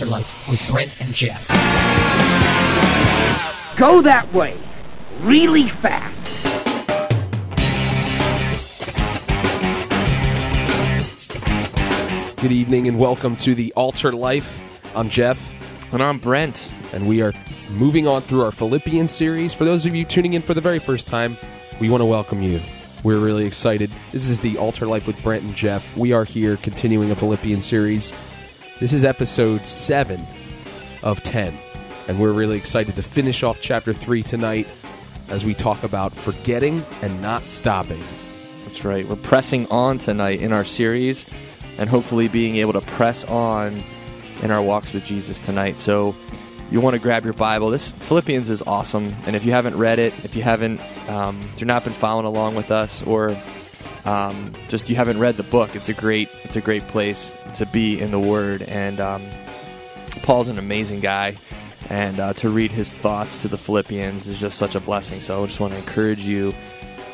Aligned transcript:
Altar 0.00 0.12
Life 0.12 0.48
with 0.48 0.70
Brent 0.70 1.00
and 1.00 1.12
Geoff. 1.12 1.48
Go 3.76 4.00
that 4.02 4.32
way, 4.32 4.56
really 5.22 5.66
fast. 5.66 6.14
Good 12.40 12.52
evening 12.52 12.86
and 12.86 12.96
welcome 12.96 13.34
to 13.38 13.56
the 13.56 13.72
Altar 13.72 14.12
Life. 14.12 14.60
I'm 14.94 15.08
Geoff, 15.08 15.50
And 15.90 16.00
I'm 16.00 16.18
Brent. 16.18 16.70
and 16.92 17.08
we 17.08 17.20
are 17.20 17.32
moving 17.70 18.06
on 18.06 18.22
through 18.22 18.44
our 18.44 18.52
Philippians 18.52 19.10
series. 19.10 19.52
For 19.52 19.64
those 19.64 19.84
of 19.84 19.96
you 19.96 20.04
tuning 20.04 20.34
in 20.34 20.42
for 20.42 20.54
the 20.54 20.60
very 20.60 20.78
first 20.78 21.08
time, 21.08 21.36
we 21.80 21.90
want 21.90 22.02
to 22.02 22.06
welcome 22.06 22.40
you. 22.40 22.60
We're 23.02 23.18
really 23.18 23.46
excited. 23.46 23.90
This 24.12 24.28
is 24.28 24.38
the 24.38 24.58
Altar 24.58 24.86
Life 24.86 25.08
with 25.08 25.20
Brent 25.24 25.42
and 25.42 25.56
Geoff. 25.56 25.96
We 25.96 26.12
are 26.12 26.24
here 26.24 26.56
continuing 26.58 27.10
a 27.10 27.16
Philippians 27.16 27.66
series. 27.66 28.12
This 28.80 28.92
is 28.92 29.04
episode 29.04 29.66
7 29.66 30.24
of 31.02 31.20
10, 31.24 31.52
and 32.06 32.20
we're 32.20 32.30
really 32.30 32.56
excited 32.56 32.94
to 32.94 33.02
finish 33.02 33.42
off 33.42 33.60
chapter 33.60 33.92
3 33.92 34.22
tonight 34.22 34.68
as 35.30 35.44
we 35.44 35.52
talk 35.52 35.82
about 35.82 36.14
forgetting 36.14 36.84
and 37.02 37.20
not 37.20 37.42
stopping. 37.48 38.00
That's 38.64 38.84
right. 38.84 39.04
We're 39.04 39.16
pressing 39.16 39.66
on 39.66 39.98
tonight 39.98 40.40
in 40.40 40.52
our 40.52 40.62
series 40.62 41.26
and 41.76 41.90
hopefully 41.90 42.28
being 42.28 42.54
able 42.54 42.72
to 42.74 42.80
press 42.82 43.24
on 43.24 43.82
in 44.42 44.52
our 44.52 44.62
walks 44.62 44.92
with 44.92 45.04
Jesus 45.04 45.40
tonight. 45.40 45.80
So 45.80 46.14
you 46.70 46.80
want 46.80 46.94
to 46.94 47.00
grab 47.00 47.24
your 47.24 47.34
Bible. 47.34 47.70
This 47.70 47.90
Philippians 47.90 48.48
is 48.48 48.62
awesome. 48.62 49.12
And 49.26 49.34
if 49.34 49.44
you 49.44 49.50
haven't 49.50 49.76
read 49.76 49.98
it, 49.98 50.14
if 50.24 50.36
you 50.36 50.42
haven't, 50.42 50.80
um, 51.08 51.40
if 51.52 51.60
you're 51.60 51.66
not 51.66 51.82
been 51.82 51.92
following 51.92 52.26
along 52.26 52.54
with 52.54 52.70
us 52.70 53.02
or 53.02 53.36
um, 54.08 54.54
just 54.68 54.88
you 54.88 54.96
haven't 54.96 55.18
read 55.18 55.36
the 55.36 55.42
book, 55.42 55.76
it's 55.76 55.90
a 55.90 55.92
great, 55.92 56.30
it's 56.42 56.56
a 56.56 56.62
great 56.62 56.86
place 56.88 57.30
to 57.56 57.66
be 57.66 58.00
in 58.00 58.10
the 58.10 58.18
Word. 58.18 58.62
And 58.62 59.00
um, 59.00 59.22
Paul's 60.22 60.48
an 60.48 60.58
amazing 60.58 61.00
guy. 61.00 61.36
And 61.90 62.18
uh, 62.18 62.32
to 62.34 62.48
read 62.48 62.70
his 62.70 62.92
thoughts 62.92 63.38
to 63.38 63.48
the 63.48 63.58
Philippians 63.58 64.26
is 64.26 64.38
just 64.38 64.58
such 64.58 64.74
a 64.74 64.80
blessing. 64.80 65.20
So 65.20 65.42
I 65.42 65.46
just 65.46 65.60
want 65.60 65.74
to 65.74 65.78
encourage 65.78 66.20
you 66.20 66.54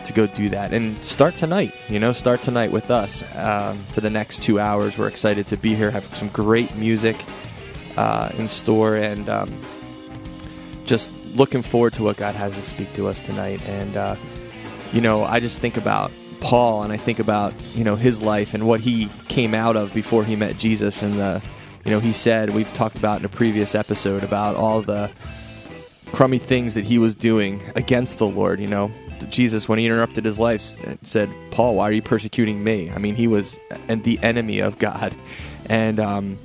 to 0.06 0.12
go 0.12 0.26
do 0.26 0.48
that 0.50 0.72
and 0.72 1.02
start 1.04 1.34
tonight. 1.34 1.74
You 1.88 1.98
know, 1.98 2.12
start 2.12 2.42
tonight 2.42 2.70
with 2.70 2.90
us 2.90 3.24
um, 3.36 3.78
for 3.92 4.00
the 4.00 4.10
next 4.10 4.42
two 4.42 4.60
hours. 4.60 4.96
We're 4.96 5.08
excited 5.08 5.48
to 5.48 5.56
be 5.56 5.74
here. 5.74 5.90
Have 5.90 6.04
some 6.16 6.28
great 6.28 6.74
music 6.76 7.16
uh, 7.96 8.30
in 8.36 8.48
store, 8.48 8.96
and 8.96 9.28
um, 9.28 9.60
just 10.84 11.12
looking 11.34 11.62
forward 11.62 11.92
to 11.94 12.02
what 12.02 12.16
God 12.16 12.34
has 12.34 12.52
to 12.54 12.62
speak 12.62 12.92
to 12.94 13.08
us 13.08 13.20
tonight. 13.20 13.66
And 13.68 13.96
uh, 13.96 14.16
you 14.92 15.00
know, 15.00 15.24
I 15.24 15.40
just 15.40 15.60
think 15.60 15.76
about 15.76 16.10
Paul, 16.44 16.82
and 16.82 16.92
I 16.92 16.98
think 16.98 17.18
about 17.18 17.54
you 17.74 17.82
know 17.82 17.96
his 17.96 18.20
life 18.20 18.54
and 18.54 18.68
what 18.68 18.80
he 18.80 19.08
came 19.28 19.54
out 19.54 19.76
of 19.76 19.92
before 19.94 20.24
he 20.24 20.36
met 20.36 20.58
Jesus, 20.58 21.02
and 21.02 21.18
the 21.18 21.42
you 21.84 21.90
know 21.90 22.00
he 22.00 22.12
said 22.12 22.50
we've 22.50 22.72
talked 22.74 22.98
about 22.98 23.18
in 23.18 23.24
a 23.24 23.30
previous 23.30 23.74
episode 23.74 24.22
about 24.22 24.54
all 24.54 24.82
the 24.82 25.10
crummy 26.12 26.38
things 26.38 26.74
that 26.74 26.84
he 26.84 26.98
was 26.98 27.16
doing 27.16 27.60
against 27.74 28.18
the 28.18 28.26
Lord. 28.26 28.60
You 28.60 28.68
know, 28.68 28.92
Jesus, 29.30 29.68
when 29.68 29.78
he 29.78 29.86
interrupted 29.86 30.24
his 30.24 30.38
life, 30.38 30.62
said, 31.02 31.28
Paul, 31.50 31.76
why 31.76 31.88
are 31.88 31.92
you 31.92 32.02
persecuting 32.02 32.62
me? 32.62 32.90
I 32.90 32.98
mean, 32.98 33.14
he 33.14 33.26
was 33.26 33.58
and 33.88 34.04
the 34.04 34.18
enemy 34.22 34.60
of 34.60 34.78
God. 34.78 35.14
And, 35.66 35.98
um, 35.98 36.38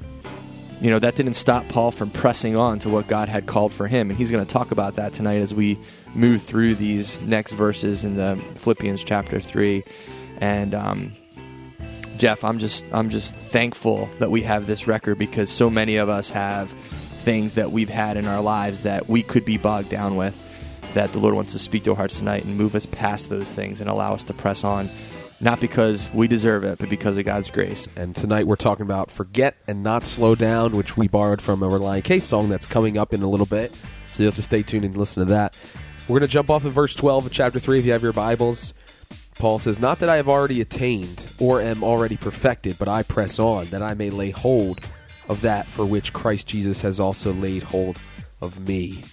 you 0.81 0.89
know, 0.89 0.99
that 0.99 1.15
didn't 1.15 1.33
stop 1.33 1.67
Paul 1.67 1.91
from 1.91 2.09
pressing 2.09 2.55
on 2.55 2.79
to 2.79 2.89
what 2.89 3.07
God 3.07 3.29
had 3.29 3.45
called 3.45 3.73
for 3.73 3.87
him. 3.87 4.09
And 4.09 4.17
he's 4.17 4.31
going 4.31 4.45
to 4.45 4.51
talk 4.51 4.71
about 4.71 4.95
that 4.95 5.13
tonight 5.13 5.41
as 5.41 5.53
we 5.53 5.77
move 6.15 6.41
through 6.43 6.75
these 6.75 7.19
next 7.21 7.51
verses 7.51 8.03
in 8.03 8.15
the 8.15 8.35
Philippians 8.59 9.03
chapter 9.03 9.39
3. 9.39 9.83
And, 10.41 10.73
um, 10.73 11.11
Geoff, 12.17 12.43
I'm 12.43 12.59
just 12.59 12.83
I'm 12.91 13.09
just 13.09 13.33
thankful 13.33 14.09
that 14.19 14.29
we 14.29 14.41
have 14.41 14.67
this 14.67 14.87
record 14.87 15.17
because 15.17 15.49
so 15.49 15.69
many 15.69 15.95
of 15.95 16.09
us 16.09 16.29
have 16.31 16.69
things 16.69 17.53
that 17.53 17.71
we've 17.71 17.89
had 17.89 18.17
in 18.17 18.25
our 18.27 18.41
lives 18.41 18.81
that 18.81 19.07
we 19.07 19.23
could 19.23 19.45
be 19.45 19.57
bogged 19.57 19.89
down 19.89 20.17
with 20.17 20.35
that 20.93 21.11
the 21.13 21.19
Lord 21.19 21.35
wants 21.35 21.53
to 21.53 21.59
speak 21.59 21.83
to 21.83 21.91
our 21.91 21.95
hearts 21.95 22.17
tonight 22.17 22.43
and 22.43 22.57
move 22.57 22.75
us 22.75 22.85
past 22.87 23.29
those 23.29 23.49
things 23.49 23.79
and 23.79 23.89
allow 23.89 24.13
us 24.13 24.23
to 24.25 24.33
press 24.33 24.63
on, 24.63 24.89
not 25.39 25.61
because 25.61 26.09
we 26.13 26.27
deserve 26.27 26.63
it, 26.63 26.79
but 26.79 26.89
because 26.89 27.15
of 27.15 27.25
God's 27.25 27.49
grace. 27.49 27.87
And 27.95 28.15
tonight 28.15 28.47
we're 28.47 28.55
talking 28.55 28.83
about 28.83 29.11
Forget 29.11 29.55
and 29.67 29.83
Not 29.83 30.03
Slow 30.03 30.35
Down, 30.35 30.75
which 30.75 30.97
we 30.97 31.07
borrowed 31.07 31.41
from 31.41 31.63
a 31.63 31.67
Relient 31.67 32.03
K 32.03 32.19
song 32.19 32.49
that's 32.49 32.65
coming 32.65 32.97
up 32.97 33.13
in 33.13 33.21
a 33.21 33.29
little 33.29 33.45
bit. 33.45 33.73
So 34.07 34.23
you'll 34.23 34.31
have 34.31 34.35
to 34.37 34.41
stay 34.41 34.63
tuned 34.63 34.85
and 34.85 34.97
listen 34.97 35.25
to 35.25 35.33
that. 35.33 35.57
We're 36.09 36.17
going 36.17 36.27
to 36.27 36.33
jump 36.33 36.49
off 36.49 36.65
in 36.65 36.71
verse 36.71 36.95
12 36.95 37.27
of 37.27 37.31
chapter 37.31 37.59
3 37.59 37.77
if 37.77 37.85
you 37.85 37.91
have 37.91 38.01
your 38.01 38.13
Bibles. 38.13 38.73
Paul 39.37 39.59
says, 39.59 39.79
Not 39.79 39.99
that 39.99 40.09
I 40.09 40.15
have 40.15 40.27
already 40.27 40.59
attained 40.59 41.31
or 41.39 41.61
am 41.61 41.83
already 41.83 42.17
perfected, 42.17 42.79
but 42.79 42.87
I 42.87 43.03
press 43.03 43.37
on, 43.37 43.65
that 43.65 43.83
I 43.83 43.93
may 43.93 44.09
lay 44.09 44.31
hold 44.31 44.79
of 45.27 45.41
that 45.41 45.67
for 45.67 45.85
which 45.85 46.11
Christ 46.11 46.47
Jesus 46.47 46.81
has 46.81 46.99
also 46.99 47.31
laid 47.31 47.61
hold 47.61 48.01
of 48.41 48.67
me. 48.67 49.03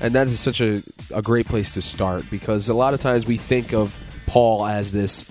And 0.00 0.12
that 0.16 0.26
is 0.26 0.40
such 0.40 0.60
a, 0.60 0.82
a 1.14 1.22
great 1.22 1.46
place 1.46 1.72
to 1.74 1.82
start 1.82 2.28
because 2.30 2.68
a 2.68 2.74
lot 2.74 2.94
of 2.94 3.00
times 3.00 3.26
we 3.26 3.36
think 3.36 3.72
of 3.72 3.96
Paul 4.26 4.66
as 4.66 4.90
this 4.90 5.30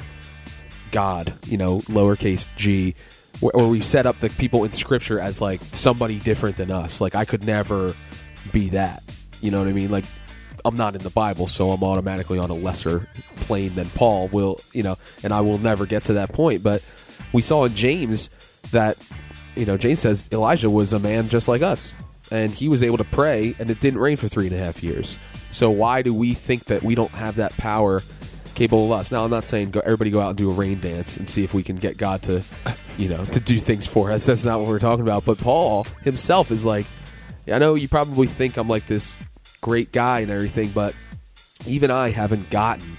God, 0.92 1.34
you 1.48 1.58
know, 1.58 1.80
lowercase 1.80 2.48
g, 2.56 2.96
or 3.42 3.68
we 3.68 3.82
set 3.82 4.06
up 4.06 4.18
the 4.20 4.30
people 4.30 4.64
in 4.64 4.72
Scripture 4.72 5.20
as 5.20 5.42
like 5.42 5.60
somebody 5.74 6.18
different 6.18 6.56
than 6.56 6.72
us. 6.72 7.02
Like 7.02 7.16
I 7.16 7.26
could 7.26 7.46
never 7.46 7.94
be 8.54 8.70
that. 8.70 9.04
You 9.42 9.52
know 9.52 9.60
what 9.60 9.68
I 9.68 9.74
mean? 9.74 9.92
Like 9.92 10.06
I'm 10.66 10.76
not 10.76 10.96
in 10.96 11.02
the 11.02 11.10
Bible, 11.10 11.48
so 11.48 11.72
I'm 11.72 11.84
automatically 11.84 12.40
on 12.40 12.50
a 12.50 12.56
lesser 12.56 13.08
plane 13.38 13.76
than 13.76 13.88
Paul 13.90 14.28
will. 14.30 14.60
You 14.74 14.84
know, 14.84 14.98
and 15.24 15.34
I 15.34 15.42
will 15.42 15.58
never 15.58 15.86
get 15.86 16.06
to 16.06 16.14
that 16.14 16.34
point. 16.34 16.64
But 16.64 16.86
we 17.34 17.42
saw 17.42 17.66
in 17.66 17.76
James 17.76 18.30
that 18.72 18.98
you 19.56 19.66
know 19.66 19.78
James 19.78 20.00
says 20.00 20.30
Elijah 20.32 20.70
was 20.70 20.94
a 20.94 21.00
man 21.00 21.30
just 21.30 21.48
like 21.48 21.62
us, 21.62 21.94
and 22.32 22.52
he 22.52 22.68
was 22.68 22.84
able 22.84 22.98
to 22.98 23.04
pray, 23.04 23.56
and 23.60 23.70
it 23.70 23.80
didn't 23.80 24.00
rain 24.00 24.18
for 24.18 24.28
three 24.28 24.48
and 24.48 24.56
a 24.56 24.60
half 24.60 24.84
years. 24.84 25.18
So 25.52 25.70
why 25.70 26.02
do 26.02 26.14
we 26.14 26.34
think 26.34 26.66
that 26.66 26.84
we 26.84 26.96
don't 26.96 27.12
have 27.12 27.36
that 27.36 27.56
power? 27.58 28.02
capable 28.60 28.92
of 28.94 29.00
us. 29.00 29.10
Now, 29.10 29.24
I'm 29.24 29.32
not 29.32 29.46
saying 29.46 29.72
go, 29.72 29.80
everybody 29.80 30.12
go 30.12 30.20
out 30.20 30.30
and 30.30 30.38
do 30.38 30.52
a 30.52 30.54
rain 30.54 30.82
dance 30.82 31.16
and 31.16 31.30
see 31.30 31.46
if 31.46 31.54
we 31.54 31.64
can 31.64 31.78
get 31.78 31.96
God 31.96 32.22
to, 32.24 32.44
you 32.98 33.08
know, 33.08 33.24
to 33.24 33.40
do 33.40 33.58
things 33.58 33.88
for 33.88 34.12
us. 34.12 34.26
That's 34.26 34.44
not 34.44 34.60
what 34.60 34.68
we're 34.68 34.80
talking 34.80 35.02
about. 35.02 35.24
But 35.24 35.38
Paul 35.38 35.86
himself 36.04 36.52
is 36.52 36.66
like, 36.66 36.86
I 37.52 37.58
know 37.58 37.76
you 37.76 37.88
probably 37.88 38.28
think 38.28 38.58
I'm 38.58 38.68
like 38.68 38.86
this 38.86 39.16
great 39.70 39.92
guy 39.92 40.22
and 40.22 40.32
everything, 40.32 40.70
but 40.70 40.96
even 41.68 41.92
I 41.92 42.10
haven't 42.10 42.50
gotten 42.50 42.98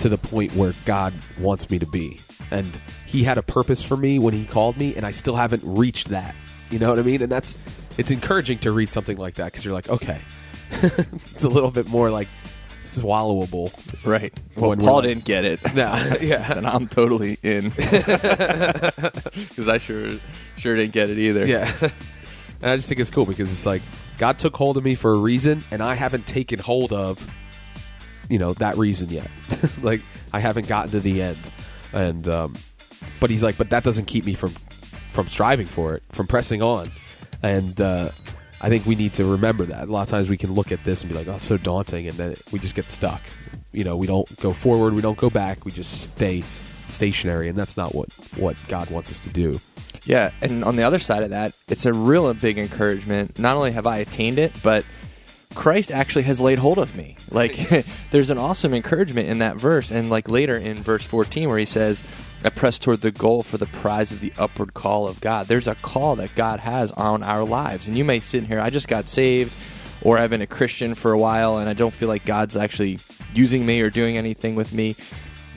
to 0.00 0.08
the 0.08 0.18
point 0.18 0.52
where 0.56 0.72
God 0.84 1.14
wants 1.38 1.70
me 1.70 1.78
to 1.78 1.86
be. 1.86 2.18
And 2.50 2.66
He 3.06 3.22
had 3.22 3.38
a 3.38 3.42
purpose 3.42 3.84
for 3.84 3.96
me 3.96 4.18
when 4.18 4.34
He 4.34 4.44
called 4.44 4.76
me, 4.76 4.96
and 4.96 5.06
I 5.06 5.12
still 5.12 5.36
haven't 5.36 5.62
reached 5.64 6.08
that. 6.08 6.34
You 6.70 6.80
know 6.80 6.90
what 6.90 6.98
I 6.98 7.02
mean? 7.02 7.22
And 7.22 7.30
that's 7.30 7.56
it's 7.98 8.10
encouraging 8.10 8.58
to 8.60 8.72
read 8.72 8.88
something 8.88 9.16
like 9.16 9.34
that 9.34 9.44
because 9.46 9.64
you're 9.64 9.74
like, 9.74 9.88
okay, 9.88 10.20
it's 10.72 11.44
a 11.44 11.48
little 11.48 11.70
bit 11.70 11.88
more 11.88 12.10
like 12.10 12.26
swallowable. 12.82 13.72
Right. 14.04 14.32
Well, 14.56 14.74
Paul 14.76 14.96
like- 14.96 15.04
didn't 15.04 15.24
get 15.24 15.44
it. 15.44 15.60
No, 15.74 16.16
yeah. 16.20 16.52
and 16.56 16.66
I'm 16.66 16.88
totally 16.88 17.38
in 17.44 17.68
because 17.70 19.68
I 19.68 19.78
sure 19.78 20.10
sure 20.56 20.74
didn't 20.74 20.92
get 20.94 21.10
it 21.10 21.18
either. 21.18 21.46
Yeah. 21.46 21.72
and 22.60 22.72
I 22.72 22.74
just 22.74 22.88
think 22.88 23.00
it's 23.00 23.10
cool 23.10 23.24
because 23.24 23.52
it's 23.52 23.64
like 23.66 23.82
God 24.18 24.38
took 24.38 24.56
hold 24.56 24.76
of 24.76 24.84
me 24.84 24.94
for 24.94 25.12
a 25.12 25.18
reason 25.18 25.62
and 25.70 25.82
I 25.82 25.94
haven't 25.94 26.26
taken 26.26 26.58
hold 26.58 26.92
of 26.92 27.28
you 28.28 28.38
know 28.38 28.52
that 28.54 28.76
reason 28.76 29.08
yet. 29.08 29.30
like 29.82 30.00
I 30.32 30.40
haven't 30.40 30.68
gotten 30.68 30.90
to 30.92 31.00
the 31.00 31.22
end. 31.22 31.38
And 31.92 32.28
um 32.28 32.54
but 33.20 33.30
he's 33.30 33.42
like 33.42 33.56
but 33.56 33.70
that 33.70 33.84
doesn't 33.84 34.06
keep 34.06 34.24
me 34.24 34.34
from 34.34 34.50
from 34.50 35.28
striving 35.28 35.66
for 35.66 35.94
it, 35.94 36.02
from 36.10 36.26
pressing 36.26 36.62
on. 36.62 36.90
And 37.42 37.80
uh 37.80 38.10
I 38.60 38.68
think 38.68 38.86
we 38.86 38.96
need 38.96 39.14
to 39.14 39.24
remember 39.24 39.64
that. 39.66 39.88
A 39.88 39.92
lot 39.92 40.02
of 40.02 40.08
times 40.08 40.28
we 40.28 40.36
can 40.36 40.52
look 40.52 40.72
at 40.72 40.82
this 40.82 41.02
and 41.02 41.10
be 41.10 41.16
like, 41.16 41.28
"Oh, 41.28 41.36
it's 41.36 41.46
so 41.46 41.56
daunting," 41.56 42.08
and 42.08 42.16
then 42.16 42.34
we 42.50 42.58
just 42.58 42.74
get 42.74 42.90
stuck. 42.90 43.22
You 43.72 43.84
know, 43.84 43.96
we 43.96 44.08
don't 44.08 44.28
go 44.40 44.52
forward, 44.52 44.94
we 44.94 45.00
don't 45.00 45.16
go 45.16 45.30
back, 45.30 45.64
we 45.64 45.70
just 45.70 46.00
stay 46.00 46.42
stationary, 46.88 47.48
and 47.48 47.56
that's 47.56 47.76
not 47.76 47.94
what 47.94 48.12
what 48.36 48.56
God 48.66 48.90
wants 48.90 49.12
us 49.12 49.20
to 49.20 49.28
do. 49.28 49.60
Yeah, 50.04 50.30
and 50.40 50.64
on 50.64 50.76
the 50.76 50.82
other 50.82 50.98
side 50.98 51.22
of 51.22 51.30
that, 51.30 51.54
it's 51.68 51.86
a 51.86 51.92
real 51.92 52.32
big 52.34 52.58
encouragement. 52.58 53.38
Not 53.38 53.56
only 53.56 53.72
have 53.72 53.86
I 53.86 53.98
attained 53.98 54.38
it, 54.38 54.52
but 54.62 54.84
Christ 55.54 55.90
actually 55.90 56.22
has 56.22 56.40
laid 56.40 56.58
hold 56.58 56.78
of 56.78 56.94
me. 56.94 57.16
Like, 57.30 57.86
there's 58.10 58.30
an 58.30 58.38
awesome 58.38 58.74
encouragement 58.74 59.28
in 59.28 59.38
that 59.38 59.56
verse. 59.56 59.90
And, 59.90 60.10
like, 60.10 60.28
later 60.28 60.56
in 60.56 60.76
verse 60.76 61.04
14, 61.04 61.48
where 61.48 61.58
he 61.58 61.66
says, 61.66 62.02
I 62.44 62.50
press 62.50 62.78
toward 62.78 63.00
the 63.00 63.10
goal 63.10 63.42
for 63.42 63.56
the 63.56 63.66
prize 63.66 64.12
of 64.12 64.20
the 64.20 64.32
upward 64.38 64.74
call 64.74 65.08
of 65.08 65.20
God. 65.20 65.46
There's 65.46 65.66
a 65.66 65.74
call 65.74 66.16
that 66.16 66.34
God 66.36 66.60
has 66.60 66.92
on 66.92 67.22
our 67.22 67.44
lives. 67.44 67.86
And 67.86 67.96
you 67.96 68.04
may 68.04 68.20
sit 68.20 68.44
in 68.44 68.46
here, 68.46 68.60
I 68.60 68.70
just 68.70 68.88
got 68.88 69.08
saved, 69.08 69.52
or 70.02 70.18
I've 70.18 70.30
been 70.30 70.42
a 70.42 70.46
Christian 70.46 70.94
for 70.94 71.12
a 71.12 71.18
while, 71.18 71.58
and 71.58 71.68
I 71.68 71.72
don't 71.72 71.92
feel 71.92 72.08
like 72.08 72.24
God's 72.24 72.56
actually 72.56 72.98
using 73.34 73.66
me 73.66 73.80
or 73.80 73.90
doing 73.90 74.16
anything 74.16 74.54
with 74.54 74.72
me. 74.72 74.94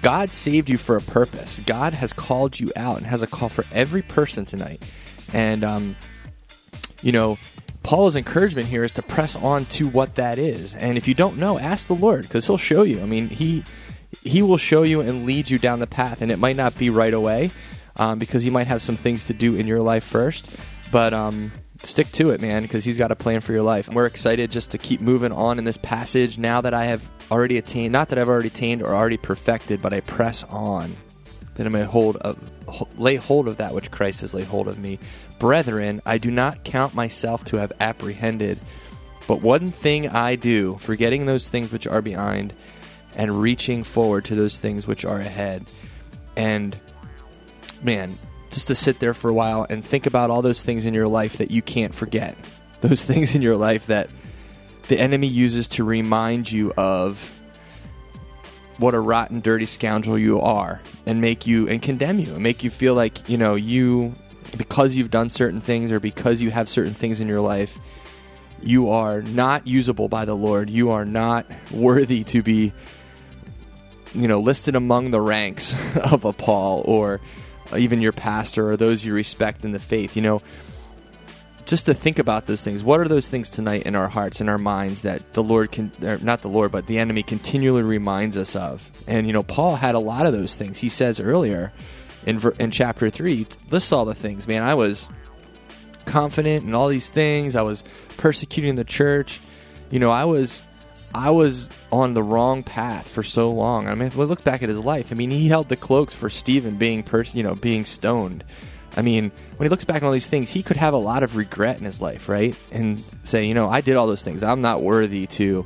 God 0.01 0.29
saved 0.29 0.69
you 0.69 0.77
for 0.77 0.95
a 0.95 1.01
purpose. 1.01 1.59
God 1.65 1.93
has 1.93 2.11
called 2.13 2.59
you 2.59 2.71
out 2.75 2.97
and 2.97 3.05
has 3.05 3.21
a 3.21 3.27
call 3.27 3.49
for 3.49 3.63
every 3.71 4.01
person 4.01 4.45
tonight. 4.45 4.91
And, 5.33 5.63
um, 5.63 5.95
you 7.01 7.11
know, 7.11 7.37
Paul's 7.83 8.15
encouragement 8.15 8.67
here 8.67 8.83
is 8.83 8.91
to 8.93 9.01
press 9.01 9.35
on 9.35 9.65
to 9.65 9.87
what 9.87 10.15
that 10.15 10.37
is. 10.37 10.75
And 10.75 10.97
if 10.97 11.07
you 11.07 11.13
don't 11.13 11.37
know, 11.37 11.59
ask 11.59 11.87
the 11.87 11.95
Lord 11.95 12.23
because 12.23 12.45
He'll 12.45 12.57
show 12.57 12.83
you. 12.83 13.01
I 13.01 13.05
mean, 13.05 13.29
He 13.29 13.63
He 14.23 14.41
will 14.41 14.57
show 14.57 14.83
you 14.83 15.01
and 15.01 15.25
lead 15.25 15.49
you 15.49 15.57
down 15.57 15.79
the 15.79 15.87
path. 15.87 16.21
And 16.21 16.31
it 16.31 16.39
might 16.39 16.55
not 16.55 16.77
be 16.77 16.89
right 16.89 17.13
away 17.13 17.51
um, 17.97 18.19
because 18.19 18.45
you 18.45 18.51
might 18.51 18.67
have 18.67 18.81
some 18.81 18.95
things 18.95 19.25
to 19.25 19.33
do 19.33 19.55
in 19.55 19.67
your 19.67 19.81
life 19.81 20.03
first. 20.03 20.57
But 20.91 21.13
um, 21.13 21.51
stick 21.83 22.07
to 22.13 22.29
it, 22.29 22.41
man, 22.41 22.63
because 22.63 22.83
He's 22.83 22.97
got 22.97 23.11
a 23.11 23.15
plan 23.15 23.41
for 23.41 23.51
your 23.51 23.63
life. 23.63 23.87
We're 23.89 24.05
excited 24.05 24.51
just 24.51 24.71
to 24.71 24.77
keep 24.77 25.01
moving 25.01 25.31
on 25.31 25.57
in 25.57 25.65
this 25.65 25.77
passage 25.77 26.37
now 26.37 26.61
that 26.61 26.73
I 26.73 26.85
have 26.85 27.01
already 27.31 27.57
attained, 27.57 27.93
not 27.93 28.09
that 28.09 28.19
I've 28.19 28.29
already 28.29 28.49
attained 28.49 28.83
or 28.83 28.93
already 28.93 29.17
perfected, 29.17 29.81
but 29.81 29.93
I 29.93 30.01
press 30.01 30.43
on 30.43 30.95
that 31.55 31.65
I 31.65 31.69
may 31.69 31.83
hold 31.83 32.17
of, 32.17 32.37
lay 32.99 33.15
hold 33.15 33.47
of 33.47 33.57
that 33.57 33.73
which 33.73 33.89
Christ 33.89 34.21
has 34.21 34.33
laid 34.33 34.47
hold 34.47 34.67
of 34.67 34.77
me. 34.77 34.99
Brethren, 35.39 36.01
I 36.05 36.17
do 36.17 36.29
not 36.29 36.63
count 36.63 36.93
myself 36.93 37.43
to 37.45 37.57
have 37.57 37.71
apprehended, 37.79 38.59
but 39.27 39.41
one 39.41 39.71
thing 39.71 40.07
I 40.07 40.35
do, 40.35 40.77
forgetting 40.79 41.25
those 41.25 41.47
things 41.47 41.71
which 41.71 41.87
are 41.87 42.01
behind 42.01 42.53
and 43.15 43.41
reaching 43.41 43.83
forward 43.83 44.25
to 44.25 44.35
those 44.35 44.57
things 44.57 44.85
which 44.85 45.05
are 45.05 45.19
ahead. 45.19 45.65
And 46.35 46.77
man, 47.81 48.15
just 48.51 48.67
to 48.67 48.75
sit 48.75 48.99
there 48.99 49.13
for 49.13 49.29
a 49.29 49.33
while 49.33 49.65
and 49.69 49.83
think 49.83 50.05
about 50.05 50.29
all 50.29 50.41
those 50.41 50.61
things 50.61 50.85
in 50.85 50.93
your 50.93 51.07
life 51.07 51.37
that 51.37 51.51
you 51.51 51.61
can't 51.61 51.95
forget. 51.95 52.35
Those 52.81 53.03
things 53.05 53.35
in 53.35 53.41
your 53.41 53.57
life 53.57 53.87
that 53.87 54.09
the 54.91 54.99
enemy 54.99 55.27
uses 55.27 55.69
to 55.69 55.85
remind 55.85 56.51
you 56.51 56.73
of 56.75 57.31
what 58.77 58.93
a 58.93 58.99
rotten, 58.99 59.39
dirty 59.39 59.65
scoundrel 59.65 60.19
you 60.19 60.41
are 60.41 60.81
and 61.05 61.21
make 61.21 61.47
you 61.47 61.69
and 61.69 61.81
condemn 61.81 62.19
you 62.19 62.33
and 62.33 62.43
make 62.43 62.61
you 62.61 62.69
feel 62.69 62.93
like, 62.93 63.29
you 63.29 63.37
know, 63.37 63.55
you 63.55 64.11
because 64.57 64.93
you've 64.93 65.09
done 65.09 65.29
certain 65.29 65.61
things 65.61 65.93
or 65.93 66.01
because 66.01 66.41
you 66.41 66.51
have 66.51 66.67
certain 66.67 66.93
things 66.93 67.21
in 67.21 67.29
your 67.29 67.39
life, 67.39 67.79
you 68.61 68.89
are 68.89 69.21
not 69.21 69.65
usable 69.65 70.09
by 70.09 70.25
the 70.25 70.35
Lord. 70.35 70.69
You 70.69 70.91
are 70.91 71.05
not 71.05 71.45
worthy 71.71 72.25
to 72.25 72.43
be 72.43 72.73
you 74.13 74.27
know, 74.27 74.41
listed 74.41 74.75
among 74.75 75.11
the 75.11 75.21
ranks 75.21 75.73
of 75.95 76.25
a 76.25 76.33
Paul 76.33 76.81
or 76.83 77.21
even 77.77 78.01
your 78.01 78.11
pastor 78.11 78.69
or 78.69 78.75
those 78.75 79.05
you 79.05 79.13
respect 79.13 79.63
in 79.63 79.71
the 79.71 79.79
faith. 79.79 80.17
You 80.17 80.21
know, 80.21 80.41
just 81.65 81.85
to 81.85 81.93
think 81.93 82.19
about 82.19 82.45
those 82.45 82.63
things. 82.63 82.83
What 82.83 82.99
are 82.99 83.07
those 83.07 83.27
things 83.27 83.49
tonight 83.49 83.83
in 83.83 83.95
our 83.95 84.07
hearts 84.07 84.41
and 84.41 84.49
our 84.49 84.57
minds 84.57 85.01
that 85.01 85.33
the 85.33 85.43
Lord 85.43 85.71
can, 85.71 85.91
not 86.21 86.41
the 86.41 86.49
Lord, 86.49 86.71
but 86.71 86.87
the 86.87 86.99
enemy 86.99 87.23
continually 87.23 87.83
reminds 87.83 88.37
us 88.37 88.55
of? 88.55 88.89
And 89.07 89.27
you 89.27 89.33
know, 89.33 89.43
Paul 89.43 89.75
had 89.75 89.95
a 89.95 89.99
lot 89.99 90.25
of 90.25 90.33
those 90.33 90.55
things. 90.55 90.79
He 90.79 90.89
says 90.89 91.19
earlier 91.19 91.71
in 92.25 92.41
in 92.59 92.71
chapter 92.71 93.09
three, 93.09 93.47
lists 93.69 93.91
all 93.91 94.05
the 94.05 94.15
things. 94.15 94.47
Man, 94.47 94.63
I 94.63 94.75
was 94.75 95.07
confident 96.05 96.65
in 96.65 96.73
all 96.73 96.87
these 96.87 97.07
things. 97.07 97.55
I 97.55 97.61
was 97.61 97.83
persecuting 98.17 98.75
the 98.75 98.83
church. 98.83 99.39
You 99.89 99.99
know, 99.99 100.11
I 100.11 100.25
was 100.25 100.61
I 101.13 101.31
was 101.31 101.69
on 101.91 102.13
the 102.13 102.23
wrong 102.23 102.63
path 102.63 103.07
for 103.07 103.23
so 103.23 103.51
long. 103.51 103.87
I 103.87 103.95
mean, 103.95 104.07
if 104.07 104.15
we 104.15 104.25
look 104.25 104.43
back 104.43 104.63
at 104.63 104.69
his 104.69 104.79
life, 104.79 105.07
I 105.11 105.15
mean, 105.15 105.31
he 105.31 105.49
held 105.49 105.69
the 105.69 105.75
cloaks 105.75 106.13
for 106.13 106.29
Stephen 106.29 106.75
being, 106.75 107.03
pers- 107.03 107.35
you 107.35 107.43
know, 107.43 107.55
being 107.55 107.85
stoned. 107.85 108.43
I 108.95 109.01
mean, 109.01 109.31
when 109.55 109.65
he 109.65 109.69
looks 109.69 109.85
back 109.85 110.01
on 110.01 110.07
all 110.07 110.13
these 110.13 110.27
things, 110.27 110.49
he 110.49 110.63
could 110.63 110.77
have 110.77 110.93
a 110.93 110.97
lot 110.97 111.23
of 111.23 111.35
regret 111.35 111.77
in 111.77 111.85
his 111.85 112.01
life, 112.01 112.27
right? 112.27 112.55
And 112.71 113.01
say, 113.23 113.45
you 113.45 113.53
know, 113.53 113.69
I 113.69 113.81
did 113.81 113.95
all 113.95 114.07
those 114.07 114.23
things. 114.23 114.43
I'm 114.43 114.61
not 114.61 114.81
worthy 114.81 115.27
to 115.27 115.65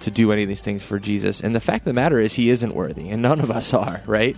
to 0.00 0.10
do 0.10 0.32
any 0.32 0.42
of 0.42 0.48
these 0.48 0.62
things 0.62 0.82
for 0.82 0.98
Jesus. 0.98 1.40
And 1.40 1.54
the 1.54 1.60
fact 1.60 1.82
of 1.82 1.84
the 1.84 1.92
matter 1.92 2.18
is, 2.18 2.34
he 2.34 2.50
isn't 2.50 2.74
worthy, 2.74 3.10
and 3.10 3.22
none 3.22 3.40
of 3.40 3.50
us 3.50 3.72
are, 3.74 4.00
right? 4.06 4.36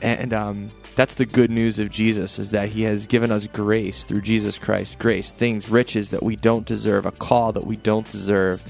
And 0.00 0.32
um, 0.32 0.70
that's 0.96 1.14
the 1.14 1.26
good 1.26 1.50
news 1.50 1.78
of 1.78 1.90
Jesus 1.90 2.38
is 2.38 2.50
that 2.50 2.70
he 2.70 2.82
has 2.82 3.06
given 3.06 3.30
us 3.30 3.46
grace 3.46 4.04
through 4.04 4.22
Jesus 4.22 4.58
Christ, 4.58 4.98
grace, 4.98 5.30
things, 5.30 5.68
riches 5.68 6.10
that 6.10 6.22
we 6.22 6.36
don't 6.36 6.66
deserve, 6.66 7.06
a 7.06 7.12
call 7.12 7.52
that 7.52 7.66
we 7.66 7.76
don't 7.76 8.08
deserve. 8.10 8.62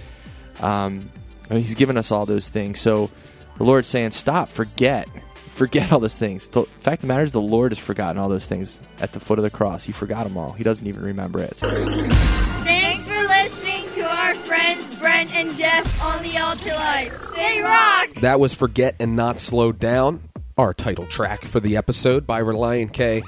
Um, 0.60 1.10
he's 1.50 1.74
given 1.74 1.96
us 1.96 2.12
all 2.12 2.26
those 2.26 2.48
things. 2.48 2.80
So 2.80 3.10
the 3.56 3.64
Lord's 3.64 3.88
saying, 3.88 4.10
stop, 4.12 4.48
forget, 4.48 5.08
forget 5.52 5.92
all 5.92 6.00
those 6.00 6.16
things. 6.16 6.48
The 6.48 6.64
fact 6.80 7.02
of 7.02 7.02
the 7.02 7.06
matter 7.08 7.24
is, 7.24 7.32
the 7.32 7.40
Lord 7.40 7.72
has 7.72 7.78
forgotten 7.78 8.18
all 8.18 8.28
those 8.28 8.46
things 8.46 8.80
at 9.00 9.12
the 9.12 9.20
foot 9.20 9.38
of 9.38 9.42
the 9.42 9.50
cross. 9.50 9.84
He 9.84 9.92
forgot 9.92 10.24
them 10.24 10.36
all. 10.36 10.52
He 10.52 10.64
doesn't 10.64 10.86
even 10.86 11.02
remember 11.02 11.40
it. 11.40 11.56
Thanks 11.56 13.06
for 13.06 13.14
listening 13.14 13.88
to 13.94 14.02
our 14.02 14.34
friends 14.34 14.98
Brent 14.98 15.34
and 15.34 15.56
Geoff 15.56 16.02
on 16.02 16.22
the 16.22 16.38
Altar 16.38 16.70
Life. 16.70 17.34
They 17.34 17.60
rock! 17.60 18.10
That 18.20 18.40
was 18.40 18.54
Forget 18.54 18.96
and 18.98 19.16
Not 19.16 19.38
Slow 19.38 19.72
Down, 19.72 20.22
our 20.56 20.74
title 20.74 21.06
track 21.06 21.44
for 21.44 21.60
the 21.60 21.76
episode 21.76 22.26
by 22.26 22.42
Relient 22.42 22.92
K. 22.92 23.22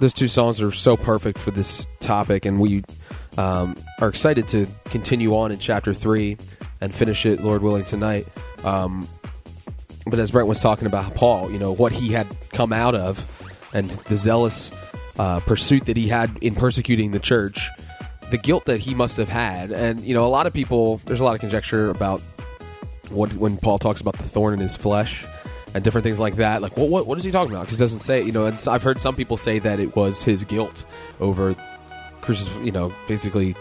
Those 0.00 0.12
two 0.12 0.28
songs 0.28 0.60
are 0.60 0.72
so 0.72 0.96
perfect 0.96 1.38
for 1.38 1.52
this 1.52 1.86
topic, 2.00 2.44
and 2.44 2.60
we 2.60 2.82
um, 3.38 3.76
are 4.00 4.08
excited 4.08 4.48
to 4.48 4.66
continue 4.86 5.36
on 5.36 5.52
in 5.52 5.58
chapter 5.58 5.94
3 5.94 6.36
and 6.80 6.94
finish 6.94 7.24
it, 7.24 7.42
Lord 7.42 7.62
willing, 7.62 7.84
tonight. 7.84 8.26
Um, 8.64 9.08
but 10.06 10.18
as 10.18 10.30
Brent 10.30 10.48
was 10.48 10.58
talking 10.58 10.86
about 10.86 11.14
Paul, 11.14 11.50
you 11.52 11.58
know, 11.58 11.72
what 11.72 11.92
he 11.92 12.12
had 12.12 12.26
come 12.50 12.72
out 12.72 12.94
of 12.94 13.28
and 13.74 13.88
the 13.90 14.16
zealous 14.16 14.70
uh, 15.18 15.40
pursuit 15.40 15.86
that 15.86 15.96
he 15.96 16.08
had 16.08 16.36
in 16.40 16.54
persecuting 16.54 17.12
the 17.12 17.20
church, 17.20 17.68
the 18.30 18.38
guilt 18.38 18.64
that 18.66 18.80
he 18.80 18.94
must 18.94 19.16
have 19.16 19.28
had. 19.28 19.70
And, 19.70 20.00
you 20.00 20.14
know, 20.14 20.26
a 20.26 20.28
lot 20.28 20.46
of 20.46 20.52
people, 20.52 20.98
there's 21.06 21.20
a 21.20 21.24
lot 21.24 21.34
of 21.34 21.40
conjecture 21.40 21.90
about 21.90 22.20
what 23.10 23.32
when 23.34 23.56
Paul 23.58 23.78
talks 23.78 24.00
about 24.00 24.16
the 24.16 24.24
thorn 24.24 24.54
in 24.54 24.60
his 24.60 24.76
flesh 24.76 25.24
and 25.74 25.84
different 25.84 26.04
things 26.04 26.20
like 26.20 26.36
that. 26.36 26.62
Like, 26.62 26.76
what, 26.76 26.88
what, 26.88 27.06
what 27.06 27.18
is 27.18 27.24
he 27.24 27.30
talking 27.30 27.52
about? 27.52 27.62
Because 27.62 27.78
he 27.78 27.82
doesn't 27.82 28.00
say, 28.00 28.22
you 28.22 28.32
know, 28.32 28.46
and 28.46 28.62
I've 28.68 28.82
heard 28.82 29.00
some 29.00 29.14
people 29.14 29.36
say 29.36 29.58
that 29.58 29.80
it 29.80 29.94
was 29.96 30.22
his 30.22 30.44
guilt 30.44 30.84
over, 31.20 31.54
you 32.62 32.72
know, 32.72 32.92
basically 33.08 33.54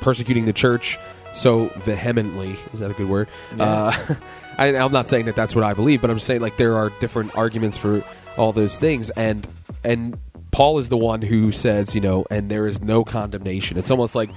persecuting 0.00 0.44
the 0.46 0.52
church 0.52 0.98
so 1.36 1.66
vehemently. 1.66 2.56
Is 2.72 2.80
that 2.80 2.90
a 2.90 2.94
good 2.94 3.08
word? 3.08 3.28
Yeah. 3.56 3.64
Uh, 3.64 4.14
I, 4.58 4.76
I'm 4.76 4.92
not 4.92 5.08
saying 5.08 5.26
that 5.26 5.36
that's 5.36 5.54
what 5.54 5.64
I 5.64 5.74
believe, 5.74 6.00
but 6.00 6.10
I'm 6.10 6.18
saying 6.18 6.40
like 6.40 6.56
there 6.56 6.76
are 6.76 6.90
different 6.98 7.36
arguments 7.36 7.76
for 7.76 8.02
all 8.36 8.52
those 8.52 8.78
things, 8.78 9.10
and 9.10 9.46
and 9.84 10.18
Paul 10.50 10.78
is 10.78 10.88
the 10.88 10.96
one 10.96 11.20
who 11.20 11.52
says, 11.52 11.94
you 11.94 12.00
know, 12.00 12.24
and 12.30 12.50
there 12.50 12.66
is 12.66 12.80
no 12.80 13.04
condemnation. 13.04 13.76
It's 13.76 13.90
almost 13.90 14.14
like 14.14 14.30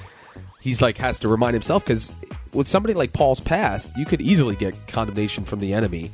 he's 0.60 0.82
like 0.82 0.98
has 0.98 1.20
to 1.20 1.30
remind 1.30 1.54
himself 1.54 1.86
because 1.86 2.12
with 2.54 2.68
somebody 2.68 2.94
like 2.94 3.14
Paul's 3.14 3.40
past, 3.40 3.92
you 3.96 4.06
could 4.06 4.22
easily 4.22 4.56
get 4.56 4.76
condemnation 4.88 5.46
from 5.46 5.60
the 5.60 5.74
enemy. 5.74 6.12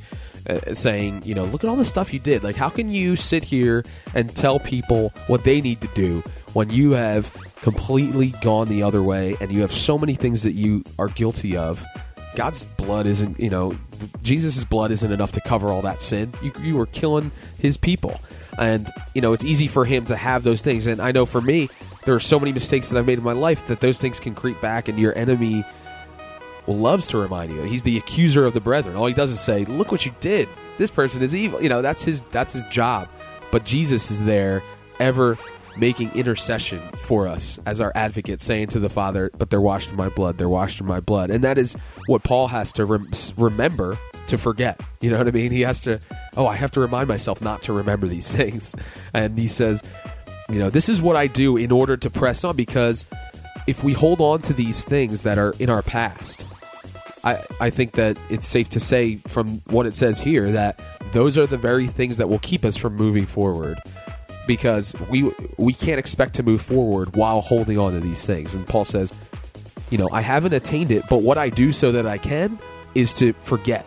Uh, 0.48 0.74
saying, 0.74 1.20
you 1.24 1.34
know, 1.34 1.44
look 1.46 1.64
at 1.64 1.68
all 1.68 1.74
the 1.74 1.84
stuff 1.84 2.14
you 2.14 2.20
did. 2.20 2.44
Like, 2.44 2.54
how 2.54 2.68
can 2.68 2.88
you 2.88 3.16
sit 3.16 3.42
here 3.42 3.84
and 4.14 4.32
tell 4.32 4.60
people 4.60 5.12
what 5.26 5.42
they 5.42 5.60
need 5.60 5.80
to 5.80 5.88
do 5.88 6.20
when 6.52 6.70
you 6.70 6.92
have 6.92 7.36
completely 7.56 8.28
gone 8.42 8.68
the 8.68 8.82
other 8.82 9.02
way 9.02 9.36
and 9.40 9.50
you 9.52 9.60
have 9.62 9.72
so 9.72 9.98
many 9.98 10.14
things 10.14 10.42
that 10.42 10.52
you 10.52 10.84
are 10.98 11.08
guilty 11.08 11.56
of? 11.56 11.84
God's 12.34 12.64
blood 12.64 13.06
isn't, 13.06 13.40
you 13.40 13.48
know, 13.48 13.76
Jesus' 14.22 14.62
blood 14.64 14.90
isn't 14.90 15.10
enough 15.10 15.32
to 15.32 15.40
cover 15.40 15.68
all 15.68 15.82
that 15.82 16.02
sin. 16.02 16.32
You, 16.42 16.52
you 16.60 16.76
were 16.76 16.86
killing 16.86 17.30
his 17.58 17.76
people. 17.76 18.20
And, 18.58 18.90
you 19.14 19.22
know, 19.22 19.32
it's 19.32 19.44
easy 19.44 19.68
for 19.68 19.84
him 19.84 20.04
to 20.06 20.16
have 20.16 20.42
those 20.42 20.60
things. 20.60 20.86
And 20.86 21.00
I 21.00 21.12
know 21.12 21.26
for 21.26 21.40
me, 21.40 21.68
there 22.04 22.14
are 22.14 22.20
so 22.20 22.38
many 22.38 22.52
mistakes 22.52 22.88
that 22.90 22.98
I've 22.98 23.06
made 23.06 23.18
in 23.18 23.24
my 23.24 23.32
life 23.32 23.66
that 23.68 23.80
those 23.80 23.98
things 23.98 24.20
can 24.20 24.34
creep 24.34 24.60
back 24.60 24.88
and 24.88 24.98
your 24.98 25.16
enemy 25.16 25.64
loves 26.66 27.06
to 27.08 27.18
remind 27.18 27.52
you. 27.52 27.62
He's 27.62 27.82
the 27.82 27.96
accuser 27.96 28.44
of 28.44 28.54
the 28.54 28.60
brethren. 28.60 28.96
All 28.96 29.06
he 29.06 29.14
does 29.14 29.30
is 29.30 29.40
say, 29.40 29.64
"Look 29.64 29.92
what 29.92 30.04
you 30.04 30.12
did. 30.20 30.48
This 30.78 30.90
person 30.90 31.22
is 31.22 31.34
evil." 31.34 31.62
You 31.62 31.68
know, 31.68 31.82
that's 31.82 32.02
his 32.02 32.22
that's 32.32 32.52
his 32.52 32.64
job. 32.66 33.08
But 33.50 33.64
Jesus 33.64 34.10
is 34.10 34.22
there 34.22 34.62
ever 34.98 35.38
making 35.78 36.10
intercession 36.14 36.80
for 37.04 37.28
us 37.28 37.58
as 37.66 37.80
our 37.80 37.92
advocate 37.94 38.40
saying 38.40 38.68
to 38.68 38.78
the 38.78 38.88
Father, 38.88 39.30
"But 39.36 39.50
they're 39.50 39.60
washed 39.60 39.90
in 39.90 39.96
my 39.96 40.08
blood. 40.08 40.38
They're 40.38 40.48
washed 40.48 40.80
in 40.80 40.86
my 40.86 41.00
blood." 41.00 41.30
And 41.30 41.44
that 41.44 41.58
is 41.58 41.76
what 42.06 42.22
Paul 42.22 42.48
has 42.48 42.72
to 42.72 42.84
rem- 42.84 43.10
remember 43.36 43.98
to 44.28 44.38
forget. 44.38 44.80
You 45.00 45.10
know 45.10 45.18
what 45.18 45.28
I 45.28 45.32
mean? 45.32 45.50
He 45.52 45.62
has 45.62 45.82
to, 45.82 46.00
"Oh, 46.36 46.46
I 46.46 46.56
have 46.56 46.72
to 46.72 46.80
remind 46.80 47.08
myself 47.08 47.40
not 47.40 47.62
to 47.62 47.72
remember 47.72 48.06
these 48.06 48.32
things." 48.34 48.74
And 49.14 49.38
he 49.38 49.48
says, 49.48 49.82
you 50.48 50.58
know, 50.58 50.70
this 50.70 50.88
is 50.88 51.02
what 51.02 51.16
I 51.16 51.26
do 51.26 51.56
in 51.56 51.72
order 51.72 51.96
to 51.96 52.10
press 52.10 52.44
on 52.44 52.56
because 52.56 53.04
if 53.66 53.82
we 53.82 53.92
hold 53.92 54.20
on 54.20 54.42
to 54.42 54.52
these 54.52 54.84
things 54.84 55.22
that 55.22 55.38
are 55.38 55.54
in 55.58 55.70
our 55.70 55.82
past, 55.82 56.44
I, 57.24 57.42
I 57.60 57.70
think 57.70 57.92
that 57.92 58.16
it's 58.30 58.46
safe 58.46 58.70
to 58.70 58.80
say 58.80 59.16
from 59.16 59.60
what 59.66 59.86
it 59.86 59.96
says 59.96 60.20
here 60.20 60.52
that 60.52 60.80
those 61.12 61.36
are 61.36 61.46
the 61.46 61.56
very 61.56 61.88
things 61.88 62.18
that 62.18 62.28
will 62.28 62.38
keep 62.38 62.64
us 62.64 62.76
from 62.76 62.94
moving 62.94 63.26
forward 63.26 63.78
because 64.46 64.94
we 65.10 65.30
we 65.56 65.72
can't 65.72 65.98
expect 65.98 66.34
to 66.34 66.42
move 66.42 66.62
forward 66.62 67.16
while 67.16 67.40
holding 67.40 67.78
on 67.78 67.92
to 67.92 68.00
these 68.00 68.24
things 68.24 68.54
and 68.54 68.66
Paul 68.66 68.84
says 68.84 69.12
you 69.90 69.98
know 69.98 70.08
I 70.12 70.20
haven't 70.20 70.52
attained 70.52 70.90
it 70.90 71.04
but 71.08 71.22
what 71.22 71.38
I 71.38 71.48
do 71.48 71.72
so 71.72 71.92
that 71.92 72.06
I 72.06 72.18
can 72.18 72.58
is 72.94 73.14
to 73.14 73.32
forget 73.42 73.86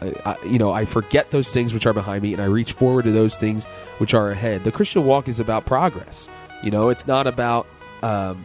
I, 0.00 0.14
I, 0.24 0.44
you 0.46 0.58
know 0.58 0.72
I 0.72 0.84
forget 0.84 1.30
those 1.30 1.50
things 1.50 1.74
which 1.74 1.86
are 1.86 1.92
behind 1.94 2.22
me 2.22 2.32
and 2.32 2.42
I 2.42 2.46
reach 2.46 2.72
forward 2.72 3.04
to 3.04 3.12
those 3.12 3.36
things 3.36 3.64
which 3.98 4.14
are 4.14 4.30
ahead 4.30 4.64
the 4.64 4.72
Christian 4.72 5.04
walk 5.04 5.28
is 5.28 5.40
about 5.40 5.66
progress 5.66 6.28
you 6.62 6.70
know 6.70 6.88
it's 6.90 7.06
not 7.06 7.26
about 7.26 7.66
um, 8.02 8.44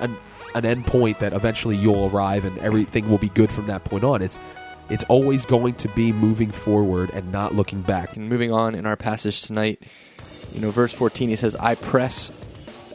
an, 0.00 0.16
an 0.54 0.64
end 0.64 0.86
point 0.86 1.18
that 1.20 1.32
eventually 1.32 1.76
you'll 1.76 2.08
arrive 2.14 2.44
and 2.44 2.56
everything 2.58 3.08
will 3.08 3.18
be 3.18 3.28
good 3.30 3.50
from 3.50 3.66
that 3.66 3.84
point 3.84 4.04
on. 4.04 4.22
It's 4.22 4.38
it's 4.88 5.04
always 5.04 5.44
going 5.44 5.74
to 5.74 5.88
be 5.88 6.12
moving 6.12 6.52
forward 6.52 7.10
and 7.10 7.32
not 7.32 7.54
looking 7.54 7.82
back. 7.82 8.16
And 8.16 8.28
moving 8.28 8.52
on 8.52 8.76
in 8.76 8.86
our 8.86 8.96
passage 8.96 9.42
tonight, 9.42 9.82
you 10.56 10.62
know, 10.62 10.70
verse 10.70 10.94
14, 10.94 11.28
he 11.28 11.36
says, 11.36 11.54
I 11.56 11.74
press 11.74 12.32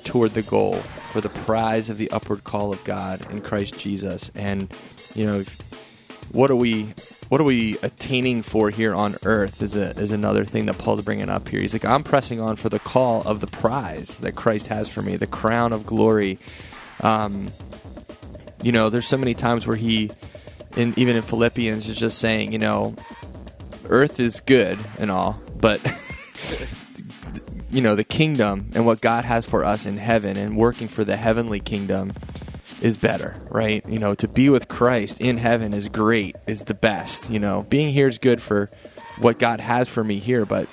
toward 0.03 0.31
the 0.31 0.41
goal 0.41 0.73
for 1.13 1.21
the 1.21 1.29
prize 1.29 1.89
of 1.89 1.99
the 1.99 2.09
upward 2.09 2.43
call 2.43 2.73
of 2.73 2.83
God 2.83 3.31
in 3.31 3.39
Christ 3.41 3.77
Jesus. 3.77 4.31
And, 4.33 4.73
you 5.13 5.27
know, 5.27 5.43
what 6.31 6.49
are 6.49 6.55
we 6.55 6.93
what 7.29 7.39
are 7.39 7.45
we 7.45 7.77
attaining 7.81 8.41
for 8.41 8.71
here 8.71 8.93
on 8.93 9.15
earth 9.23 9.61
is 9.61 9.75
a, 9.75 9.91
is 9.91 10.11
another 10.11 10.43
thing 10.43 10.65
that 10.65 10.77
Paul's 10.77 11.01
bringing 11.01 11.29
up 11.29 11.47
here. 11.47 11.61
He's 11.61 11.71
like, 11.71 11.85
I'm 11.85 12.03
pressing 12.03 12.41
on 12.41 12.57
for 12.57 12.67
the 12.67 12.79
call 12.79 13.21
of 13.23 13.39
the 13.39 13.47
prize 13.47 14.17
that 14.17 14.35
Christ 14.35 14.67
has 14.67 14.89
for 14.89 15.01
me, 15.01 15.15
the 15.15 15.27
crown 15.27 15.71
of 15.71 15.85
glory. 15.85 16.39
Um, 16.99 17.51
you 18.61 18.73
know, 18.73 18.89
there's 18.89 19.07
so 19.07 19.17
many 19.17 19.33
times 19.33 19.65
where 19.65 19.77
he, 19.77 20.11
in, 20.75 20.93
even 20.97 21.15
in 21.15 21.21
Philippians, 21.21 21.87
is 21.87 21.97
just 21.97 22.17
saying, 22.17 22.51
you 22.51 22.59
know, 22.59 22.95
earth 23.87 24.19
is 24.19 24.41
good 24.41 24.77
and 24.97 25.09
all, 25.09 25.41
but 25.55 25.79
you 27.71 27.81
know, 27.81 27.95
the 27.95 28.03
kingdom 28.03 28.69
and 28.75 28.85
what 28.85 29.01
God 29.01 29.25
has 29.25 29.45
for 29.45 29.63
us 29.63 29.85
in 29.85 29.97
heaven 29.97 30.37
and 30.37 30.57
working 30.57 30.87
for 30.87 31.03
the 31.03 31.15
heavenly 31.15 31.59
kingdom 31.59 32.13
is 32.81 32.97
better, 32.97 33.37
right? 33.49 33.87
You 33.87 33.99
know, 33.99 34.13
to 34.15 34.27
be 34.27 34.49
with 34.49 34.67
Christ 34.67 35.21
in 35.21 35.37
heaven 35.37 35.73
is 35.73 35.87
great, 35.87 36.35
is 36.47 36.65
the 36.65 36.73
best. 36.73 37.29
You 37.29 37.39
know, 37.39 37.65
being 37.69 37.93
here 37.93 38.07
is 38.07 38.17
good 38.17 38.41
for 38.41 38.69
what 39.19 39.39
God 39.39 39.59
has 39.59 39.87
for 39.87 40.03
me 40.03 40.19
here, 40.19 40.45
but 40.45 40.67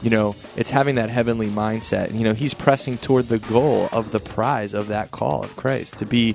you 0.00 0.10
know, 0.10 0.34
it's 0.56 0.70
having 0.70 0.96
that 0.96 1.10
heavenly 1.10 1.46
mindset. 1.46 2.08
And, 2.08 2.18
you 2.18 2.24
know, 2.24 2.34
he's 2.34 2.54
pressing 2.54 2.98
toward 2.98 3.28
the 3.28 3.38
goal 3.38 3.88
of 3.92 4.10
the 4.10 4.18
prize 4.18 4.74
of 4.74 4.88
that 4.88 5.12
call 5.12 5.42
of 5.42 5.54
Christ 5.56 5.98
to 5.98 6.06
be 6.06 6.34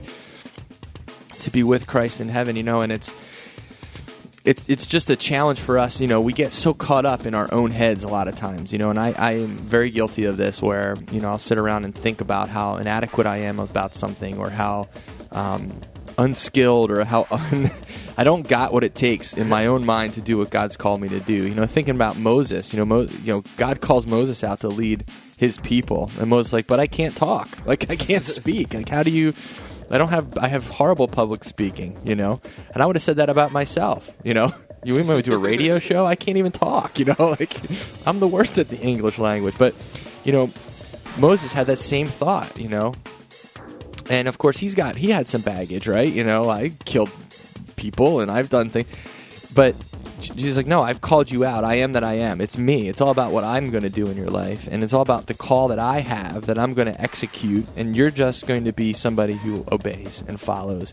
to 1.42 1.52
be 1.52 1.64
with 1.64 1.86
Christ 1.86 2.22
in 2.22 2.30
heaven, 2.30 2.56
you 2.56 2.64
know, 2.64 2.82
and 2.82 2.92
it's 2.92 3.14
it's 4.48 4.68
it's 4.70 4.88
just 4.88 5.10
a 5.10 5.18
challenge 5.18 5.60
for 5.60 5.77
us. 5.77 6.00
You 6.00 6.08
know, 6.08 6.22
we 6.22 6.32
get 6.32 6.54
so 6.54 6.74
caught 6.74 7.06
up 7.06 7.25
in 7.25 7.36
our 7.36 7.54
own 7.54 7.70
heads 7.70 8.06
a 8.06 8.08
lot 8.08 8.30
of 8.30 8.36
times. 8.38 8.72
You 8.72 8.80
know, 8.80 8.89
and 8.89 8.98
I, 8.98 9.12
I 9.12 9.34
am 9.34 9.48
very 9.50 9.89
guilty 9.89 10.24
of 10.24 10.38
this, 10.38 10.62
where 10.62 10.96
you 11.12 11.20
know 11.20 11.30
I'll 11.30 11.38
sit 11.38 11.58
around 11.58 11.84
and 11.84 11.94
think 11.94 12.22
about 12.22 12.48
how 12.48 12.77
inadequate 12.77 13.27
I 13.27 13.38
am 13.39 13.60
about 13.60 13.94
something, 13.94 14.38
or 14.38 14.50
how 14.50 14.88
um, 15.34 15.82
unskilled, 16.18 16.92
or 16.92 17.04
how 17.04 17.27
un- 17.30 17.72
I 18.18 18.24
don't 18.24 18.48
got 18.48 18.72
what 18.72 18.86
it 18.86 18.96
takes 18.96 19.34
in 19.34 19.50
my 19.50 19.66
own 19.66 19.86
mind 19.86 20.13
to 20.13 20.22
do 20.22 20.38
what 20.38 20.50
God's 20.50 20.77
called 20.77 21.01
me 21.01 21.10
to 21.10 21.20
do. 21.20 21.34
You 21.34 21.54
know, 21.54 21.66
thinking 21.66 21.96
about 21.96 22.18
Moses. 22.18 22.72
You 22.72 22.80
know, 22.80 22.86
Mo- 22.86 23.08
you 23.24 23.34
know, 23.34 23.44
God 23.58 23.82
calls 23.82 24.08
Moses 24.08 24.46
out 24.46 24.62
to 24.62 24.70
lead 24.70 25.12
His 25.38 25.58
people, 25.58 26.10
and 26.22 26.30
Moses 26.30 26.54
like, 26.54 26.68
but 26.68 26.80
I 26.80 26.88
can't 26.88 27.18
talk. 27.18 27.50
Like 27.66 27.89
I 27.89 27.98
can't 27.98 28.24
speak. 28.39 28.74
Like 28.74 28.88
how 28.88 29.04
do 29.04 29.12
you? 29.12 29.34
I 29.89 29.98
don't 29.98 30.10
have 30.10 30.38
I 30.38 30.48
have 30.48 30.67
horrible 30.67 31.08
public 31.08 31.44
speaking, 31.44 32.00
you 32.03 32.15
know. 32.15 32.41
And 32.74 32.84
I 32.84 32.86
would 32.86 32.96
have 32.96 33.03
said 33.03 33.17
that 33.17 33.29
about 33.29 33.51
myself, 33.51 34.12
you 34.24 34.34
know. 34.34 34.53
You 34.84 34.94
want 34.94 35.08
me 35.08 35.15
to 35.15 35.22
do 35.24 35.34
a 35.34 35.38
radio 35.38 35.79
show? 35.89 36.06
I 36.06 36.15
can't 36.15 36.38
even 36.38 36.51
talk, 36.51 37.00
you 37.00 37.06
know. 37.06 37.15
Like 37.39 37.58
I'm 38.06 38.20
the 38.20 38.27
worst 38.27 38.58
at 38.58 38.70
the 38.70 38.79
English 38.79 39.17
language, 39.17 39.56
but 39.58 39.74
you 40.24 40.32
know, 40.32 40.50
Moses 41.17 41.51
had 41.51 41.67
that 41.67 41.79
same 41.79 42.08
thought, 42.08 42.58
you 42.58 42.70
know. 42.70 42.94
And 44.10 44.27
of 44.27 44.38
course, 44.38 44.58
he's 44.58 44.75
got 44.75 44.96
he 44.96 45.10
had 45.10 45.27
some 45.27 45.41
baggage, 45.41 45.88
right? 45.88 46.08
You 46.08 46.24
know, 46.24 46.50
I 46.50 46.70
killed 46.86 47.10
people 47.75 48.20
and 48.22 48.29
I've 48.32 48.50
done 48.50 48.70
things, 48.70 48.88
but 49.53 49.75
Jesus 50.20 50.58
like, 50.58 50.68
no, 50.68 50.82
I've 50.82 51.02
called 51.02 51.32
you 51.32 51.46
out. 51.46 51.64
I 51.64 51.76
am 51.76 51.94
that 51.94 52.04
I 52.04 52.16
am. 52.16 52.42
It's 52.42 52.58
me. 52.58 52.90
It's 52.90 53.02
all 53.02 53.12
about 53.12 53.32
what 53.32 53.44
I'm 53.44 53.70
going 53.70 53.84
to 53.84 53.90
do 53.90 54.08
in 54.08 54.18
your 54.18 54.30
life, 54.30 54.68
and 54.70 54.84
it's 54.84 54.94
all 54.94 55.02
about 55.02 55.28
the 55.28 55.34
call 55.34 55.68
that 55.70 55.80
I 55.80 56.00
have 56.00 56.48
that 56.48 56.58
I'm 56.58 56.74
going 56.74 56.92
to 56.92 57.00
execute. 57.02 57.66
And 57.76 57.96
you're 57.96 58.12
just 58.12 58.48
going 58.48 58.66
to 58.66 58.74
be 58.74 58.94
somebody 58.94 59.34
who 59.34 59.66
obeys 59.72 60.24
and 60.28 60.40
follows. 60.40 60.92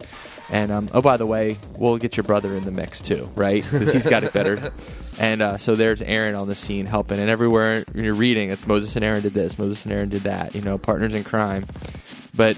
And 0.50 0.70
um, 0.70 0.90
oh, 0.92 1.00
by 1.00 1.16
the 1.16 1.26
way, 1.26 1.58
we'll 1.76 1.96
get 1.96 2.16
your 2.16 2.24
brother 2.24 2.54
in 2.54 2.64
the 2.64 2.70
mix 2.70 3.00
too, 3.00 3.30
right? 3.34 3.64
Because 3.64 3.92
he's 3.92 4.06
got 4.06 4.24
it 4.24 4.32
better. 4.32 4.72
and 5.18 5.40
uh, 5.40 5.58
so 5.58 5.74
there's 5.74 6.02
Aaron 6.02 6.34
on 6.34 6.48
the 6.48 6.54
scene 6.54 6.86
helping, 6.86 7.18
and 7.18 7.30
everywhere 7.30 7.84
you're 7.94 8.14
reading, 8.14 8.50
it's 8.50 8.66
Moses 8.66 8.94
and 8.94 9.04
Aaron 9.04 9.22
did 9.22 9.32
this, 9.32 9.58
Moses 9.58 9.84
and 9.84 9.92
Aaron 9.92 10.10
did 10.10 10.22
that. 10.22 10.54
You 10.54 10.60
know, 10.60 10.76
partners 10.76 11.14
in 11.14 11.24
crime. 11.24 11.66
But 12.34 12.56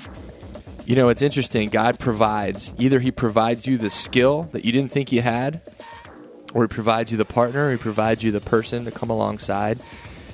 you 0.87 0.94
know, 0.94 1.08
it's 1.08 1.23
interesting. 1.23 1.68
God 1.68 1.99
provides. 1.99 2.73
Either 2.78 3.00
He 3.00 3.11
provides 3.11 3.66
you 3.66 3.76
the 3.76 3.90
skill 3.90 4.49
that 4.52 4.64
you 4.64 4.73
didn't 4.73 4.92
think 4.92 5.12
you 5.12 5.20
had, 5.20 5.61
or 6.56 6.62
He 6.62 6.68
provides 6.68 7.10
you 7.10 7.18
the 7.18 7.26
partner, 7.26 7.68
or 7.68 7.72
He 7.72 7.76
provides 7.76 8.22
you 8.22 8.32
the 8.32 8.40
person 8.40 8.86
to 8.86 8.90
come 8.90 9.10
alongside. 9.10 9.78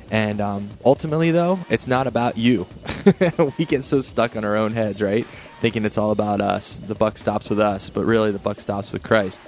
And 0.08 0.40
um, 0.40 0.70
ultimately, 0.84 1.32
though, 1.32 1.58
it's 1.68 1.88
not 1.88 2.06
about 2.06 2.38
you. 2.38 2.66
we 3.58 3.64
get 3.64 3.82
so 3.82 4.00
stuck 4.02 4.36
on 4.36 4.44
our 4.44 4.54
own 4.54 4.72
heads, 4.72 5.02
right? 5.02 5.26
Thinking 5.60 5.84
it's 5.84 5.98
all 5.98 6.12
about 6.12 6.40
us. 6.40 6.74
The 6.74 6.94
buck 6.94 7.18
stops 7.18 7.50
with 7.50 7.58
us, 7.58 7.90
but 7.90 8.04
really, 8.04 8.30
the 8.30 8.38
buck 8.38 8.60
stops 8.60 8.92
with 8.92 9.02
Christ. 9.02 9.40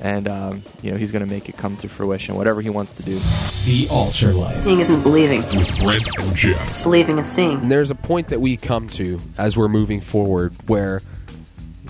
And 0.00 0.28
um, 0.28 0.62
you 0.82 0.92
know, 0.92 0.96
He's 0.96 1.10
going 1.10 1.24
to 1.24 1.30
make 1.30 1.48
it 1.48 1.56
come 1.56 1.76
to 1.78 1.88
fruition, 1.88 2.36
whatever 2.36 2.60
He 2.60 2.70
wants 2.70 2.92
to 2.92 3.02
do. 3.02 3.18
The 3.64 3.88
Altar 3.90 4.32
Life. 4.32 4.52
Seeing 4.52 4.78
isn't 4.78 5.02
believing. 5.02 5.40
with 5.40 5.82
Brent 5.82 6.06
and 6.18 6.36
Geoff. 6.36 6.84
Believing 6.84 7.18
is 7.18 7.26
seeing. 7.26 7.58
And 7.62 7.70
there's 7.72 7.90
a 7.90 7.96
point 7.96 8.28
that 8.28 8.40
we 8.40 8.56
come 8.56 8.88
to 8.90 9.18
as 9.36 9.56
we're 9.56 9.68
moving 9.68 10.00
forward 10.00 10.54
where 10.68 11.02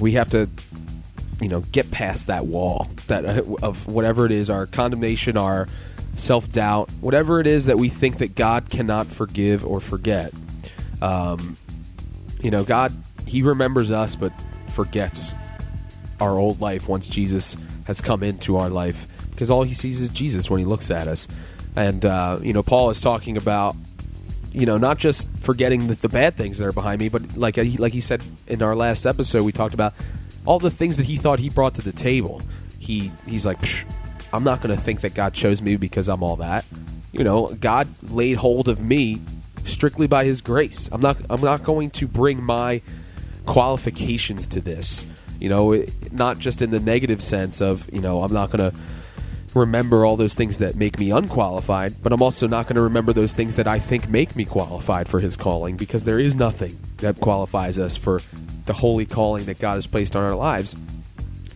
we 0.01 0.13
have 0.13 0.31
to, 0.31 0.49
you 1.41 1.49
know, 1.49 1.61
get 1.73 1.91
past 1.91 2.27
that 2.27 2.47
wall 2.47 2.89
that 3.07 3.25
uh, 3.25 3.43
of 3.63 3.87
whatever 3.87 4.27
it 4.27 4.33
is, 4.33 4.51
our 4.51 4.67
condemnation, 4.67 5.37
our 5.37 5.67
self 6.15 6.51
doubt, 6.53 6.91
whatever 7.01 7.41
it 7.41 7.47
is 7.47 7.67
that 7.67 7.79
we 7.79 7.89
think 7.89 8.19
that 8.19 8.35
God 8.35 8.69
cannot 8.71 9.07
forgive 9.07 9.65
or 9.65 9.81
forget. 9.81 10.33
Um, 11.01 11.57
you 12.43 12.51
know, 12.51 12.65
God, 12.65 12.93
He 13.27 13.43
remembers 13.43 13.91
us, 13.91 14.15
but 14.15 14.33
forgets 14.69 15.35
our 16.21 16.39
old 16.39 16.61
life 16.61 16.89
once 16.89 17.07
Jesus 17.07 17.57
has 17.87 18.01
come 18.01 18.23
into 18.23 18.57
our 18.57 18.69
life 18.69 19.07
because 19.31 19.51
all 19.51 19.63
He 19.63 19.75
sees 19.75 20.01
is 20.01 20.11
Jesus 20.11 20.51
when 20.51 20.59
He 20.59 20.67
looks 20.67 20.91
at 20.91 21.09
us. 21.09 21.27
And 21.77 22.05
uh, 22.05 22.39
you 22.43 22.53
know, 22.53 22.63
Paul 22.63 22.91
is 22.91 23.01
talking 23.01 23.37
about 23.37 23.75
you 24.53 24.67
know, 24.67 24.79
not 24.79 24.99
just 24.99 25.29
forgetting 25.39 25.87
the, 25.87 25.95
the 25.95 26.09
bad 26.09 26.35
things 26.35 26.59
that 26.59 26.67
are 26.67 26.73
behind 26.73 27.01
me, 27.01 27.09
but 27.09 27.37
like 27.37 27.57
like 27.57 27.93
he 27.93 28.01
said 28.01 28.23
in 28.49 28.63
our 28.63 28.75
last 28.75 29.07
episode, 29.07 29.43
we 29.45 29.53
talked 29.53 29.75
about 29.75 29.95
all 30.47 30.59
the 30.59 30.71
things 30.71 30.97
that 30.97 31.07
he 31.07 31.17
thought 31.17 31.39
he 31.39 31.51
brought 31.51 31.75
to 31.75 31.83
the 31.83 31.93
table. 31.93 32.43
He 32.79 33.13
he's 33.27 33.45
like, 33.45 33.61
"Psh, 33.61 33.85
I'm 34.33 34.45
not 34.45 34.63
going 34.63 34.75
to 34.75 34.81
think 34.81 35.01
that 35.01 35.15
God 35.15 35.35
chose 35.35 35.61
me 35.61 35.77
because 35.77 36.09
I'm 36.09 36.23
all 36.23 36.37
that. 36.37 36.65
You 37.13 37.25
know, 37.25 37.49
God 37.61 37.89
laid 38.11 38.37
hold 38.37 38.69
of 38.69 38.81
me 38.81 39.21
strictly 39.65 40.07
by 40.07 40.25
His 40.25 40.41
grace. 40.41 40.89
I'm 40.93 41.01
not 41.01 41.17
I'm 41.29 41.41
not 41.41 41.63
going 41.63 41.91
to 41.91 42.07
bring 42.07 42.43
my 42.43 42.83
qualifications 43.47 44.47
to 44.49 44.61
this. 44.61 45.05
You 45.41 45.49
know, 45.49 45.85
not 46.13 46.39
just 46.39 46.63
in 46.63 46.71
the 46.71 46.81
negative 46.81 47.23
sense 47.23 47.61
of 47.61 47.93
you 47.93 48.01
know 48.01 48.23
I'm 48.23 48.33
not 48.33 48.51
going 48.51 48.71
to 48.71 48.77
remember 49.55 50.05
all 50.05 50.17
those 50.17 50.35
things 50.35 50.59
that 50.59 50.77
make 50.77 50.99
me 50.99 51.11
unqualified, 51.11 51.95
but 52.03 52.13
I'm 52.13 52.23
also 52.23 52.47
not 52.47 52.67
going 52.67 52.77
to 52.77 52.83
remember 52.83 53.13
those 53.13 53.33
things 53.33 53.57
that 53.57 53.67
I 53.67 53.79
think 53.79 54.09
make 54.09 54.37
me 54.37 54.45
qualified 54.45 55.09
for 55.09 55.21
His 55.21 55.37
calling 55.37 55.77
because 55.77 56.05
there 56.05 56.21
is 56.21 56.35
nothing 56.35 56.77
that 56.99 57.21
qualifies 57.21 57.79
us 57.79 57.97
for 57.97 58.21
the 58.67 58.73
holy 58.73 59.07
calling 59.07 59.45
that 59.47 59.59
God 59.59 59.75
has 59.75 59.87
placed 59.87 60.15
on 60.15 60.25
our 60.25 60.37
lives. 60.37 60.75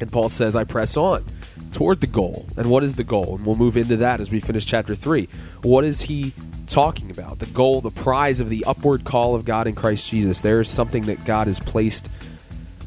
And 0.01 0.11
Paul 0.11 0.29
says, 0.29 0.57
I 0.57 0.65
press 0.65 0.97
on 0.97 1.25
toward 1.73 2.01
the 2.01 2.07
goal. 2.07 2.47
And 2.57 2.71
what 2.71 2.85
is 2.85 2.95
the 2.95 3.05
goal? 3.05 3.37
And 3.37 3.47
we'll 3.47 3.57
move 3.57 3.77
into 3.77 3.97
that 3.99 4.21
as 4.21 4.31
we 4.31 4.41
finish 4.41 4.65
chapter 4.65 4.95
3. 4.95 5.29
What 5.63 5.85
is 5.85 6.03
he 6.03 6.33
talking 6.67 7.11
about? 7.11 7.41
The 7.41 7.47
goal, 7.47 7.81
the 7.81 7.91
prize 7.91 8.41
of 8.41 8.49
the 8.49 8.65
upward 8.65 9.05
call 9.05 9.35
of 9.35 9.45
God 9.45 9.67
in 9.67 9.75
Christ 9.75 10.09
Jesus. 10.09 10.41
There 10.41 10.61
is 10.61 10.71
something 10.71 11.05
that 11.05 11.25
God 11.25 11.47
has 11.47 11.61
placed, 11.61 12.09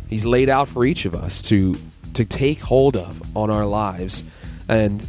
he's 0.10 0.26
laid 0.26 0.50
out 0.50 0.68
for 0.68 0.86
each 0.86 1.06
of 1.06 1.14
us 1.14 1.42
to, 1.44 1.76
to 2.16 2.26
take 2.26 2.60
hold 2.60 2.98
of 2.98 3.36
on 3.36 3.50
our 3.50 3.66
lives. 3.66 4.24
And 4.70 5.08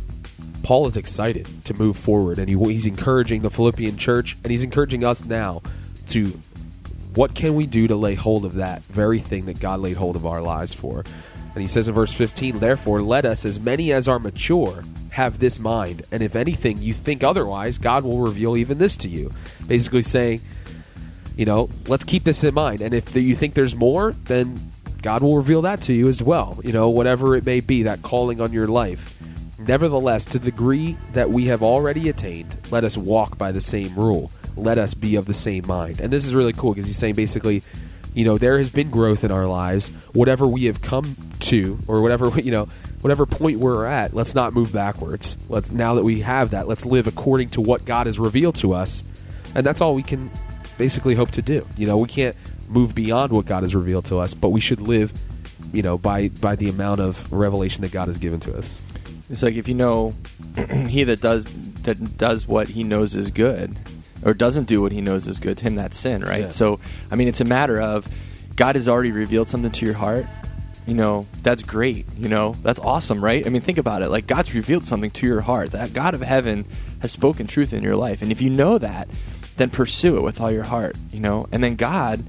Paul 0.63 0.87
is 0.87 0.97
excited 0.97 1.49
to 1.65 1.75
move 1.75 1.97
forward, 1.97 2.39
and 2.39 2.49
he, 2.49 2.57
he's 2.73 2.87
encouraging 2.87 3.43
the 3.43 3.51
Philippian 3.51 3.97
church, 3.97 4.37
and 4.43 4.51
he's 4.51 4.63
encouraging 4.63 5.05
us 5.05 5.25
now 5.25 5.63
to 6.09 6.39
what 7.15 7.35
can 7.35 7.55
we 7.55 7.67
do 7.67 7.89
to 7.89 7.97
lay 7.97 8.15
hold 8.15 8.45
of 8.45 8.55
that 8.55 8.83
very 8.85 9.19
thing 9.19 9.47
that 9.47 9.61
God 9.61 9.81
laid 9.81 9.97
hold 9.97 10.17
of 10.17 10.27
our 10.27 10.41
lives 10.41 10.75
for? 10.75 11.05
And 11.55 11.63
he 11.63 11.69
says 11.69 11.89
in 11.89 11.95
verse 11.95 12.13
15, 12.13 12.59
Therefore, 12.59 13.03
let 13.03 13.25
us, 13.25 13.45
as 13.45 13.59
many 13.59 13.93
as 13.93 14.07
are 14.07 14.19
mature, 14.19 14.85
have 15.11 15.39
this 15.39 15.59
mind. 15.59 16.03
And 16.13 16.23
if 16.23 16.37
anything 16.37 16.79
you 16.79 16.95
think 16.95 17.25
otherwise, 17.25 17.79
God 17.79 18.05
will 18.05 18.21
reveal 18.21 18.57
even 18.57 18.79
this 18.79 18.97
to 18.99 19.09
you. 19.09 19.33
Basically 19.67 20.03
saying, 20.03 20.41
you 21.37 21.45
know, 21.45 21.71
let's 21.87 22.05
keep 22.05 22.25
this 22.25 22.45
in 22.45 22.55
mind. 22.55 22.83
And 22.83 22.95
if 22.95 23.17
you 23.17 23.35
think 23.35 23.55
there's 23.55 23.75
more, 23.75 24.13
then 24.25 24.59
God 25.03 25.23
will 25.23 25.37
reveal 25.37 25.63
that 25.63 25.83
to 25.83 25.93
you 25.93 26.09
as 26.09 26.23
well. 26.23 26.61
You 26.63 26.73
know, 26.73 26.91
whatever 26.91 27.35
it 27.35 27.45
may 27.45 27.61
be, 27.61 27.85
that 27.85 28.03
calling 28.03 28.41
on 28.41 28.53
your 28.53 28.69
life. 28.69 29.19
Nevertheless, 29.59 30.25
to 30.27 30.39
the 30.39 30.51
degree 30.51 30.97
that 31.13 31.31
we 31.31 31.47
have 31.47 31.63
already 31.63 32.09
attained, 32.09 32.57
let 32.71 32.85
us 32.85 32.97
walk 32.97 33.37
by 33.37 33.51
the 33.51 33.61
same 33.61 33.95
rule. 33.97 34.31
Let 34.57 34.79
us 34.79 34.95
be 34.95 35.17
of 35.17 35.27
the 35.27 35.35
same 35.35 35.67
mind. 35.67 36.01
And 36.01 36.13
this 36.13 36.27
is 36.27 36.35
really 36.35 36.53
cool 36.53 36.73
because 36.73 36.87
he's 36.87 36.97
saying 36.97 37.15
basically, 37.15 37.63
you 38.15 38.25
know, 38.25 38.39
there 38.39 38.59
has 38.59 38.71
been 38.71 38.91
growth 38.91 39.25
in 39.25 39.31
our 39.31 39.47
lives. 39.47 39.89
Whatever 40.13 40.47
we 40.47 40.65
have 40.65 40.81
come 40.81 41.17
to, 41.41 41.79
or 41.87 42.03
whatever 42.03 42.29
you 42.41 42.51
know, 42.51 42.67
whatever 43.01 43.27
point 43.27 43.59
we're 43.59 43.85
at, 43.85 44.15
let's 44.15 44.35
not 44.35 44.53
move 44.53 44.73
backwards. 44.73 45.37
Let's 45.49 45.71
now 45.71 45.95
that 45.95 46.05
we 46.05 46.21
have 46.21 46.51
that, 46.51 46.69
let's 46.69 46.85
live 46.85 47.07
according 47.07 47.51
to 47.51 47.61
what 47.61 47.85
God 47.85 48.07
has 48.07 48.19
revealed 48.19 48.57
to 48.57 48.73
us, 48.73 49.03
and 49.55 49.65
that's 49.65 49.81
all 49.81 49.95
we 49.95 50.03
can 50.03 50.31
basically 50.77 51.15
hope 51.15 51.31
to 51.33 51.43
do. 51.43 51.67
You 51.77 51.87
know, 51.87 51.99
we 51.99 52.09
can't 52.09 52.37
move 52.69 52.95
beyond 52.95 53.33
what 53.33 53.47
God 53.47 53.63
has 53.63 53.75
revealed 53.75 54.07
to 54.07 54.19
us, 54.19 54.35
but 54.35 54.51
we 54.51 54.61
should 54.61 54.81
live, 54.81 55.13
you 55.73 55.83
know, 55.83 55.99
by 55.99 56.29
by 56.29 56.57
the 56.57 56.69
amount 56.69 57.01
of 57.01 57.33
revelation 57.33 57.83
that 57.83 57.93
God 57.93 58.09
has 58.09 58.19
given 58.19 58.41
to 58.41 58.57
us. 58.57 58.83
It's 59.31 59.43
like 59.43 59.55
if 59.57 59.69
you 59.69 59.75
know 59.75 60.15
he 60.89 61.05
that 61.05 61.21
does 61.21 61.47
that 61.83 62.19
does 62.19 62.47
what 62.47 62.69
he 62.69 62.83
knows 62.85 63.15
is 63.15 63.31
good, 63.31 63.77
or 64.25 64.35
doesn't 64.35 64.65
do 64.65 64.83
what 64.83 64.93
he 64.93 65.01
knows 65.01 65.27
is 65.27 65.39
good, 65.39 65.59
to 65.59 65.65
him 65.65 65.77
that's 65.77 65.97
sin, 65.97 66.23
right? 66.23 66.43
Yeah. 66.45 66.49
So, 66.51 66.81
I 67.11 67.17
mean, 67.17 67.29
it's 67.29 67.41
a 67.41 67.45
matter 67.45 67.81
of 67.81 68.07
God 68.57 68.75
has 68.75 68.89
already 68.89 69.13
revealed 69.13 69.49
something 69.49 69.71
to 69.73 69.87
your 69.87 69.95
heart. 69.95 70.27
you 70.87 70.95
know, 70.95 71.27
that's 71.43 71.63
great. 71.63 72.07
You 72.17 72.29
know, 72.29 72.55
that's 72.63 72.79
awesome, 72.79 73.23
right? 73.23 73.47
I 73.47 73.51
mean, 73.51 73.61
think 73.61 73.77
about 73.79 74.03
it. 74.03 74.09
Like 74.09 74.27
God's 74.27 74.55
revealed 74.55 74.87
something 74.87 75.11
to 75.11 75.27
your 75.27 75.43
heart. 75.43 75.73
That 75.73 75.93
God 75.93 76.15
of 76.15 76.23
heaven 76.23 76.65
has 77.01 77.13
spoken 77.13 77.47
truth 77.47 77.73
in 77.73 77.83
your 77.83 77.97
life, 77.97 78.23
and 78.23 78.33
if 78.33 78.41
you 78.41 78.51
know 78.51 78.79
that, 78.79 79.09
then 79.57 79.71
pursue 79.71 80.17
it 80.17 80.23
with 80.23 80.41
all 80.41 80.51
your 80.51 80.65
heart. 80.65 80.97
You 81.13 81.21
know, 81.21 81.47
and 81.53 81.63
then 81.63 81.77
God 81.77 82.25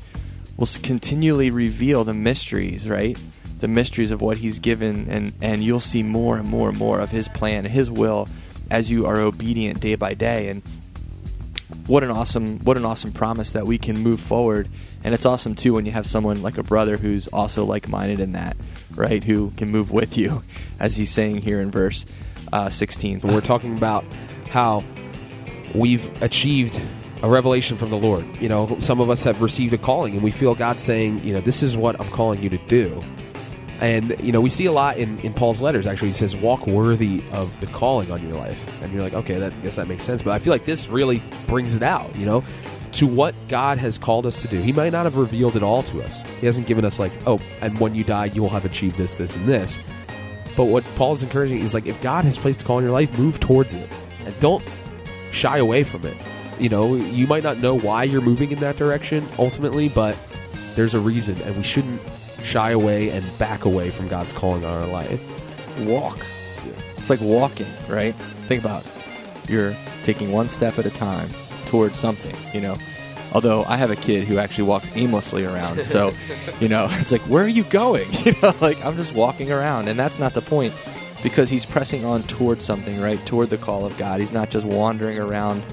will 0.57 0.67
continually 0.83 1.49
reveal 1.51 2.03
the 2.03 2.13
mysteries, 2.13 2.89
right? 2.89 3.17
The 3.59 3.67
mysteries 3.67 4.11
of 4.11 4.21
what 4.21 4.37
He's 4.37 4.59
given, 4.59 5.09
and 5.09 5.33
and 5.41 5.63
you'll 5.63 5.79
see 5.79 6.03
more 6.03 6.37
and 6.37 6.47
more 6.47 6.69
and 6.69 6.77
more 6.77 6.99
of 6.99 7.11
His 7.11 7.27
plan, 7.27 7.65
His 7.65 7.89
will, 7.89 8.27
as 8.71 8.89
you 8.89 9.05
are 9.05 9.17
obedient 9.17 9.79
day 9.79 9.95
by 9.95 10.13
day. 10.13 10.49
And 10.49 10.63
what 11.87 12.03
an 12.03 12.11
awesome 12.11 12.59
what 12.59 12.77
an 12.77 12.85
awesome 12.85 13.11
promise 13.11 13.51
that 13.51 13.65
we 13.65 13.77
can 13.77 13.97
move 13.97 14.19
forward 14.19 14.67
and 15.03 15.13
it's 15.13 15.25
awesome 15.25 15.55
too 15.55 15.73
when 15.73 15.85
you 15.85 15.91
have 15.91 16.05
someone 16.05 16.41
like 16.41 16.57
a 16.57 16.63
brother 16.63 16.97
who's 16.97 17.27
also 17.29 17.65
like-minded 17.65 18.19
in 18.19 18.33
that 18.33 18.55
right 18.95 19.23
who 19.23 19.49
can 19.51 19.71
move 19.71 19.91
with 19.91 20.17
you 20.17 20.43
as 20.79 20.97
he's 20.97 21.11
saying 21.11 21.41
here 21.41 21.59
in 21.59 21.71
verse 21.71 22.05
uh, 22.53 22.69
16 22.69 23.21
So 23.21 23.27
we're 23.27 23.41
talking 23.41 23.75
about 23.75 24.03
how 24.49 24.83
we've 25.73 26.21
achieved 26.21 26.79
a 27.21 27.29
revelation 27.29 27.77
from 27.77 27.89
the 27.89 27.97
Lord. 27.97 28.25
You 28.41 28.49
know, 28.49 28.77
some 28.79 28.99
of 28.99 29.09
us 29.09 29.23
have 29.23 29.41
received 29.41 29.73
a 29.73 29.77
calling, 29.77 30.13
and 30.13 30.23
we 30.23 30.31
feel 30.31 30.55
God 30.55 30.79
saying, 30.79 31.23
you 31.23 31.33
know, 31.33 31.41
this 31.41 31.61
is 31.61 31.75
what 31.75 31.99
I'm 31.99 32.07
calling 32.07 32.41
you 32.41 32.49
to 32.49 32.57
do. 32.67 33.03
And 33.79 34.15
you 34.19 34.31
know, 34.31 34.41
we 34.41 34.49
see 34.49 34.65
a 34.65 34.71
lot 34.71 34.97
in, 34.97 35.19
in 35.19 35.33
Paul's 35.33 35.61
letters. 35.61 35.87
Actually, 35.87 36.09
he 36.09 36.13
says, 36.15 36.35
"Walk 36.35 36.67
worthy 36.67 37.23
of 37.31 37.57
the 37.61 37.67
calling 37.67 38.11
on 38.11 38.21
your 38.21 38.35
life." 38.35 38.81
And 38.81 38.91
you're 38.91 39.01
like, 39.01 39.13
okay, 39.13 39.35
that 39.39 39.53
I 39.53 39.55
guess 39.57 39.75
that 39.77 39.87
makes 39.87 40.03
sense. 40.03 40.21
But 40.21 40.31
I 40.31 40.39
feel 40.39 40.51
like 40.51 40.65
this 40.65 40.89
really 40.89 41.23
brings 41.47 41.75
it 41.75 41.83
out. 41.83 42.13
You 42.15 42.25
know, 42.25 42.43
to 42.93 43.07
what 43.07 43.35
God 43.47 43.77
has 43.77 43.97
called 43.97 44.25
us 44.25 44.41
to 44.41 44.47
do. 44.47 44.59
He 44.59 44.71
might 44.71 44.91
not 44.91 45.05
have 45.05 45.15
revealed 45.15 45.55
it 45.55 45.63
all 45.63 45.83
to 45.83 46.01
us. 46.01 46.21
He 46.39 46.45
hasn't 46.45 46.67
given 46.67 46.85
us 46.85 46.99
like, 46.99 47.11
oh, 47.25 47.39
and 47.61 47.77
when 47.79 47.95
you 47.95 48.03
die, 48.03 48.25
you 48.25 48.41
will 48.41 48.49
have 48.49 48.65
achieved 48.65 48.97
this, 48.97 49.15
this, 49.15 49.35
and 49.35 49.47
this. 49.47 49.79
But 50.57 50.65
what 50.65 50.83
Paul's 50.95 51.23
encouraging 51.23 51.59
is 51.59 51.73
like, 51.73 51.85
if 51.85 52.01
God 52.01 52.25
has 52.25 52.37
placed 52.37 52.63
a 52.63 52.65
call 52.65 52.79
in 52.79 52.83
your 52.83 52.93
life, 52.93 53.17
move 53.17 53.39
towards 53.39 53.73
it, 53.73 53.87
and 54.25 54.37
don't 54.39 54.63
shy 55.31 55.57
away 55.57 55.83
from 55.83 56.05
it. 56.05 56.17
You 56.59 56.69
know, 56.69 56.95
you 56.95 57.27
might 57.27 57.43
not 57.43 57.59
know 57.59 57.77
why 57.77 58.03
you're 58.03 58.21
moving 58.21 58.51
in 58.51 58.59
that 58.59 58.75
direction 58.75 59.23
ultimately, 59.37 59.87
but 59.87 60.17
there's 60.75 60.93
a 60.93 60.99
reason, 60.99 61.41
and 61.43 61.55
we 61.55 61.63
shouldn't 61.63 62.01
shy 62.43 62.71
away 62.71 63.09
and 63.09 63.37
back 63.37 63.65
away 63.65 63.89
from 63.89 64.07
God's 64.07 64.33
calling 64.33 64.63
on 64.65 64.81
our 64.83 64.87
life. 64.87 65.21
walk. 65.79 66.25
It's 66.97 67.09
like 67.09 67.21
walking 67.21 67.67
right? 67.87 68.13
Think 68.47 68.61
about 68.63 68.85
it. 68.85 68.91
you're 69.49 69.75
taking 70.03 70.31
one 70.31 70.49
step 70.49 70.77
at 70.79 70.85
a 70.85 70.89
time 70.91 71.29
towards 71.65 71.99
something 71.99 72.35
you 72.53 72.61
know? 72.61 72.77
Although 73.31 73.63
i 73.65 73.77
have 73.77 73.91
a 73.91 73.95
kid 73.95 74.23
who 74.27 74.37
actually 74.39 74.63
walks 74.67 74.89
aimlessly 74.95 75.45
around 75.45 75.83
so 75.85 76.11
you 76.59 76.67
know 76.67 76.87
it's 76.93 77.11
like 77.11 77.21
where 77.21 77.43
are 77.43 77.47
you 77.47 77.63
going? 77.65 78.07
You 78.25 78.33
know 78.41 78.53
like 78.61 78.83
i'm 78.83 78.95
just 78.95 79.13
walking 79.15 79.51
around 79.51 79.87
and 79.87 79.97
that's 79.99 80.17
not 80.19 80.33
the 80.33 80.41
point 80.41 80.73
because 81.21 81.49
he's 81.49 81.65
pressing 81.65 82.05
on 82.05 82.23
towards 82.23 82.63
something 82.65 82.99
right? 83.01 83.23
Toward 83.25 83.49
the 83.49 83.57
call 83.57 83.85
of 83.85 83.97
god. 83.97 84.19
He's 84.19 84.31
not 84.31 84.49
just 84.49 84.65
wandering 84.65 85.19
around 85.19 85.63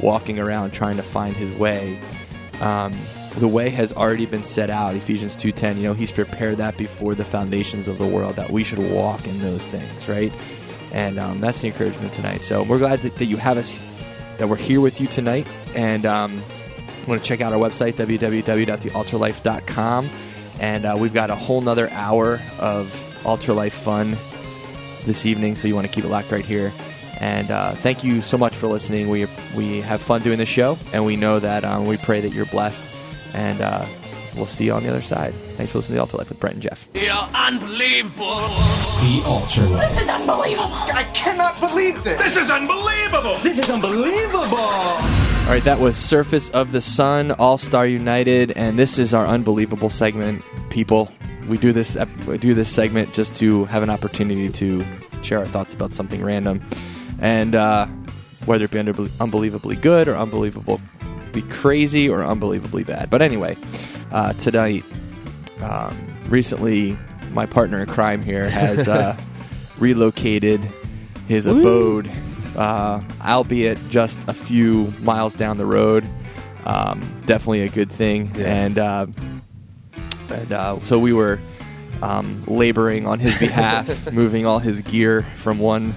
walking 0.00 0.38
around 0.38 0.72
trying 0.72 0.96
to 0.96 1.02
find 1.02 1.36
his 1.36 1.56
way. 1.58 2.00
Um, 2.60 2.92
the 3.38 3.48
way 3.48 3.70
has 3.70 3.92
already 3.92 4.26
been 4.26 4.44
set 4.44 4.70
out 4.70 4.94
ephesians 4.94 5.36
2.10 5.36 5.76
you 5.76 5.82
know 5.82 5.94
he's 5.94 6.10
prepared 6.10 6.58
that 6.58 6.76
before 6.76 7.14
the 7.14 7.24
foundations 7.24 7.88
of 7.88 7.96
the 7.98 8.06
world 8.06 8.36
that 8.36 8.50
we 8.50 8.64
should 8.64 8.78
walk 8.78 9.26
in 9.26 9.38
those 9.40 9.64
things 9.66 10.08
right 10.08 10.32
and 10.92 11.18
um, 11.18 11.40
that's 11.40 11.60
the 11.60 11.68
encouragement 11.68 12.12
tonight 12.12 12.42
so 12.42 12.62
we're 12.62 12.78
glad 12.78 13.00
that, 13.02 13.16
that 13.16 13.26
you 13.26 13.36
have 13.36 13.58
us 13.58 13.78
that 14.38 14.48
we're 14.48 14.56
here 14.56 14.80
with 14.80 15.00
you 15.00 15.06
tonight 15.06 15.46
and 15.74 16.06
um, 16.06 16.32
you 16.32 17.06
want 17.06 17.20
to 17.20 17.26
check 17.26 17.40
out 17.40 17.52
our 17.52 17.58
website 17.58 17.94
www.thealtarlife.com 17.94 20.08
and 20.60 20.84
uh, 20.84 20.96
we've 20.98 21.14
got 21.14 21.30
a 21.30 21.34
whole 21.34 21.60
nother 21.60 21.90
hour 21.90 22.40
of 22.58 23.26
altar 23.26 23.52
life 23.52 23.74
fun 23.74 24.16
this 25.04 25.26
evening, 25.26 25.56
so 25.56 25.68
you 25.68 25.74
want 25.74 25.86
to 25.86 25.92
keep 25.92 26.04
it 26.04 26.08
locked 26.08 26.30
right 26.30 26.44
here. 26.44 26.72
And 27.20 27.50
uh, 27.50 27.72
thank 27.72 28.02
you 28.02 28.22
so 28.22 28.36
much 28.36 28.54
for 28.54 28.66
listening. 28.66 29.08
We 29.08 29.26
we 29.56 29.80
have 29.80 30.02
fun 30.02 30.22
doing 30.22 30.38
this 30.38 30.48
show, 30.48 30.78
and 30.92 31.04
we 31.04 31.16
know 31.16 31.38
that 31.38 31.64
um, 31.64 31.86
we 31.86 31.96
pray 31.96 32.20
that 32.20 32.32
you're 32.32 32.46
blessed. 32.46 32.82
And 33.34 33.60
uh, 33.60 33.84
we'll 34.36 34.46
see 34.46 34.64
you 34.64 34.72
on 34.72 34.82
the 34.82 34.88
other 34.88 35.02
side. 35.02 35.34
Thanks 35.34 35.72
for 35.72 35.78
listening 35.78 35.94
to 35.94 35.96
the 35.96 36.00
Altar 36.00 36.16
Life 36.18 36.28
with 36.28 36.40
Brent 36.40 36.54
and 36.54 36.62
Geoff. 36.62 36.88
You're 36.94 37.12
unbelievable. 37.34 38.48
The 39.00 39.22
Altar 39.26 39.66
Life. 39.66 39.90
This 39.90 40.02
is 40.02 40.08
unbelievable. 40.08 40.68
I 40.94 41.04
cannot 41.14 41.60
believe 41.60 42.02
this. 42.04 42.20
This 42.20 42.36
is 42.36 42.50
unbelievable! 42.50 43.38
This 43.42 43.58
is 43.58 43.70
unbelievable. 43.70 44.56
All 45.44 45.50
right, 45.50 45.62
that 45.64 45.78
was 45.78 45.96
Surface 45.96 46.48
of 46.50 46.72
the 46.72 46.80
Sun, 46.80 47.32
All 47.32 47.58
Star 47.58 47.86
United, 47.86 48.52
and 48.52 48.78
this 48.78 48.98
is 48.98 49.12
our 49.12 49.26
unbelievable 49.26 49.90
segment. 49.90 50.42
People, 50.70 51.10
we 51.48 51.58
do 51.58 51.72
this 51.72 51.96
we 52.26 52.38
do 52.38 52.54
this 52.54 52.70
segment 52.70 53.12
just 53.12 53.34
to 53.36 53.66
have 53.66 53.82
an 53.82 53.90
opportunity 53.90 54.48
to 54.48 54.84
share 55.22 55.40
our 55.40 55.46
thoughts 55.46 55.74
about 55.74 55.92
something 55.92 56.24
random, 56.24 56.62
and 57.20 57.54
uh, 57.54 57.86
whether 58.46 58.64
it 58.64 58.70
be 58.70 58.78
unbe- 58.78 59.10
unbelievably 59.20 59.76
good 59.76 60.08
or 60.08 60.14
unbelievably 61.34 61.60
crazy 61.60 62.08
or 62.08 62.24
unbelievably 62.24 62.84
bad. 62.84 63.10
But 63.10 63.22
anyway, 63.22 63.56
uh, 64.12 64.32
tonight, 64.34 64.84
um, 65.60 65.96
recently, 66.28 66.96
my 67.32 67.46
partner 67.46 67.80
in 67.80 67.86
crime 67.86 68.22
here 68.22 68.48
has 68.48 68.86
uh, 68.88 69.16
relocated 69.78 70.60
his 71.26 71.46
abode, 71.46 72.10
uh, 72.56 73.00
albeit 73.24 73.78
just 73.88 74.18
a 74.28 74.34
few 74.34 74.92
miles 75.02 75.34
down 75.34 75.56
the 75.58 75.66
road. 75.66 76.06
Um, 76.64 77.22
definitely 77.26 77.62
a 77.62 77.68
good 77.68 77.90
thing, 77.92 78.32
Yeah. 78.36 78.46
and 78.46 78.78
uh, 78.78 79.06
and 80.30 80.52
uh, 80.52 80.78
so 80.84 80.98
we 80.98 81.12
were 81.12 81.38
um, 82.02 82.42
laboring 82.46 83.06
on 83.06 83.18
his 83.18 83.36
behalf, 83.38 84.10
moving 84.12 84.46
all 84.46 84.58
his 84.60 84.80
gear 84.80 85.26
from 85.42 85.58
one 85.58 85.94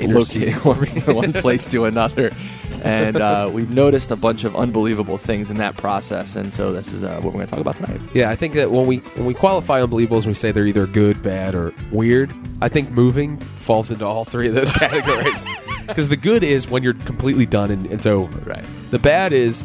loca- 0.00 0.52
one 1.12 1.32
place 1.32 1.66
to 1.66 1.84
another. 1.84 2.32
And 2.82 3.16
uh, 3.16 3.50
we've 3.52 3.70
noticed 3.70 4.10
a 4.10 4.16
bunch 4.16 4.44
of 4.44 4.54
unbelievable 4.56 5.18
things 5.18 5.50
in 5.50 5.56
that 5.56 5.76
process, 5.76 6.36
and 6.36 6.52
so 6.52 6.72
this 6.72 6.92
is 6.92 7.04
uh, 7.04 7.14
what 7.16 7.26
we're 7.26 7.32
going 7.32 7.46
to 7.46 7.50
talk 7.50 7.60
about 7.60 7.76
tonight. 7.76 8.00
Yeah, 8.14 8.30
I 8.30 8.36
think 8.36 8.54
that 8.54 8.70
when 8.70 8.86
we 8.86 8.98
when 8.98 9.26
we 9.26 9.34
qualify 9.34 9.80
unbelievables, 9.80 10.18
and 10.18 10.26
we 10.26 10.34
say 10.34 10.52
they're 10.52 10.66
either 10.66 10.86
good, 10.86 11.22
bad, 11.22 11.54
or 11.54 11.72
weird. 11.90 12.34
I 12.60 12.68
think 12.68 12.90
moving 12.90 13.38
falls 13.38 13.90
into 13.90 14.04
all 14.04 14.24
three 14.24 14.48
of 14.48 14.54
those 14.54 14.72
categories. 14.84 15.48
Because 15.88 16.10
the 16.10 16.18
good 16.18 16.44
is 16.44 16.68
when 16.68 16.82
you're 16.82 16.92
completely 16.92 17.46
done 17.46 17.70
and 17.70 17.86
it's 17.86 18.04
over. 18.04 18.38
Right. 18.40 18.66
The 18.90 18.98
bad 18.98 19.32
is 19.32 19.64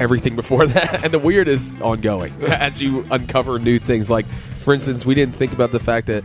everything 0.00 0.34
before 0.34 0.66
that, 0.66 1.04
and 1.04 1.12
the 1.14 1.18
weird 1.20 1.46
is 1.46 1.76
ongoing 1.80 2.32
as 2.42 2.82
you 2.82 3.06
uncover 3.12 3.60
new 3.60 3.78
things. 3.78 4.10
Like, 4.10 4.26
for 4.26 4.74
instance, 4.74 5.06
we 5.06 5.14
didn't 5.14 5.36
think 5.36 5.52
about 5.52 5.70
the 5.70 5.78
fact 5.78 6.08
that 6.08 6.24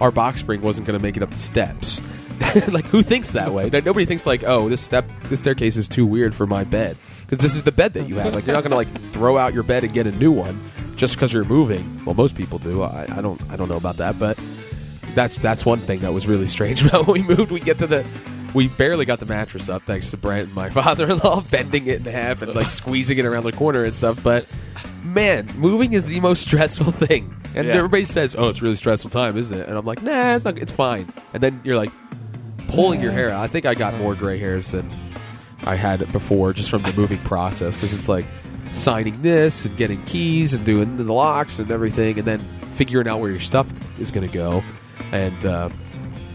our 0.00 0.12
box 0.12 0.38
spring 0.38 0.62
wasn't 0.62 0.86
going 0.86 0.96
to 0.96 1.02
make 1.02 1.16
it 1.16 1.24
up 1.24 1.30
the 1.30 1.38
steps. 1.40 2.00
like, 2.68 2.84
who 2.86 3.02
thinks 3.02 3.30
that 3.32 3.52
way? 3.52 3.68
Like, 3.70 3.84
Nobody 3.84 4.06
thinks 4.06 4.26
like, 4.26 4.42
oh, 4.44 4.68
this 4.68 4.80
step, 4.80 5.04
this 5.24 5.40
staircase 5.40 5.76
is 5.76 5.88
too 5.88 6.06
weird 6.06 6.34
for 6.34 6.46
my 6.46 6.64
bed 6.64 6.96
because 7.22 7.38
this 7.40 7.54
is 7.54 7.62
the 7.64 7.72
bed 7.72 7.94
that 7.94 8.08
you 8.08 8.16
have. 8.16 8.34
Like, 8.34 8.46
you're 8.46 8.54
not 8.54 8.62
going 8.64 8.70
to 8.70 8.76
like 8.76 9.10
throw 9.10 9.36
out 9.38 9.54
your 9.54 9.62
bed 9.62 9.84
and 9.84 9.92
get 9.92 10.06
a 10.06 10.12
new 10.12 10.32
one 10.32 10.60
just 10.96 11.14
because 11.14 11.32
you're 11.32 11.44
moving. 11.44 12.04
Well, 12.04 12.14
most 12.14 12.34
people 12.34 12.58
do. 12.58 12.82
I, 12.82 13.06
I 13.10 13.20
don't. 13.20 13.40
I 13.50 13.56
don't 13.56 13.68
know 13.68 13.76
about 13.76 13.96
that, 13.98 14.18
but 14.18 14.38
that's 15.14 15.36
that's 15.36 15.64
one 15.64 15.78
thing 15.80 16.00
that 16.00 16.12
was 16.12 16.26
really 16.26 16.46
strange 16.46 16.84
about 16.86 17.06
when 17.06 17.26
we 17.26 17.36
moved. 17.36 17.50
We 17.50 17.60
get 17.60 17.78
to 17.78 17.86
the 17.86 18.04
we 18.54 18.68
barely 18.68 19.04
got 19.04 19.20
the 19.20 19.26
mattress 19.26 19.68
up 19.68 19.82
thanks 19.82 20.10
to 20.10 20.16
Brent 20.16 20.46
and 20.46 20.54
my 20.54 20.70
father-in-law 20.70 21.42
bending 21.50 21.86
it 21.86 22.06
in 22.06 22.12
half 22.12 22.40
and 22.42 22.54
like 22.54 22.70
squeezing 22.70 23.18
it 23.18 23.24
around 23.26 23.44
the 23.44 23.52
corner 23.52 23.84
and 23.84 23.92
stuff. 23.94 24.22
But 24.22 24.46
man, 25.02 25.50
moving 25.56 25.92
is 25.92 26.06
the 26.06 26.20
most 26.20 26.42
stressful 26.42 26.92
thing. 26.92 27.34
And 27.54 27.66
Yeah. 27.66 27.74
everybody 27.74 28.04
says, 28.04 28.34
"Oh, 28.38 28.48
it's 28.48 28.60
a 28.60 28.62
really 28.62 28.76
stressful 28.76 29.10
time, 29.10 29.36
isn't 29.38 29.56
it?" 29.58 29.68
And 29.68 29.76
I'm 29.76 29.84
like, 29.86 30.02
"Nah, 30.02 30.36
it's 30.36 30.44
not. 30.44 30.58
It's 30.58 30.72
fine." 30.72 31.12
And 31.32 31.42
then 31.42 31.60
you're 31.64 31.76
like 31.76 31.90
pulling 32.68 33.00
your 33.00 33.12
hair 33.12 33.30
out. 33.30 33.42
I 33.42 33.48
think 33.48 33.66
I 33.66 33.74
got 33.74 33.94
more 33.94 34.14
gray 34.14 34.38
hairs 34.38 34.70
than 34.70 34.88
I 35.64 35.74
had 35.74 36.10
before 36.12 36.52
just 36.52 36.70
from 36.70 36.82
the 36.82 36.92
moving 36.92 37.18
process 37.18 37.74
because 37.74 37.92
it's 37.92 38.08
like 38.08 38.24
signing 38.72 39.20
this 39.22 39.64
and 39.64 39.76
getting 39.76 40.02
keys 40.04 40.54
and 40.54 40.64
doing 40.64 40.96
the 40.96 41.12
locks 41.12 41.58
and 41.58 41.70
everything, 41.70 42.18
and 42.18 42.26
then 42.26 42.38
figuring 42.72 43.08
out 43.08 43.20
where 43.20 43.30
your 43.30 43.40
stuff 43.40 43.70
is 43.98 44.10
going 44.10 44.26
to 44.26 44.32
go 44.32 44.62
and 45.12 45.44
uh, 45.46 45.68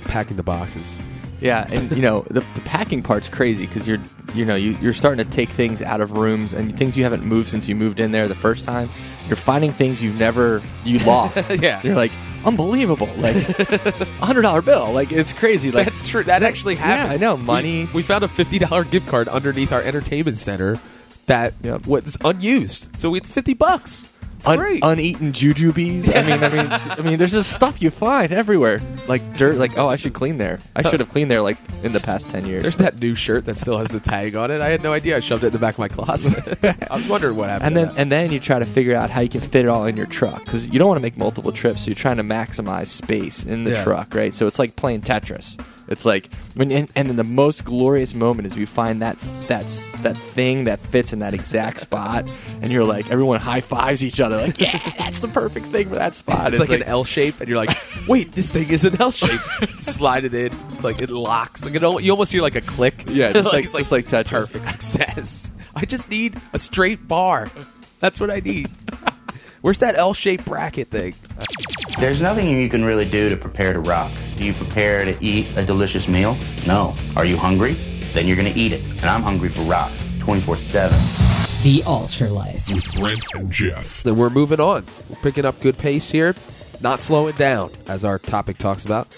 packing 0.06 0.36
the 0.38 0.44
boxes. 0.44 0.98
Yeah, 1.40 1.68
and 1.70 1.92
you 1.92 2.02
know 2.02 2.22
the, 2.30 2.40
the 2.56 2.62
packing 2.62 3.04
part's 3.04 3.28
crazy 3.30 3.66
because 3.66 3.88
you're 3.88 4.00
you 4.34 4.46
know 4.46 4.56
you, 4.56 4.72
you're 4.82 4.94
starting 4.94 5.24
to 5.26 5.30
take 5.32 5.50
things 5.50 5.82
out 5.82 6.00
of 6.00 6.12
rooms 6.18 6.54
and 6.54 6.78
things 6.78 6.96
you 6.96 7.04
haven't 7.04 7.24
moved 7.24 7.50
since 7.50 7.68
you 7.68 7.76
moved 7.76 8.00
in 8.00 8.12
there 8.12 8.28
the 8.28 8.36
first 8.36 8.66
time. 8.66 8.90
You're 9.28 9.36
finding 9.36 9.72
things 9.74 10.02
you've 10.02 10.18
never 10.18 10.62
you 10.84 11.00
lost. 11.00 11.50
Yeah. 11.62 11.82
you're 11.84 11.96
like 11.96 12.12
unbelievable, 12.46 13.10
like 13.18 13.36
a 13.60 14.06
hundred 14.26 14.44
dollar 14.44 14.62
bill. 14.62 14.92
Like 14.92 15.12
it's 15.12 15.34
crazy. 15.34 15.72
Like 15.72 15.86
That's 15.86 16.08
true. 16.08 16.24
That 16.24 16.44
actually 16.44 16.76
happened. 16.76 17.10
Yeah, 17.10 17.14
I 17.16 17.18
know. 17.18 17.36
We- 17.36 17.44
Money. 17.44 17.90
We, 17.94 18.04
found 18.04 18.24
a 18.24 18.28
fifty 18.28 18.60
dollar 18.60 18.84
gift 18.84 19.08
card 19.08 19.28
underneath 19.28 19.72
our 19.72 19.82
entertainment 19.82 20.40
center 20.40 20.80
that 21.28 21.54
Yep. 21.64 21.88
was 21.88 22.18
unused. 22.24 23.00
So 23.00 23.10
we 23.10 23.18
had 23.20 23.28
fifty 23.28 23.54
bucks. 23.54 24.08
Un- 24.48 24.58
great. 24.58 24.80
uneaten 24.84 25.32
jujubes. 25.34 26.14
I 26.16 26.22
mean, 26.24 26.44
I 26.44 26.50
mean, 26.50 26.68
I 26.72 27.02
mean, 27.02 27.18
there's 27.20 27.32
just 27.32 27.52
stuff 27.52 27.82
you 27.82 27.90
find 27.90 28.32
everywhere, 28.32 28.80
like 29.08 29.38
dirt. 29.38 29.56
Like, 29.56 29.78
oh, 29.78 29.88
I 29.88 29.96
should 29.96 30.14
clean 30.14 30.38
there. 30.38 30.60
I 30.76 30.82
should 30.90 31.00
have 31.00 31.10
cleaned 31.10 31.30
there 31.32 31.42
like 31.42 31.58
in 31.84 31.92
the 31.92 32.00
past 32.00 32.30
ten 32.30 32.46
years. 32.46 32.62
There's 32.64 32.78
that 32.78 33.00
new 33.00 33.16
shirt 33.16 33.46
that 33.46 33.58
still 33.58 33.78
has 33.78 33.90
the 33.90 34.00
tag 34.00 34.36
on 34.36 34.52
it. 34.52 34.62
I 34.62 34.70
had 34.70 34.84
no 34.84 34.94
idea. 34.94 35.18
I 35.18 35.20
shoved 35.20 35.44
it 35.44 35.48
in 35.48 35.54
the 35.54 35.60
back 35.60 35.76
of 35.76 35.80
my 35.80 35.88
closet. 35.88 36.58
I 36.92 36.96
was 36.96 37.08
wondering 37.08 37.36
what 37.36 37.50
happened. 37.50 37.78
and 37.78 37.90
then 37.90 37.98
and 37.98 38.12
then 38.12 38.32
you 38.32 38.40
try 38.40 38.60
to 38.60 38.66
figure 38.66 38.96
out 38.96 39.10
how 39.10 39.22
you 39.22 39.30
can 39.30 39.42
fit 39.42 39.66
it 39.66 39.68
all 39.68 39.86
in 39.86 39.96
your 39.98 40.06
truck 40.08 40.44
because 40.46 40.70
you 40.70 40.80
don't 40.80 40.88
want 40.88 40.98
to 41.00 41.04
make 41.04 41.18
multiple 41.18 41.52
trips. 41.52 41.82
So 41.82 41.88
you're 41.88 41.96
trying 41.96 42.18
to 42.18 42.24
maximize 42.24 42.88
space 42.88 43.44
in 43.44 43.64
the 43.64 43.72
Yeah. 43.72 43.84
truck, 43.84 44.14
right? 44.14 44.34
So 44.34 44.48
it's 44.48 44.60
like 44.60 44.76
playing 44.76 45.02
Tetris. 45.02 45.60
It's 45.88 46.06
like 46.06 46.34
when 46.56 46.72
and, 46.72 46.92
and 46.96 47.10
then 47.10 47.18
the 47.18 47.24
most 47.24 47.66
glorious 47.66 48.14
moment 48.14 48.48
is 48.48 48.56
we 48.56 48.66
find 48.66 49.02
that 49.02 49.18
that's 49.48 49.84
that 50.02 50.18
thing 50.18 50.64
that 50.66 50.80
fits 50.80 51.14
in 51.14 51.20
that 51.20 51.34
exact 51.34 51.82
spot, 51.82 52.26
and 52.62 52.72
you're 52.72 52.84
like 52.86 53.10
everyone 53.12 53.40
high 53.40 53.62
fives 53.62 54.04
each 54.04 54.20
other 54.20 54.38
like 54.38 54.60
yeah, 54.60 54.80
that's 54.98 55.20
the 55.20 55.28
perfect 55.28 55.68
thing 55.68 55.90
for 55.90 55.96
that 55.96 56.16
spot. 56.16 56.54
it's, 56.54 56.60
like, 56.60 56.70
an 56.70 56.84
L 56.84 57.04
shape, 57.04 57.40
and 57.42 57.50
you're 57.50 57.58
like, 57.58 57.78
"Wait, 58.08 58.32
this 58.32 58.50
thing 58.50 58.70
is 58.70 58.86
an 58.86 59.00
L 59.02 59.12
shape." 59.12 59.42
Slide 59.82 60.24
it 60.24 60.34
in. 60.34 60.54
It's 60.74 60.84
like 60.84 61.02
it 61.02 61.10
locks. 61.10 61.64
Like 61.66 61.76
it, 61.76 61.82
you 61.82 62.12
almost 62.12 62.32
hear 62.32 62.42
like 62.42 62.56
a 62.56 62.62
click. 62.62 63.04
Yeah, 63.08 63.32
just 63.34 63.52
like- 63.52 63.66
it's 63.66 63.74
just 63.74 63.92
like 63.92 64.08
Tetris. 64.08 64.52
Perfect 64.52 64.68
success. 64.68 65.52
I 65.76 65.86
just 65.86 66.10
need 66.10 66.40
a 66.54 66.60
straight 66.60 67.08
bar. 67.08 67.50
That's 68.00 68.20
what 68.20 68.30
I 68.30 68.40
need. 68.40 68.70
Where's 69.62 69.80
that 69.80 69.96
L 69.96 70.14
shaped 70.14 70.46
bracket 70.46 70.90
thing? 70.90 71.16
There's 72.00 72.22
nothing 72.22 72.50
you 72.50 72.70
can 72.70 72.84
really 72.84 73.06
do 73.06 73.30
to 73.30 73.38
prepare 73.38 73.72
to 73.74 73.80
rock. 73.80 74.12
Do 74.38 74.46
you 74.46 74.54
prepare 74.54 75.06
to 75.06 75.24
eat 75.24 75.48
a 75.56 75.64
delicious 75.66 76.08
meal? 76.08 76.36
No. 76.68 76.94
Are 77.16 77.24
you 77.26 77.38
hungry? 77.38 77.74
Then 78.14 78.28
you're 78.28 78.36
going 78.36 78.52
to 78.52 78.60
eat 78.60 78.74
it. 78.74 78.82
And 78.82 79.06
I'm 79.06 79.22
hungry 79.24 79.50
for 79.50 79.62
rock 79.62 79.92
24 80.20 80.58
7. 80.58 80.98
The 81.64 81.82
Altar 81.86 82.30
Life. 82.30 82.68
with 82.74 82.94
Brent 83.00 83.24
and 83.36 83.52
Geoff. 83.52 84.04
Then 84.04 84.18
we're 84.18 84.30
moving 84.30 84.60
on. 84.60 84.86
We're 85.10 85.22
picking 85.22 85.46
up 85.46 85.60
good 85.62 85.78
pace 85.78 86.10
here, 86.12 86.36
not 86.82 87.00
slowing 87.00 87.36
down, 87.36 87.72
as 87.88 88.04
our 88.04 88.20
topic 88.20 88.58
talks 88.58 88.84
about. 88.84 89.16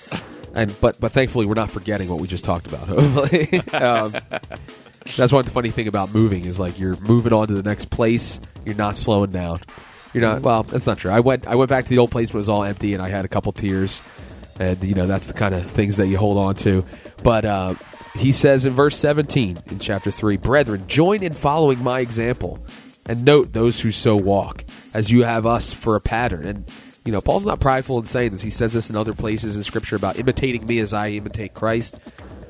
And 0.54 0.74
but 0.80 1.00
but 1.00 1.12
thankfully 1.12 1.46
we're 1.48 1.56
not 1.56 1.70
forgetting 1.72 2.08
what 2.08 2.20
we 2.20 2.28
just 2.28 2.46
talked 2.46 2.68
about. 2.68 2.88
Hopefully, 2.88 3.62
um, 3.74 4.14
that's 5.18 5.32
one 5.34 5.44
funny 5.46 5.70
thing 5.72 5.88
about 5.88 6.14
moving 6.14 6.46
is 6.46 6.60
like 6.60 6.78
you're 6.80 6.98
moving 7.02 7.34
on 7.34 7.48
to 7.48 7.54
the 7.56 7.64
next 7.64 7.90
place. 7.90 8.40
You're 8.64 8.76
not 8.76 8.96
slowing 8.98 9.32
down. 9.32 9.60
You're 10.16 10.22
not. 10.22 10.42
Well, 10.42 10.64
that's 10.64 10.88
not 10.88 10.98
true. 10.98 11.12
I 11.12 11.20
went 11.20 11.46
I 11.46 11.56
went 11.56 11.70
back 11.70 11.84
to 11.86 11.90
the 11.90 11.98
old 11.98 12.10
place 12.10 12.30
it 12.30 12.34
was 12.36 12.48
all 12.48 12.64
empty, 12.64 12.94
and 12.94 13.04
I 13.04 13.10
had 13.10 13.26
a 13.26 13.28
couple 13.28 13.52
tears. 13.52 14.02
And 14.58 14.82
you 14.82 14.96
know 14.96 15.08
that's 15.08 15.28
the 15.28 15.34
kind 15.34 15.54
of 15.54 15.70
things 15.70 15.98
that 15.98 16.08
you 16.08 16.18
hold 16.18 16.38
on 16.38 16.56
to. 16.56 16.86
But 17.22 17.44
uh, 17.44 17.76
he 18.16 18.32
says 18.32 18.66
in 18.66 18.74
verse 18.74 18.98
17 18.98 19.62
in 19.68 19.80
chapter 19.80 20.12
3 20.12 20.38
Brethren, 20.38 20.88
join 20.88 21.22
in 21.22 21.34
following 21.34 21.84
my 21.84 22.00
example, 22.00 22.66
and 23.06 23.26
note 23.26 23.52
those 23.52 23.82
who 23.82 23.92
so 23.92 24.16
walk, 24.16 24.64
as 24.94 25.12
you 25.12 25.24
have 25.24 25.46
us 25.46 25.74
for 25.74 25.98
a 25.98 26.02
pattern. 26.02 26.48
And, 26.48 26.72
you 27.04 27.12
know, 27.12 27.20
Paul's 27.20 27.46
not 27.46 27.60
prideful 27.60 28.00
in 28.00 28.06
saying 28.06 28.32
this. 28.32 28.42
He 28.42 28.50
says 28.50 28.72
this 28.72 28.90
in 28.90 28.96
other 28.96 29.14
places 29.14 29.58
in 29.58 29.64
Scripture 29.64 29.98
about 29.98 30.18
imitating 30.18 30.66
me 30.66 30.80
as 30.80 30.94
I 30.94 31.10
imitate 31.10 31.54
Christ. 31.54 32.00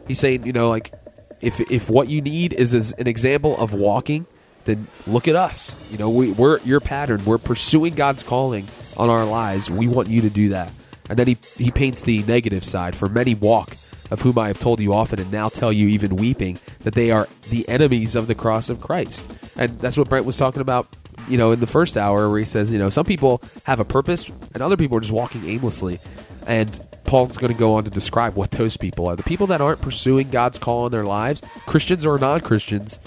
He's 0.08 0.20
saying, 0.20 0.46
you 0.46 0.54
know, 0.54 0.70
like, 0.70 0.94
if, 1.42 1.60
if 1.72 1.90
what 1.90 2.10
you 2.10 2.22
need 2.22 2.54
is 2.54 2.74
as 2.74 2.92
an 2.94 3.08
example 3.08 3.58
of 3.58 3.74
walking, 3.74 4.28
then 4.66 4.88
look 5.08 5.28
at 5.28 5.36
us. 5.36 5.92
You 5.92 5.98
know, 5.98 6.10
we, 6.10 6.32
we're 6.32 6.60
your 6.62 6.80
pattern. 6.80 7.24
We're 7.26 7.38
pursuing 7.38 7.96
God's 7.96 8.24
calling 8.24 8.68
on 8.98 9.10
our 9.10 9.26
lives. 9.26 9.70
We 9.70 9.88
want 9.88 10.10
you 10.10 10.22
to 10.22 10.30
do 10.30 10.50
that. 10.50 10.72
And 11.10 11.20
then 11.20 11.28
he, 11.28 11.38
he 11.58 11.72
paints 11.72 12.02
the 12.02 12.24
negative 12.24 12.64
side. 12.64 12.96
For 12.96 13.08
many 13.08 13.36
walk, 13.36 13.76
of 14.12 14.22
whom 14.22 14.38
I 14.38 14.48
have 14.48 14.60
told 14.60 14.80
you 14.80 14.94
often, 14.94 15.20
and 15.20 15.32
now 15.32 15.50
tell 15.50 15.72
you 15.72 15.88
even 15.90 16.16
weeping, 16.16 16.60
that 16.82 16.94
they 16.94 17.12
are 17.12 17.28
the 17.50 17.68
enemies 17.68 18.16
of 18.16 18.28
the 18.28 18.36
cross 18.36 18.70
of 18.70 18.82
Christ. 18.82 19.30
And 19.56 19.80
that's 19.80 19.98
what 19.98 20.10
Brent 20.10 20.26
was 20.26 20.38
talking 20.38 20.62
about, 20.62 20.88
you 21.28 21.38
know, 21.38 21.52
in 21.52 21.60
the 21.60 21.68
first 21.68 21.98
hour, 21.98 22.30
where 22.30 22.40
he 22.40 22.46
says, 22.46 22.72
you 22.72 22.80
know, 22.80 22.90
some 22.90 23.06
people 23.06 23.42
have 23.64 23.80
a 23.80 23.86
purpose, 23.86 24.30
and 24.54 24.62
other 24.62 24.78
people 24.78 24.98
are 24.98 25.02
just 25.02 25.14
walking 25.14 25.46
aimlessly. 25.46 26.00
And 26.46 26.80
Paul's 27.06 27.38
going 27.38 27.54
to 27.54 27.58
go 27.58 27.76
on 27.76 27.84
to 27.86 27.90
describe 27.90 28.36
what 28.36 28.52
those 28.52 28.78
people 28.78 29.08
are. 29.08 29.16
The 29.16 29.24
people 29.24 29.48
that 29.48 29.62
aren't 29.62 29.82
pursuing 29.82 30.30
God's 30.30 30.58
call 30.58 30.86
in 30.86 30.92
their 30.92 31.04
lives, 31.04 31.42
Christians 31.66 32.06
or 32.06 32.18
non 32.18 32.42
Christians, 32.42 33.00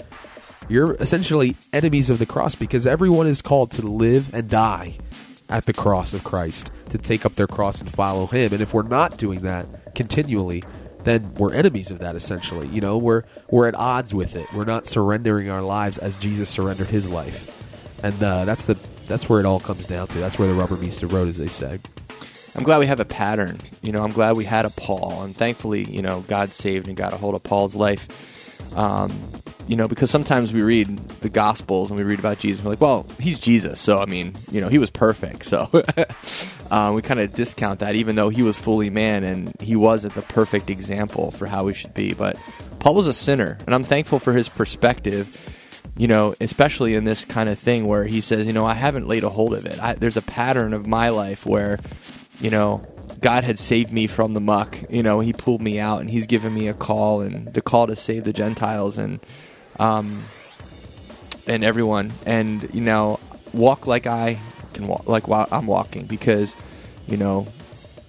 you're 0.69 0.93
essentially 0.95 1.55
enemies 1.73 2.09
of 2.09 2.19
the 2.19 2.25
cross 2.25 2.55
because 2.55 2.87
everyone 2.87 3.27
is 3.27 3.41
called 3.41 3.71
to 3.71 3.81
live 3.81 4.33
and 4.33 4.49
die 4.49 4.97
at 5.49 5.65
the 5.65 5.73
cross 5.73 6.13
of 6.13 6.23
Christ, 6.23 6.71
to 6.91 6.97
take 6.97 7.25
up 7.25 7.35
their 7.35 7.47
cross 7.47 7.81
and 7.81 7.91
follow 7.91 8.27
Him. 8.27 8.53
And 8.53 8.61
if 8.61 8.73
we're 8.73 8.83
not 8.83 9.17
doing 9.17 9.41
that 9.41 9.95
continually, 9.95 10.63
then 11.03 11.33
we're 11.35 11.53
enemies 11.53 11.91
of 11.91 11.99
that. 11.99 12.15
Essentially, 12.15 12.67
you 12.67 12.81
know, 12.81 12.97
we're 12.97 13.23
we're 13.49 13.67
at 13.67 13.75
odds 13.75 14.13
with 14.13 14.35
it. 14.35 14.51
We're 14.53 14.65
not 14.65 14.85
surrendering 14.85 15.49
our 15.49 15.63
lives 15.63 15.97
as 15.97 16.15
Jesus 16.17 16.49
surrendered 16.49 16.87
His 16.87 17.09
life, 17.09 17.99
and 18.03 18.21
uh, 18.21 18.45
that's 18.45 18.65
the 18.65 18.75
that's 19.07 19.27
where 19.27 19.39
it 19.39 19.45
all 19.45 19.59
comes 19.59 19.85
down 19.87 20.07
to. 20.09 20.19
That's 20.19 20.37
where 20.37 20.47
the 20.47 20.53
rubber 20.53 20.77
meets 20.77 20.99
the 20.99 21.07
road, 21.07 21.27
as 21.27 21.37
they 21.37 21.47
say. 21.47 21.79
I'm 22.55 22.63
glad 22.63 22.79
we 22.79 22.87
have 22.87 22.99
a 22.99 23.05
pattern. 23.05 23.59
You 23.81 23.91
know, 23.91 24.03
I'm 24.03 24.11
glad 24.11 24.35
we 24.35 24.45
had 24.45 24.65
a 24.65 24.69
Paul, 24.69 25.23
and 25.23 25.35
thankfully, 25.35 25.89
you 25.89 26.01
know, 26.01 26.21
God 26.27 26.49
saved 26.49 26.87
and 26.87 26.95
got 26.95 27.13
a 27.13 27.17
hold 27.17 27.35
of 27.35 27.43
Paul's 27.43 27.75
life. 27.75 28.07
Um, 28.77 29.38
you 29.69 29.75
know, 29.75 29.87
because 29.87 30.09
sometimes 30.09 30.51
we 30.51 30.63
read 30.63 30.97
the 31.21 31.29
Gospels 31.29 31.91
and 31.91 31.99
we 31.99 32.03
read 32.03 32.17
about 32.17 32.39
Jesus, 32.39 32.59
and 32.59 32.65
we're 32.65 32.71
like, 32.71 32.81
well, 32.81 33.05
he's 33.19 33.39
Jesus, 33.39 33.79
so 33.79 33.99
I 33.99 34.07
mean, 34.07 34.33
you 34.51 34.61
know, 34.61 34.67
he 34.67 34.79
was 34.79 34.89
perfect. 34.89 35.45
So 35.45 35.69
uh, 36.71 36.91
we 36.95 37.03
kind 37.03 37.19
of 37.19 37.35
discount 37.35 37.81
that, 37.81 37.93
even 37.93 38.15
though 38.15 38.29
he 38.29 38.41
was 38.41 38.57
fully 38.57 38.89
man 38.89 39.23
and 39.23 39.53
he 39.61 39.75
wasn't 39.75 40.15
the 40.15 40.23
perfect 40.23 40.71
example 40.71 41.29
for 41.29 41.45
how 41.45 41.65
we 41.65 41.75
should 41.75 41.93
be. 41.93 42.15
But 42.15 42.35
Paul 42.79 42.95
was 42.95 43.05
a 43.05 43.13
sinner, 43.13 43.59
and 43.67 43.75
I'm 43.75 43.83
thankful 43.83 44.17
for 44.17 44.33
his 44.33 44.49
perspective 44.49 45.39
you 45.97 46.07
know, 46.07 46.33
especially 46.39 46.95
in 46.95 47.03
this 47.03 47.25
kind 47.25 47.49
of 47.49 47.59
thing 47.59 47.83
where 47.83 48.05
he 48.05 48.21
says, 48.21 48.47
you 48.47 48.53
know, 48.53 48.65
I 48.65 48.73
haven't 48.73 49.09
laid 49.09 49.25
a 49.25 49.29
hold 49.29 49.53
of 49.53 49.65
it. 49.65 49.83
I, 49.83 49.95
there's 49.95 50.15
a 50.15 50.21
pattern 50.21 50.71
of 50.71 50.87
my 50.87 51.09
life 51.09 51.45
where, 51.45 51.77
you 52.39 52.49
know, 52.49 52.87
God 53.19 53.43
had 53.43 53.59
saved 53.59 53.91
me 53.91 54.07
from 54.07 54.31
the 54.31 54.39
muck. 54.39 54.77
You 54.89 55.03
know, 55.03 55.19
He 55.19 55.33
pulled 55.33 55.61
me 55.61 55.77
out, 55.77 55.99
and 55.99 56.09
He's 56.09 56.25
given 56.25 56.53
me 56.53 56.69
a 56.69 56.73
call, 56.73 57.19
and 57.19 57.53
the 57.53 57.61
call 57.61 57.85
to 57.87 57.97
save 57.97 58.23
the 58.23 58.31
Gentiles 58.31 58.97
and, 58.97 59.19
um, 59.79 60.23
and 61.47 61.63
everyone, 61.63 62.11
and 62.25 62.69
you 62.73 62.81
know, 62.81 63.19
walk 63.53 63.87
like 63.87 64.05
I 64.05 64.37
can 64.73 64.87
walk, 64.87 65.07
like 65.07 65.27
while 65.27 65.47
I'm 65.51 65.65
walking, 65.65 66.05
because, 66.05 66.55
you 67.07 67.17
know, 67.17 67.47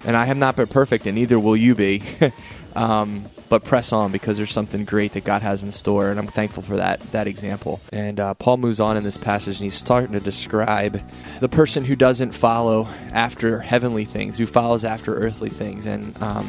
and 0.05 0.17
I 0.17 0.27
have 0.27 0.37
not 0.37 0.57
been 0.57 0.67
perfect, 0.67 1.07
and 1.07 1.15
neither 1.15 1.39
will 1.39 1.57
you 1.57 1.75
be. 1.75 2.03
um, 2.77 3.25
but 3.51 3.65
press 3.65 3.93
on 3.93 4.13
because 4.13 4.37
there's 4.37 4.53
something 4.53 4.85
great 4.85 5.13
that 5.15 5.25
God 5.25 5.43
has 5.43 5.65
in 5.65 5.73
store, 5.73 6.11
and 6.11 6.21
I'm 6.21 6.29
thankful 6.29 6.63
for 6.63 6.77
that 6.77 7.01
that 7.11 7.27
example. 7.27 7.81
And 7.93 8.21
uh, 8.21 8.35
Paul 8.35 8.59
moves 8.59 8.79
on 8.79 8.97
in 8.97 9.03
this 9.03 9.17
passage, 9.17 9.57
and 9.57 9.65
he's 9.65 9.75
starting 9.75 10.13
to 10.13 10.21
describe 10.21 11.03
the 11.41 11.49
person 11.49 11.85
who 11.85 11.97
doesn't 11.97 12.31
follow 12.31 12.89
after 13.13 13.61
heavenly 13.61 14.05
things, 14.05 14.39
who 14.39 14.47
follows 14.47 14.85
after 14.85 15.15
earthly 15.17 15.51
things. 15.51 15.85
And 15.85 16.21
um, 16.23 16.49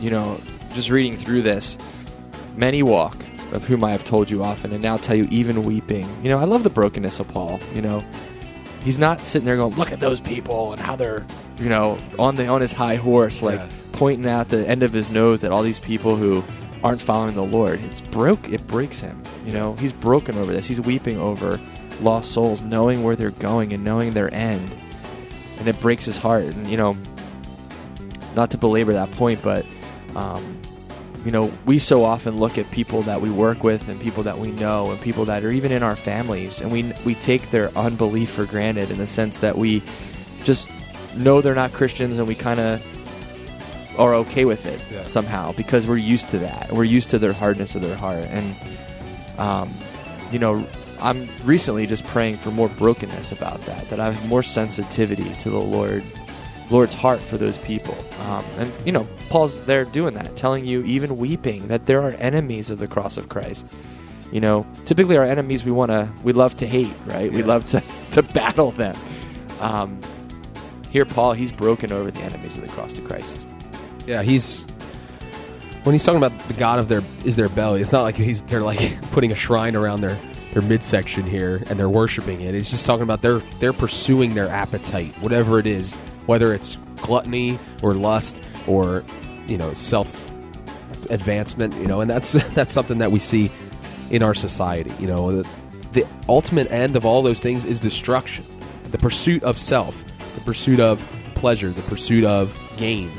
you 0.00 0.10
know, 0.10 0.40
just 0.74 0.90
reading 0.90 1.16
through 1.16 1.42
this, 1.42 1.78
many 2.56 2.82
walk, 2.82 3.16
of 3.52 3.64
whom 3.64 3.82
I 3.84 3.90
have 3.92 4.04
told 4.04 4.30
you 4.30 4.42
often, 4.42 4.72
and 4.72 4.82
now 4.82 4.96
tell 4.96 5.16
you 5.16 5.26
even 5.30 5.64
weeping. 5.64 6.08
You 6.22 6.28
know, 6.30 6.38
I 6.38 6.44
love 6.44 6.62
the 6.62 6.70
brokenness 6.70 7.18
of 7.20 7.28
Paul. 7.28 7.60
You 7.74 7.82
know, 7.82 8.02
he's 8.84 8.98
not 8.98 9.20
sitting 9.22 9.46
there 9.46 9.56
going, 9.56 9.74
"Look 9.76 9.92
at 9.92 10.00
those 10.00 10.20
people 10.20 10.72
and 10.72 10.80
how 10.80 10.96
they're," 10.96 11.26
you 11.58 11.68
know, 11.68 11.98
on 12.18 12.36
the 12.36 12.46
on 12.48 12.60
his 12.60 12.72
high 12.72 12.96
horse, 12.96 13.42
like 13.42 13.58
Yeah. 13.60 13.66
pointing 13.92 14.28
out 14.30 14.48
the 14.48 14.66
end 14.68 14.82
of 14.82 14.92
his 14.92 15.10
nose 15.10 15.42
at 15.44 15.50
all 15.52 15.62
these 15.62 15.78
people 15.80 16.16
who 16.16 16.42
aren't 16.82 17.00
following 17.02 17.34
the 17.34 17.42
Lord. 17.44 17.80
It's 17.84 18.00
broke. 18.00 18.50
It 18.50 18.66
breaks 18.66 19.00
him. 19.00 19.22
You 19.44 19.52
know, 19.52 19.74
he's 19.78 19.92
broken 19.92 20.38
over 20.38 20.52
this. 20.52 20.66
He's 20.66 20.80
weeping 20.80 21.18
over 21.18 21.60
lost 22.00 22.30
souls, 22.32 22.62
knowing 22.62 23.02
where 23.02 23.14
they're 23.16 23.30
going 23.32 23.74
and 23.74 23.84
knowing 23.84 24.14
their 24.14 24.32
end, 24.32 24.70
and 25.58 25.68
it 25.68 25.78
breaks 25.80 26.06
his 26.06 26.16
heart. 26.16 26.44
And 26.44 26.66
you 26.68 26.78
know, 26.78 26.96
not 28.34 28.50
to 28.52 28.58
belabor 28.58 28.92
that 28.94 29.10
point, 29.12 29.42
but 29.42 29.66
um, 30.16 30.56
you 31.24 31.30
know, 31.30 31.52
we 31.66 31.78
so 31.78 32.04
often 32.04 32.38
look 32.38 32.56
at 32.58 32.70
people 32.70 33.02
that 33.02 33.20
we 33.20 33.30
work 33.30 33.62
with 33.62 33.88
and 33.88 34.00
people 34.00 34.22
that 34.22 34.38
we 34.38 34.50
know 34.52 34.90
and 34.90 35.00
people 35.00 35.26
that 35.26 35.44
are 35.44 35.50
even 35.50 35.70
in 35.72 35.82
our 35.82 35.96
families, 35.96 36.60
and 36.60 36.70
we 36.72 36.92
we 37.04 37.14
take 37.16 37.50
their 37.50 37.68
unbelief 37.76 38.30
for 38.30 38.46
granted 38.46 38.90
in 38.90 38.98
the 38.98 39.06
sense 39.06 39.38
that 39.38 39.58
we 39.58 39.82
just 40.44 40.70
know 41.16 41.40
they're 41.40 41.54
not 41.54 41.72
Christians 41.72 42.18
and 42.18 42.26
we 42.26 42.34
kind 42.34 42.60
of 42.60 42.80
are 43.98 44.14
okay 44.14 44.44
with 44.46 44.64
it 44.64 44.80
Yeah. 44.90 45.06
somehow 45.06 45.52
because 45.52 45.86
we're 45.86 45.96
used 45.98 46.28
to 46.30 46.38
that. 46.38 46.72
We're 46.72 46.84
used 46.84 47.10
to 47.10 47.18
their 47.18 47.32
hardness 47.34 47.74
of 47.74 47.82
their 47.82 47.96
heart, 47.96 48.24
and 48.30 48.54
um, 49.38 49.74
you 50.32 50.38
know, 50.38 50.66
I'm 51.02 51.28
recently 51.44 51.86
just 51.86 52.04
praying 52.04 52.36
for 52.38 52.50
more 52.50 52.68
brokenness 52.68 53.32
about 53.32 53.60
that. 53.66 53.90
That 53.90 54.00
I 54.00 54.10
have 54.12 54.28
more 54.28 54.42
sensitivity 54.42 55.30
to 55.40 55.50
the 55.50 55.58
Lord, 55.58 56.02
Lord's 56.70 56.94
heart 56.94 57.20
for 57.20 57.36
those 57.36 57.58
people. 57.58 57.96
Um, 58.20 58.44
and 58.58 58.72
you 58.86 58.92
know, 58.92 59.06
Paul's 59.28 59.64
there 59.66 59.84
doing 59.84 60.14
that, 60.14 60.36
telling 60.36 60.64
you, 60.64 60.82
even 60.84 61.16
weeping, 61.16 61.68
that 61.68 61.86
there 61.86 62.02
are 62.02 62.10
enemies 62.12 62.70
of 62.70 62.78
the 62.78 62.86
cross 62.86 63.16
of 63.16 63.28
Christ. 63.28 63.66
You 64.32 64.40
know, 64.40 64.66
typically 64.84 65.16
our 65.16 65.24
enemies 65.24 65.64
we 65.64 65.72
want 65.72 65.90
to, 65.90 66.08
we 66.22 66.32
love 66.32 66.56
to 66.58 66.66
hate, 66.66 66.94
right? 67.06 67.32
We 67.32 67.42
love 67.42 67.66
to 67.66 67.82
to 68.12 68.22
battle 68.22 68.70
them. 68.70 68.96
Um, 69.60 70.00
here, 70.90 71.04
Paul, 71.04 71.32
he's 71.34 71.52
broken 71.52 71.92
over 71.92 72.10
the 72.10 72.20
enemies 72.20 72.56
of 72.56 72.62
the 72.62 72.68
cross 72.68 72.96
of 72.96 73.04
Christ. 73.04 73.38
Yeah, 74.06 74.22
he's 74.22 74.64
when 75.84 75.94
he's 75.94 76.04
talking 76.04 76.22
about 76.22 76.38
the 76.46 76.54
God 76.54 76.78
of 76.78 76.88
their 76.88 77.02
is 77.24 77.36
their 77.36 77.48
belly. 77.48 77.80
It's 77.80 77.92
not 77.92 78.02
like 78.02 78.16
he's 78.16 78.42
they're 78.42 78.62
like 78.62 79.00
putting 79.12 79.32
a 79.32 79.36
shrine 79.36 79.74
around 79.76 80.00
their 80.00 80.18
their 80.52 80.62
midsection 80.62 81.24
here 81.24 81.62
and 81.66 81.78
they're 81.78 81.88
worshiping 81.88 82.40
it. 82.40 82.54
It's 82.54 82.70
just 82.70 82.86
talking 82.86 83.02
about 83.02 83.22
they're 83.22 83.38
they're 83.58 83.72
pursuing 83.72 84.34
their 84.34 84.48
appetite, 84.48 85.12
whatever 85.20 85.58
it 85.58 85.66
is, 85.66 85.94
whether 86.30 86.54
it's 86.54 86.78
gluttony 86.98 87.58
or 87.82 87.92
lust 87.92 88.40
or 88.68 89.02
you 89.48 89.58
know 89.58 89.74
self 89.74 90.30
advancement. 91.10 91.74
You 91.74 91.88
know, 91.88 92.00
and 92.00 92.08
that's 92.08 92.32
that's 92.54 92.72
something 92.72 92.98
that 92.98 93.10
we 93.10 93.18
see 93.18 93.50
in 94.10 94.22
our 94.22 94.34
society. 94.34 94.92
You 95.00 95.08
know, 95.08 95.42
the, 95.42 95.48
the 95.90 96.06
ultimate 96.28 96.70
end 96.70 96.94
of 96.94 97.04
all 97.04 97.22
those 97.22 97.40
things 97.40 97.64
is 97.64 97.80
destruction, 97.80 98.44
the 98.92 98.98
pursuit 98.98 99.42
of 99.42 99.58
self, 99.58 100.04
the 100.36 100.40
pursuit 100.42 100.78
of 100.78 101.04
pleasure, 101.34 101.70
the 101.70 101.82
pursuit 101.82 102.22
of 102.22 102.56
gain. 102.76 103.10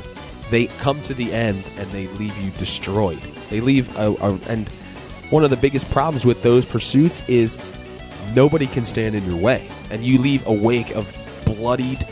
They 0.50 0.68
come 0.80 1.02
to 1.02 1.12
the 1.12 1.34
end 1.34 1.70
and 1.76 1.90
they 1.90 2.06
leave 2.08 2.36
you 2.38 2.50
destroyed. 2.52 3.20
They 3.50 3.60
leave 3.60 3.94
a, 3.98 4.14
a 4.20 4.38
and 4.48 4.66
one 5.28 5.44
of 5.44 5.50
the 5.50 5.58
biggest 5.58 5.90
problems 5.90 6.24
with 6.24 6.42
those 6.42 6.64
pursuits 6.64 7.22
is 7.28 7.58
nobody 8.34 8.66
can 8.66 8.84
stand 8.84 9.14
in 9.14 9.26
your 9.26 9.36
way, 9.36 9.68
and 9.90 10.02
you 10.02 10.18
leave 10.18 10.46
a 10.46 10.52
wake 10.52 10.96
of 10.96 11.14
bloodied, 11.44 12.06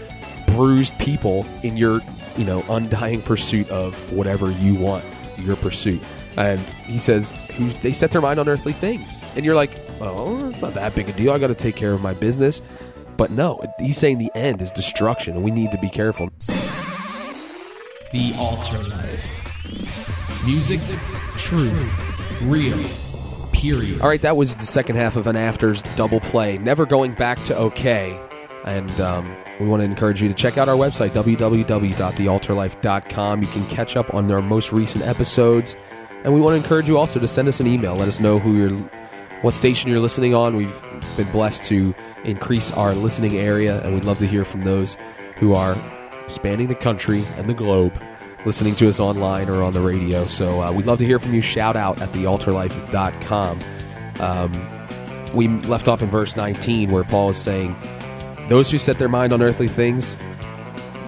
bruised 0.55 0.97
people 0.99 1.47
in 1.63 1.77
your 1.77 2.01
you 2.37 2.45
know 2.45 2.65
undying 2.69 3.23
pursuit 3.23 3.69
of 3.71 3.95
whatever 4.13 4.51
you 4.53 4.75
want, 4.75 5.05
your 5.39 5.57
pursuit. 5.57 6.01
And 6.37 6.61
he 6.87 6.99
says 6.99 7.33
they 7.83 7.93
set 7.93 8.13
their 8.13 8.21
mind 8.21 8.39
on 8.41 8.49
earthly 8.49 8.73
things, 8.73 9.21
and 9.37 9.45
you're 9.45 9.55
like, 9.55 9.71
oh, 10.01 10.49
it's 10.49 10.63
not 10.63 10.75
that 10.75 10.95
big 10.95 11.09
a 11.09 11.13
deal. 11.13 11.33
I 11.33 11.39
got 11.39 11.49
to 11.49 11.55
take 11.55 11.77
care 11.77 11.93
of 11.93 12.01
my 12.01 12.15
business. 12.15 12.63
But 13.17 13.31
no, 13.31 13.63
he's 13.79 13.99
saying 13.99 14.17
the 14.17 14.31
end 14.35 14.63
is 14.63 14.71
destruction, 14.71 15.35
and 15.35 15.45
we 15.45 15.51
need 15.51 15.73
to 15.73 15.79
be 15.79 15.91
careful. 15.91 16.31
The 18.13 18.35
Altar 18.39 18.79
Life. 18.79 20.47
Music, 20.47 20.81
truth, 21.37 22.41
real, 22.45 22.79
period. 23.53 24.01
All 24.01 24.09
right, 24.09 24.23
that 24.23 24.39
was 24.39 24.57
the 24.57 24.65
second 24.65 24.97
half 24.97 25.17
of 25.17 25.27
an 25.27 25.37
afters 25.37 25.83
double 25.97 26.21
play. 26.21 26.57
Never 26.57 26.87
going 26.87 27.13
back 27.13 27.43
to 27.45 27.57
OK. 27.57 28.19
And 28.65 28.91
um, 29.01 29.37
we 29.61 29.67
want 29.67 29.81
to 29.81 29.85
encourage 29.85 30.23
you 30.23 30.29
to 30.29 30.35
check 30.35 30.57
out 30.57 30.71
our 30.71 30.77
website, 30.77 31.11
www.thealtarlife.com. 31.11 33.43
You 33.43 33.49
can 33.49 33.67
catch 33.67 33.97
up 33.97 34.15
on 34.15 34.33
our 34.33 34.41
most 34.41 34.73
recent 34.73 35.05
episodes. 35.05 35.77
And 36.25 36.33
we 36.33 36.41
want 36.41 36.55
to 36.55 36.63
encourage 36.63 36.89
you 36.89 36.97
also 36.97 37.21
to 37.21 37.29
send 37.29 37.47
us 37.47 37.61
an 37.61 37.67
email. 37.67 37.95
Let 37.95 38.09
us 38.09 38.21
know 38.21 38.39
who 38.39 38.57
you're, 38.57 38.71
what 39.43 39.53
station 39.53 39.91
you're 39.91 40.01
listening 40.01 40.35
on. 40.35 40.57
We've 40.57 40.83
been 41.17 41.31
blessed 41.31 41.63
to 41.65 41.95
increase 42.25 42.73
our 42.73 42.95
listening 42.95 43.37
area, 43.37 43.83
and 43.83 43.93
we'd 43.95 44.05
love 44.05 44.17
to 44.19 44.27
hear 44.27 44.47
from 44.47 44.65
those 44.65 44.97
who 45.37 45.55
are 45.55 45.77
spanning 46.29 46.69
the 46.69 46.75
country 46.75 47.23
and 47.37 47.47
the 47.49 47.55
globe 47.55 47.93
listening 48.47 48.75
to 48.77 48.89
us 48.89 48.99
online 48.99 49.51
or 49.51 49.63
on 49.63 49.75
the 49.75 49.81
radio. 49.81 50.25
So 50.25 50.63
uh, 50.63 50.73
we'd 50.73 50.87
love 50.87 50.97
to 50.99 51.07
hear 51.07 51.19
from 51.19 51.35
you. 51.35 51.43
Shout 51.43 51.77
out 51.77 52.01
at 52.01 52.11
thealtarlife.com. 52.13 53.61
Um, 54.21 54.67
we 55.35 55.49
left 55.49 55.89
off 55.89 56.03
in 56.03 56.09
verse 56.09 56.37
19 56.37 56.91
where 56.91 57.05
Paul 57.05 57.31
is 57.31 57.39
saying, 57.39 57.77
Those 58.51 58.69
who 58.69 58.79
set 58.79 58.99
their 58.99 59.09
mind 59.09 59.33
on 59.33 59.43
earthly 59.43 59.69
things, 59.69 60.17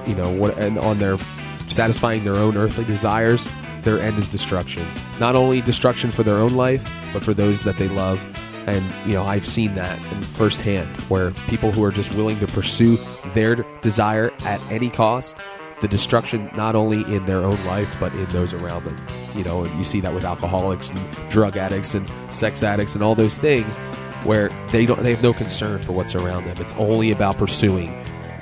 you 0.06 0.14
know, 0.14 0.30
what, 0.30 0.56
and 0.58 0.78
on 0.78 1.00
their 1.00 1.18
satisfying 1.66 2.22
their 2.22 2.36
own 2.36 2.56
earthly 2.56 2.84
desires, 2.84 3.48
their 3.80 3.98
end 3.98 4.16
is 4.16 4.28
destruction. 4.28 4.86
Not 5.18 5.34
only 5.34 5.60
destruction 5.60 6.12
for 6.12 6.22
their 6.22 6.36
own 6.36 6.54
life, 6.54 6.88
but 7.12 7.24
for 7.24 7.34
those 7.34 7.62
that 7.62 7.78
they 7.78 7.88
love. 7.88 8.22
And, 8.68 8.84
you 9.04 9.14
know, 9.14 9.24
I've 9.24 9.44
seen 9.44 9.74
that 9.74 9.98
firsthand 10.34 10.88
where 11.08 11.32
people 11.48 11.72
who 11.72 11.82
are 11.82 11.90
just 11.90 12.14
willing 12.14 12.38
to 12.38 12.46
pursue 12.46 12.96
their 13.34 13.56
desire 13.80 14.30
at 14.44 14.60
any 14.70 14.88
cost, 14.88 15.36
the 15.80 15.88
destruction 15.88 16.48
not 16.54 16.76
only 16.76 17.02
in 17.12 17.24
their 17.24 17.40
own 17.40 17.58
life, 17.66 17.92
but 17.98 18.14
in 18.14 18.26
those 18.26 18.52
around 18.52 18.84
them. 18.84 18.96
You 19.34 19.42
know, 19.42 19.64
and 19.64 19.78
you 19.78 19.82
see 19.82 19.98
that 19.98 20.14
with 20.14 20.24
alcoholics 20.24 20.90
and 20.90 21.00
drug 21.28 21.56
addicts 21.56 21.92
and 21.92 22.08
sex 22.28 22.62
addicts 22.62 22.94
and 22.94 23.02
all 23.02 23.16
those 23.16 23.36
things 23.36 23.76
where 24.24 24.48
they 24.70 24.86
don't 24.86 25.02
they 25.02 25.10
have 25.10 25.22
no 25.22 25.32
concern 25.32 25.80
for 25.80 25.92
what's 25.92 26.14
around 26.14 26.44
them. 26.44 26.56
It's 26.60 26.72
only 26.74 27.10
about 27.10 27.38
pursuing 27.38 27.92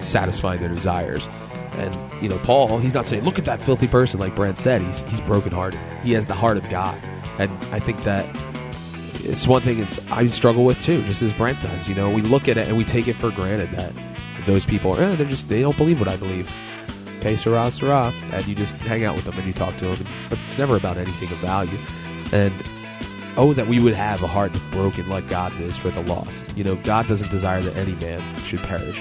satisfying 0.00 0.60
their 0.60 0.68
desires. 0.68 1.28
And 1.74 2.22
you 2.22 2.28
know, 2.28 2.38
Paul, 2.38 2.78
he's 2.78 2.94
not 2.94 3.06
saying, 3.06 3.24
"Look 3.24 3.38
at 3.38 3.44
that 3.44 3.62
filthy 3.62 3.86
person," 3.86 4.20
like 4.20 4.34
Brent 4.34 4.58
said. 4.58 4.82
He's 4.82 5.00
he's 5.02 5.20
brokenhearted. 5.20 5.78
He 6.02 6.12
has 6.12 6.26
the 6.26 6.34
heart 6.34 6.56
of 6.56 6.68
God, 6.68 7.00
and 7.38 7.50
I 7.72 7.78
think 7.78 8.02
that 8.04 8.26
it's 9.22 9.46
one 9.46 9.62
thing 9.62 9.86
I 10.10 10.26
struggle 10.28 10.64
with 10.64 10.82
too, 10.82 11.02
just 11.02 11.22
as 11.22 11.32
Brent 11.32 11.60
does. 11.62 11.88
You 11.88 11.94
know, 11.94 12.10
we 12.10 12.22
look 12.22 12.48
at 12.48 12.56
it 12.56 12.68
and 12.68 12.76
we 12.76 12.84
take 12.84 13.08
it 13.08 13.14
for 13.14 13.30
granted 13.30 13.70
that 13.72 13.92
those 14.46 14.64
people, 14.66 14.98
eh, 14.98 15.14
they're 15.16 15.26
just 15.26 15.48
they 15.48 15.60
don't 15.60 15.76
believe 15.76 16.00
what 16.00 16.08
I 16.08 16.16
believe. 16.16 16.50
Okay, 17.18 17.36
Sarah, 17.36 17.70
Sarah, 17.70 18.12
and 18.32 18.46
you 18.46 18.54
just 18.54 18.74
hang 18.76 19.04
out 19.04 19.14
with 19.14 19.26
them 19.26 19.36
and 19.36 19.46
you 19.46 19.52
talk 19.52 19.76
to 19.76 19.84
them, 19.84 20.06
but 20.30 20.38
it's 20.46 20.56
never 20.56 20.76
about 20.76 20.96
anything 20.96 21.30
of 21.30 21.36
value. 21.36 21.76
And 22.32 22.52
oh, 23.36 23.52
that 23.52 23.66
we 23.66 23.80
would 23.80 23.94
have 23.94 24.22
a 24.22 24.26
heart 24.26 24.52
broken 24.70 25.08
like 25.08 25.28
God's 25.28 25.60
is 25.60 25.76
for 25.76 25.90
the 25.90 26.02
lost. 26.02 26.46
You 26.56 26.64
know, 26.64 26.76
God 26.76 27.08
doesn't 27.08 27.30
desire 27.30 27.60
that 27.60 27.76
any 27.76 27.92
man 27.92 28.20
should 28.42 28.60
perish 28.60 28.98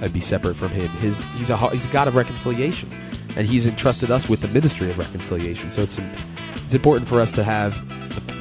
and 0.00 0.12
be 0.12 0.20
separate 0.20 0.56
from 0.56 0.70
Him. 0.70 0.88
His 0.88 1.22
He's 1.34 1.50
a 1.50 1.56
He's 1.70 1.86
a 1.86 1.88
God 1.88 2.08
of 2.08 2.16
reconciliation, 2.16 2.90
and 3.36 3.46
He's 3.46 3.66
entrusted 3.66 4.10
us 4.10 4.28
with 4.28 4.40
the 4.40 4.48
ministry 4.48 4.90
of 4.90 4.98
reconciliation. 4.98 5.70
So 5.70 5.82
it's 5.82 5.98
it's 6.64 6.74
important 6.74 7.08
for 7.08 7.20
us 7.20 7.32
to 7.32 7.44
have 7.44 7.74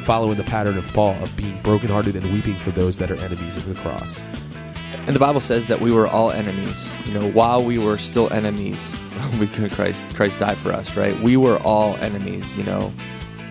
follow 0.04 0.32
in 0.32 0.38
the 0.38 0.44
pattern 0.44 0.78
of 0.78 0.88
Paul 0.94 1.14
of 1.24 1.36
being 1.38 1.62
brokenhearted 1.62 2.16
and 2.16 2.34
weeping 2.34 2.56
for 2.56 2.72
those 2.72 2.98
that 2.98 3.12
are 3.12 3.16
enemies 3.16 3.56
of 3.56 3.66
the 3.68 3.76
cross. 3.76 4.20
And 5.06 5.16
the 5.16 5.20
Bible 5.20 5.42
says 5.42 5.68
that 5.68 5.82
we 5.82 5.92
were 5.92 6.08
all 6.08 6.32
enemies. 6.32 6.90
You 7.06 7.20
know, 7.20 7.32
while 7.32 7.64
we 7.64 7.78
were 7.78 7.98
still 7.98 8.32
enemies, 8.32 8.96
we 9.40 9.48
Christ 9.48 10.02
Christ 10.16 10.40
died 10.40 10.58
for 10.58 10.72
us, 10.72 10.96
right? 10.96 11.18
We 11.20 11.38
were 11.38 11.58
all 11.60 11.96
enemies, 11.98 12.56
you 12.58 12.64
know, 12.64 12.94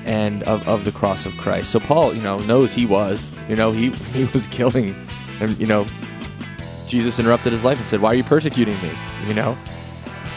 and 0.04 0.42
of, 0.44 0.66
of 0.68 0.84
the 0.84 0.92
cross 0.92 1.26
of 1.26 1.36
Christ. 1.36 1.70
So 1.70 1.80
Paul, 1.80 2.14
you 2.14 2.22
know, 2.22 2.38
knows 2.40 2.72
he 2.72 2.86
was. 2.86 3.30
You 3.48 3.56
know, 3.56 3.72
he 3.72 3.90
he 4.12 4.24
was 4.26 4.46
killing 4.48 4.94
and 5.40 5.58
you 5.58 5.66
know, 5.66 5.86
Jesus 6.86 7.18
interrupted 7.18 7.52
his 7.52 7.64
life 7.64 7.78
and 7.78 7.86
said, 7.86 8.00
Why 8.00 8.12
are 8.12 8.14
you 8.14 8.24
persecuting 8.24 8.80
me? 8.82 8.90
You 9.26 9.34
know? 9.34 9.56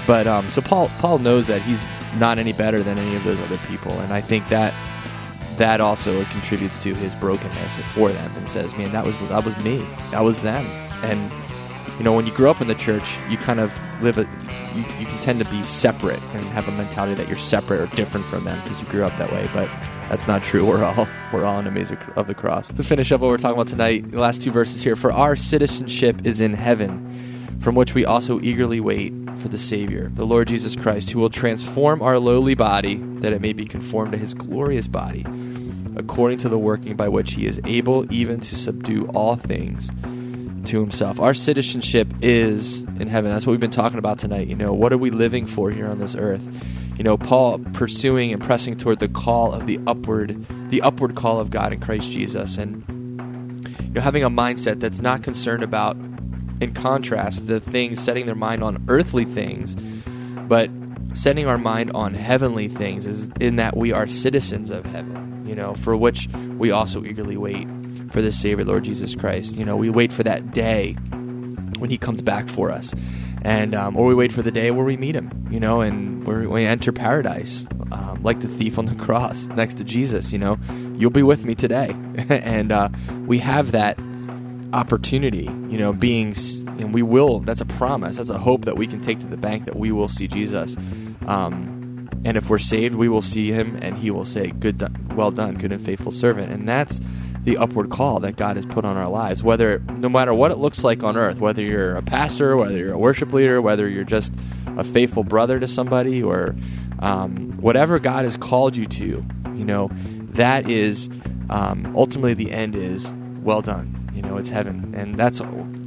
But 0.08 0.28
um 0.28 0.50
so 0.50 0.62
Paul 0.62 0.90
Paul 1.00 1.20
knows 1.20 1.48
that 1.48 1.62
he's 1.62 1.82
not 2.18 2.40
any 2.40 2.54
better 2.54 2.84
than 2.84 2.98
any 2.98 3.16
of 3.16 3.24
those 3.24 3.40
other 3.42 3.58
people, 3.68 3.92
and 4.00 4.14
I 4.14 4.22
think 4.22 4.48
that 4.50 4.74
that 5.58 5.82
also 5.82 6.24
contributes 6.26 6.78
to 6.80 6.96
his 6.96 7.14
brokenness 7.16 7.78
for 7.94 8.12
them 8.12 8.32
and 8.36 8.50
says, 8.50 8.76
Man, 8.78 8.92
that 8.92 9.06
was 9.06 9.18
that 9.30 9.46
was 9.46 9.56
me. 9.58 9.86
That 10.12 10.22
was 10.22 10.42
them. 10.42 10.66
And 11.04 11.32
you 11.98 12.04
know, 12.04 12.14
when 12.14 12.26
you 12.26 12.34
grow 12.34 12.50
up 12.50 12.62
in 12.62 12.68
the 12.68 12.76
church, 12.76 13.16
you 13.30 13.38
kind 13.38 13.60
of 13.60 13.72
live 14.02 14.18
a 14.18 14.28
you, 14.76 14.82
you 15.00 15.06
can 15.06 15.20
tend 15.20 15.40
to 15.40 15.46
be 15.46 15.64
separate 15.64 16.22
and 16.34 16.44
have 16.48 16.68
a 16.68 16.72
mentality 16.72 17.14
that 17.16 17.28
you're 17.28 17.38
separate 17.38 17.80
or 17.80 17.96
different 17.96 18.26
from 18.26 18.44
them 18.44 18.60
because 18.64 18.80
you 18.82 18.88
grew 18.88 19.04
up 19.04 19.16
that 19.20 19.32
way. 19.32 19.48
But 19.54 19.68
that's 20.10 20.28
not 20.28 20.44
true. 20.44 20.66
We're 20.68 20.84
all 20.84 21.08
we're 21.32 21.46
all 21.46 21.60
enemies 21.60 21.92
of- 21.92 22.00
of 22.16 22.28
the 22.28 22.34
cross. 22.34 22.70
To 22.70 22.84
finish 22.84 23.12
up 23.12 23.22
what 23.22 23.28
we're 23.28 23.38
talking 23.38 23.60
about 23.60 23.68
tonight, 23.68 24.12
the 24.12 24.20
last 24.20 24.42
two 24.42 24.52
verses 24.52 24.84
here. 24.84 24.96
For 24.96 25.12
our 25.12 25.36
citizenship 25.36 26.26
is 26.26 26.42
in 26.42 26.56
heaven, 26.56 27.58
from 27.62 27.76
which 27.76 27.94
we 27.94 28.06
also 28.06 28.40
eagerly 28.42 28.80
wait 28.80 29.14
for 29.42 29.48
the 29.48 29.58
Savior, 29.58 30.10
the 30.14 30.26
Lord 30.26 30.48
Jesus 30.48 30.76
Christ, 30.76 31.12
who 31.12 31.20
will 31.20 31.30
transform 31.30 32.02
our 32.02 32.18
lowly 32.18 32.56
body 32.56 32.96
that 33.20 33.34
it 33.34 33.42
may 33.42 33.54
be 33.54 33.66
conformed 33.66 34.12
to 34.14 34.18
His 34.18 34.34
glorious 34.34 34.88
body, 34.88 35.26
according 35.96 36.40
to 36.40 36.50
the 36.50 36.58
working 36.58 36.96
by 36.96 37.08
which 37.08 37.34
He 37.34 37.46
is 37.46 37.60
able 37.66 38.12
even 38.12 38.40
to 38.42 38.56
subdue 38.56 39.06
all 39.14 39.36
things 39.36 39.92
to 40.66 40.80
himself. 40.80 41.20
Our 41.20 41.34
citizenship 41.34 42.08
is 42.22 42.80
in 42.80 43.08
heaven. 43.08 43.32
That's 43.32 43.46
what 43.46 43.52
we've 43.52 43.60
been 43.60 43.72
talking 43.72 44.00
about 44.00 44.20
tonight. 44.20 44.48
You 44.48 44.56
know, 44.56 44.74
what 44.74 44.94
are 44.94 44.98
we 44.98 45.10
living 45.10 45.46
for 45.46 45.72
here 45.72 45.88
on 45.88 46.00
this 46.00 46.16
earth? 46.16 46.42
You 46.98 47.04
know, 47.04 47.18
Paul 47.18 47.60
pursuing 47.74 48.32
and 48.32 48.42
pressing 48.42 48.78
toward 48.78 49.00
the 49.00 49.08
call 49.08 49.54
of 49.54 49.66
the 49.66 49.80
upward, 49.88 50.46
the 50.70 50.82
upward 50.82 51.16
call 51.16 51.40
of 51.40 51.50
God 51.50 51.74
in 51.74 51.80
Christ 51.80 52.12
Jesus, 52.12 52.58
and 52.58 52.84
you 53.82 53.94
know, 53.94 54.02
having 54.02 54.24
a 54.24 54.30
mindset 54.30 54.80
that's 54.80 55.00
not 55.00 55.24
concerned 55.24 55.64
about, 55.64 55.98
in 56.62 56.72
contrast, 56.74 57.48
the 57.48 57.60
things 57.60 58.00
setting 58.00 58.26
their 58.26 58.36
mind 58.36 58.64
on 58.64 58.86
earthly 58.88 59.26
things, 59.26 59.76
but 60.48 60.70
setting 61.14 61.48
our 61.48 61.58
mind 61.58 61.92
on 61.94 62.14
heavenly 62.14 62.68
things. 62.68 63.06
Is 63.06 63.30
in 63.40 63.56
that 63.58 63.76
we 63.76 63.92
are 63.92 64.08
citizens 64.08 64.70
of 64.70 64.86
heaven. 64.86 65.46
You 65.48 65.56
know, 65.56 65.74
for 65.76 65.98
which 65.98 66.30
we 66.58 66.72
also 66.72 67.04
eagerly 67.04 67.38
wait 67.38 67.68
for 68.14 68.22
the 68.22 68.32
Savior, 68.32 68.64
Lord 68.64 68.84
Jesus 68.84 69.16
Christ. 69.16 69.58
You 69.58 69.66
know, 69.66 69.76
we 69.76 69.90
wait 69.90 70.14
for 70.14 70.24
that 70.24 70.54
day 70.54 70.94
when 71.80 71.90
He 71.90 71.98
comes 71.98 72.22
back 72.22 72.48
for 72.48 72.72
us, 72.72 72.94
and 73.42 73.76
um, 73.76 73.98
or 73.98 74.06
we 74.06 74.16
wait 74.16 74.32
for 74.32 74.44
the 74.44 74.52
day 74.52 74.72
where 74.72 74.86
we 74.86 74.96
meet 74.96 75.16
Him. 75.16 75.48
You 75.50 75.60
know, 75.60 75.82
and 75.82 76.26
we 76.26 76.66
enter 76.66 76.92
paradise, 76.92 77.66
um, 77.92 78.22
like 78.24 78.40
the 78.40 78.48
thief 78.48 78.78
on 78.78 78.86
the 78.86 78.96
cross 79.04 79.48
next 79.48 79.76
to 79.76 79.84
Jesus. 79.84 80.32
You 80.32 80.40
know, 80.40 80.60
you'll 80.96 81.10
be 81.10 81.24
with 81.24 81.44
me 81.44 81.56
today, 81.56 81.90
and 82.30 82.72
uh, 82.72 82.90
we 83.26 83.40
have 83.40 83.72
that 83.72 84.00
opportunity. 84.72 85.46
You 85.46 85.80
know, 85.80 85.92
being 85.92 86.36
and 86.80 86.94
we 86.94 87.02
will. 87.02 87.40
That's 87.40 87.62
a 87.62 87.66
promise. 87.66 88.18
That's 88.18 88.30
a 88.30 88.38
hope 88.38 88.66
that 88.66 88.78
we 88.78 88.88
can 88.88 89.02
take 89.02 89.20
to 89.20 89.28
the 89.28 89.38
bank 89.38 89.66
that 89.66 89.76
we 89.76 89.92
will 89.92 90.08
see 90.08 90.28
Jesus. 90.28 90.76
Um, 91.26 92.10
and 92.26 92.38
if 92.38 92.50
we're 92.50 92.60
saved, 92.60 92.96
we 92.96 93.10
will 93.10 93.22
see 93.22 93.52
him, 93.52 93.78
and 93.82 93.98
he 93.98 94.12
will 94.12 94.26
say, 94.26 94.52
"Good, 94.52 94.78
done, 94.78 95.12
well 95.16 95.32
done, 95.32 95.56
good 95.56 95.72
and 95.72 95.84
faithful 95.84 96.12
servant." 96.12 96.52
And 96.52 96.70
that's 96.70 97.02
the 97.44 97.58
upward 97.58 97.90
call 97.90 98.20
that 98.22 98.36
God 98.38 98.56
has 98.56 98.66
put 98.66 98.86
on 98.86 98.96
our 98.98 99.10
lives. 99.10 99.44
Whether, 99.44 99.80
no 99.80 100.10
matter 100.10 100.34
what 100.34 100.52
it 100.52 100.58
looks 100.58 100.84
like 100.84 101.04
on 101.04 101.18
earth, 101.18 101.40
whether 101.40 101.62
you're 101.62 101.96
a 101.96 102.02
pastor, 102.02 102.56
whether 102.56 102.78
you're 102.78 102.94
a 102.94 102.98
worship 102.98 103.34
leader, 103.34 103.62
whether 103.62 103.88
you're 103.90 104.04
just 104.06 104.34
a 104.78 104.84
faithful 104.84 105.24
brother 105.24 105.60
to 105.60 105.68
somebody, 105.68 106.24
or 106.24 106.56
um, 107.00 107.52
whatever 107.62 108.00
God 108.00 108.24
has 108.24 108.38
called 108.38 108.76
you 108.78 108.86
to, 108.86 109.26
you 109.56 109.66
know, 109.66 109.90
that 110.34 110.70
is 110.70 111.10
um, 111.50 111.94
ultimately 111.96 112.34
the 112.34 112.52
end 112.52 112.76
is 112.76 113.12
well 113.42 113.62
done. 113.62 114.10
You 114.16 114.22
know, 114.22 114.38
it's 114.38 114.50
heaven, 114.50 114.94
and 114.96 115.18
that's 115.18 115.42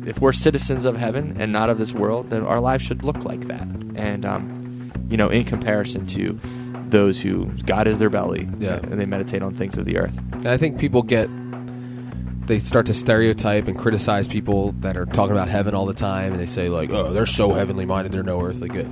if 0.07 0.21
we're 0.21 0.33
citizens 0.33 0.85
of 0.85 0.97
heaven 0.97 1.37
and 1.41 1.53
not 1.53 1.71
of 1.71 1.79
this 1.79 1.93
world, 1.93 2.31
then 2.31 2.43
our 2.45 2.61
lives 2.61 2.85
should 2.85 3.03
look 3.05 3.25
like 3.25 3.49
that. 3.49 3.63
And 3.95 4.25
um, 4.25 4.93
you 5.09 5.17
know, 5.17 5.29
in 5.31 5.45
comparison 5.45 6.07
to 6.09 6.39
those 6.89 7.21
who 7.21 7.47
God 7.65 7.89
is 7.89 7.99
their 7.99 8.11
belly, 8.11 8.49
Yeah. 8.59 8.77
and 8.77 9.01
they 9.01 9.07
meditate 9.07 9.43
on 9.43 9.55
things 9.57 9.79
of 9.79 9.85
the 9.87 9.97
earth. 9.97 10.17
And 10.33 10.47
I 10.47 10.57
think 10.57 10.79
people 10.79 11.03
get 11.03 11.29
they 12.47 12.59
start 12.59 12.87
to 12.87 12.95
stereotype 12.95 13.69
and 13.69 13.79
criticize 13.79 14.29
people 14.29 14.73
that 14.81 14.97
are 14.97 15.07
talking 15.07 15.33
about 15.33 15.49
heaven 15.49 15.75
all 15.75 15.87
the 15.87 15.95
time, 15.95 16.33
and 16.33 16.41
they 16.41 16.47
say 16.47 16.69
like, 16.69 16.91
"Oh, 16.91 17.13
they're 17.13 17.27
so 17.27 17.53
heavenly 17.53 17.87
minded, 17.87 18.13
they're 18.13 18.23
no 18.23 18.43
earthly 18.43 18.69
good." 18.69 18.87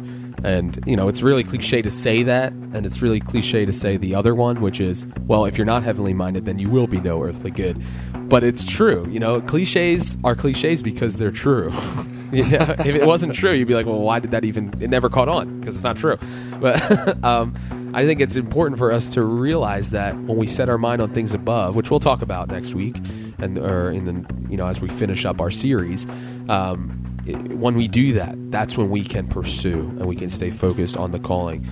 And 0.44 0.78
you 0.86 0.96
know, 0.96 1.08
it's 1.08 1.22
really 1.22 1.42
cliche 1.42 1.80
to 1.82 1.90
say 1.90 2.22
that, 2.24 2.52
and 2.52 2.84
it's 2.84 3.00
really 3.00 3.20
cliche 3.20 3.64
to 3.64 3.72
say 3.72 3.96
the 3.96 4.14
other 4.14 4.34
one, 4.34 4.60
which 4.60 4.80
is, 4.80 5.06
"Well, 5.26 5.44
if 5.46 5.56
you're 5.56 5.64
not 5.64 5.82
heavenly 5.82 6.14
minded, 6.14 6.44
then 6.44 6.58
you 6.58 6.68
will 6.68 6.86
be 6.86 7.00
no 7.00 7.22
earthly 7.22 7.50
good." 7.50 7.82
But 8.28 8.44
it's 8.44 8.64
true, 8.64 9.06
you 9.10 9.20
know. 9.20 9.40
Cliches 9.40 10.16
are 10.24 10.34
cliches 10.34 10.82
because 10.82 11.16
they're 11.16 11.30
true. 11.30 11.72
yeah, 12.32 12.72
if 12.80 12.94
it 12.94 13.06
wasn't 13.06 13.34
true, 13.34 13.52
you'd 13.52 13.68
be 13.68 13.74
like, 13.74 13.86
"Well, 13.86 14.00
why 14.00 14.18
did 14.18 14.32
that 14.32 14.44
even?" 14.44 14.74
It 14.80 14.90
never 14.90 15.08
caught 15.08 15.28
on 15.28 15.60
because 15.60 15.76
it's 15.76 15.84
not 15.84 15.96
true. 15.96 16.18
But 16.60 17.24
um, 17.24 17.54
I 17.94 18.04
think 18.04 18.20
it's 18.20 18.34
important 18.34 18.78
for 18.78 18.90
us 18.90 19.08
to 19.10 19.22
realize 19.22 19.90
that 19.90 20.16
when 20.16 20.36
we 20.36 20.46
set 20.46 20.68
our 20.68 20.78
mind 20.78 21.00
on 21.00 21.14
things 21.14 21.32
above, 21.32 21.76
which 21.76 21.90
we'll 21.90 22.00
talk 22.00 22.22
about 22.22 22.48
next 22.48 22.74
week, 22.74 22.96
and 23.38 23.58
or 23.58 23.90
in 23.90 24.04
the 24.04 24.50
you 24.50 24.56
know 24.56 24.66
as 24.66 24.80
we 24.80 24.88
finish 24.88 25.24
up 25.24 25.40
our 25.40 25.50
series, 25.50 26.06
um, 26.48 26.88
when 27.26 27.74
we 27.74 27.88
do 27.88 28.12
that, 28.12 28.36
that's 28.50 28.76
when 28.76 28.90
we 28.90 29.02
can 29.02 29.26
pursue 29.26 29.80
and 29.98 30.06
we 30.06 30.16
can 30.16 30.30
stay 30.30 30.50
focused 30.50 30.96
on 30.96 31.10
the 31.10 31.18
calling 31.18 31.66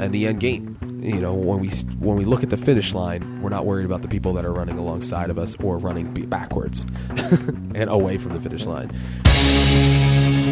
and 0.00 0.12
the 0.12 0.26
end 0.26 0.40
game. 0.40 0.78
You 1.02 1.20
know, 1.20 1.34
when 1.34 1.60
we 1.60 1.68
when 1.98 2.16
we 2.16 2.24
look 2.24 2.42
at 2.42 2.50
the 2.50 2.56
finish 2.56 2.94
line, 2.94 3.42
we're 3.42 3.50
not 3.50 3.66
worried 3.66 3.84
about 3.84 4.02
the 4.02 4.08
people 4.08 4.32
that 4.34 4.44
are 4.44 4.52
running 4.52 4.78
alongside 4.78 5.28
of 5.28 5.38
us 5.38 5.54
or 5.62 5.76
running 5.76 6.12
backwards 6.28 6.86
and 7.10 7.90
away 7.90 8.16
from 8.16 8.32
the 8.32 8.40
finish 8.40 8.64
line. 8.64 8.90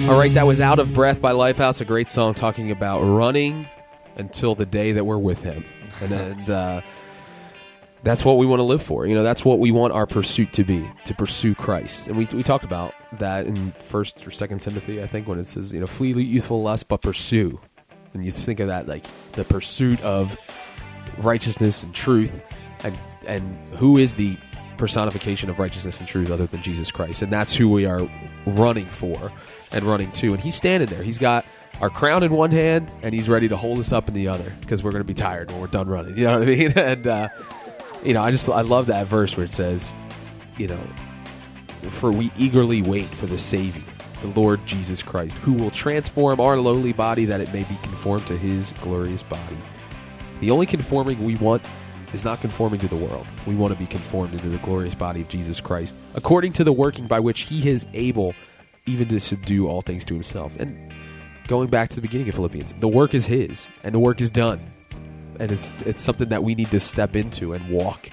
All 0.08 0.18
right, 0.18 0.32
that 0.34 0.46
was 0.46 0.60
Out 0.60 0.78
of 0.78 0.92
Breath 0.92 1.22
by 1.22 1.32
Lifehouse, 1.32 1.80
a 1.80 1.84
great 1.86 2.10
song 2.10 2.34
talking 2.34 2.70
about 2.70 3.00
running 3.00 3.66
until 4.16 4.54
the 4.54 4.66
day 4.66 4.92
that 4.92 5.04
we're 5.04 5.16
with 5.16 5.42
Him. 5.42 5.64
And, 6.02 6.12
and 6.12 6.50
uh, 6.50 6.80
that's 8.02 8.24
what 8.24 8.36
we 8.36 8.46
want 8.46 8.60
to 8.60 8.64
live 8.64 8.82
for. 8.82 9.06
You 9.06 9.14
know, 9.14 9.22
that's 9.22 9.44
what 9.44 9.58
we 9.58 9.70
want 9.70 9.92
our 9.92 10.06
pursuit 10.06 10.52
to 10.54 10.64
be, 10.64 10.90
to 11.04 11.14
pursue 11.14 11.54
Christ. 11.54 12.08
And 12.08 12.16
we, 12.16 12.26
we 12.26 12.42
talked 12.42 12.64
about 12.64 12.94
that 13.18 13.46
in 13.46 13.72
1st 13.90 14.26
or 14.26 14.30
2nd 14.30 14.60
Timothy, 14.60 15.02
I 15.02 15.06
think, 15.06 15.28
when 15.28 15.38
it 15.38 15.46
says, 15.46 15.72
you 15.72 15.80
know, 15.80 15.86
flee 15.86 16.12
youthful 16.12 16.62
lust, 16.62 16.88
but 16.88 17.00
pursue. 17.00 17.60
And 18.14 18.24
you 18.24 18.32
think 18.32 18.60
of 18.60 18.66
that 18.66 18.88
like 18.88 19.06
the 19.32 19.44
pursuit 19.44 20.02
of 20.02 20.38
righteousness 21.18 21.82
and 21.82 21.94
truth. 21.94 22.42
And, 22.84 22.98
and 23.26 23.68
who 23.76 23.96
is 23.96 24.14
the 24.14 24.36
personification 24.76 25.48
of 25.48 25.60
righteousness 25.60 26.00
and 26.00 26.08
truth 26.08 26.30
other 26.30 26.46
than 26.46 26.60
Jesus 26.60 26.90
Christ? 26.90 27.22
And 27.22 27.32
that's 27.32 27.54
who 27.54 27.68
we 27.68 27.86
are 27.86 28.08
running 28.46 28.86
for 28.86 29.32
and 29.70 29.84
running 29.84 30.10
to. 30.12 30.32
And 30.32 30.40
he's 30.40 30.56
standing 30.56 30.88
there. 30.88 31.02
He's 31.04 31.18
got 31.18 31.46
our 31.80 31.88
crown 31.88 32.22
in 32.22 32.32
one 32.32 32.50
hand 32.50 32.90
and 33.02 33.14
he's 33.14 33.28
ready 33.28 33.48
to 33.48 33.56
hold 33.56 33.78
us 33.78 33.92
up 33.92 34.08
in 34.08 34.14
the 34.14 34.28
other 34.28 34.52
because 34.60 34.82
we're 34.82 34.90
going 34.90 35.04
to 35.04 35.06
be 35.06 35.14
tired 35.14 35.50
when 35.52 35.60
we're 35.60 35.68
done 35.68 35.88
running. 35.88 36.16
You 36.18 36.24
know 36.24 36.40
what 36.40 36.48
I 36.48 36.50
mean? 36.50 36.72
And, 36.76 37.06
uh, 37.06 37.28
you 38.04 38.14
know, 38.14 38.22
I 38.22 38.30
just, 38.30 38.48
I 38.48 38.62
love 38.62 38.86
that 38.86 39.06
verse 39.06 39.36
where 39.36 39.44
it 39.44 39.50
says, 39.50 39.92
you 40.58 40.68
know, 40.68 40.80
for 41.90 42.10
we 42.10 42.30
eagerly 42.36 42.82
wait 42.82 43.06
for 43.06 43.26
the 43.26 43.38
Savior, 43.38 43.82
the 44.20 44.40
Lord 44.40 44.64
Jesus 44.66 45.02
Christ, 45.02 45.36
who 45.38 45.52
will 45.52 45.70
transform 45.70 46.40
our 46.40 46.56
lowly 46.58 46.92
body 46.92 47.24
that 47.26 47.40
it 47.40 47.52
may 47.52 47.62
be 47.64 47.76
conformed 47.82 48.26
to 48.26 48.36
his 48.36 48.72
glorious 48.82 49.22
body. 49.22 49.56
The 50.40 50.50
only 50.50 50.66
conforming 50.66 51.24
we 51.24 51.36
want 51.36 51.64
is 52.12 52.24
not 52.24 52.40
conforming 52.40 52.80
to 52.80 52.88
the 52.88 52.96
world. 52.96 53.26
We 53.46 53.54
want 53.54 53.72
to 53.72 53.78
be 53.78 53.86
conformed 53.86 54.34
into 54.34 54.48
the 54.48 54.58
glorious 54.58 54.94
body 54.94 55.22
of 55.22 55.28
Jesus 55.28 55.60
Christ, 55.60 55.94
according 56.14 56.52
to 56.54 56.64
the 56.64 56.72
working 56.72 57.06
by 57.06 57.20
which 57.20 57.42
he 57.42 57.68
is 57.68 57.86
able 57.92 58.34
even 58.86 59.08
to 59.08 59.20
subdue 59.20 59.68
all 59.68 59.82
things 59.82 60.04
to 60.06 60.14
himself. 60.14 60.54
And 60.58 60.92
going 61.46 61.68
back 61.68 61.88
to 61.90 61.96
the 61.96 62.02
beginning 62.02 62.28
of 62.28 62.34
Philippians, 62.34 62.74
the 62.74 62.88
work 62.88 63.14
is 63.14 63.26
his, 63.26 63.68
and 63.84 63.94
the 63.94 63.98
work 63.98 64.20
is 64.20 64.30
done. 64.30 64.60
And 65.42 65.50
it's 65.50 65.72
it's 65.84 66.00
something 66.00 66.28
that 66.28 66.44
we 66.44 66.54
need 66.54 66.70
to 66.70 66.78
step 66.78 67.16
into 67.16 67.52
and 67.52 67.68
walk 67.68 68.10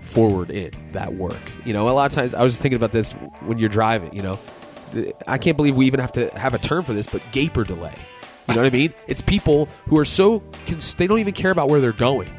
forward 0.00 0.50
in 0.50 0.70
that 0.92 1.14
work. 1.14 1.40
You 1.64 1.72
know, 1.72 1.88
a 1.88 1.90
lot 1.90 2.06
of 2.06 2.12
times 2.12 2.34
I 2.34 2.42
was 2.42 2.52
just 2.52 2.62
thinking 2.62 2.76
about 2.76 2.92
this 2.92 3.12
when 3.40 3.58
you're 3.58 3.68
driving, 3.68 4.14
you 4.14 4.22
know. 4.22 4.38
I 5.26 5.38
can't 5.38 5.56
believe 5.56 5.76
we 5.76 5.86
even 5.86 6.00
have 6.00 6.12
to 6.12 6.30
have 6.38 6.54
a 6.54 6.58
term 6.58 6.84
for 6.84 6.92
this, 6.92 7.06
but 7.08 7.20
gaper 7.32 7.64
delay. 7.64 7.94
You 8.48 8.54
know 8.54 8.62
what 8.62 8.72
I 8.72 8.76
mean? 8.76 8.94
It's 9.08 9.20
people 9.20 9.66
who 9.86 9.98
are 9.98 10.04
so 10.04 10.42
they 10.96 11.06
don't 11.06 11.18
even 11.18 11.34
care 11.34 11.50
about 11.50 11.68
where 11.68 11.80
they're 11.80 11.92
going. 11.92 12.30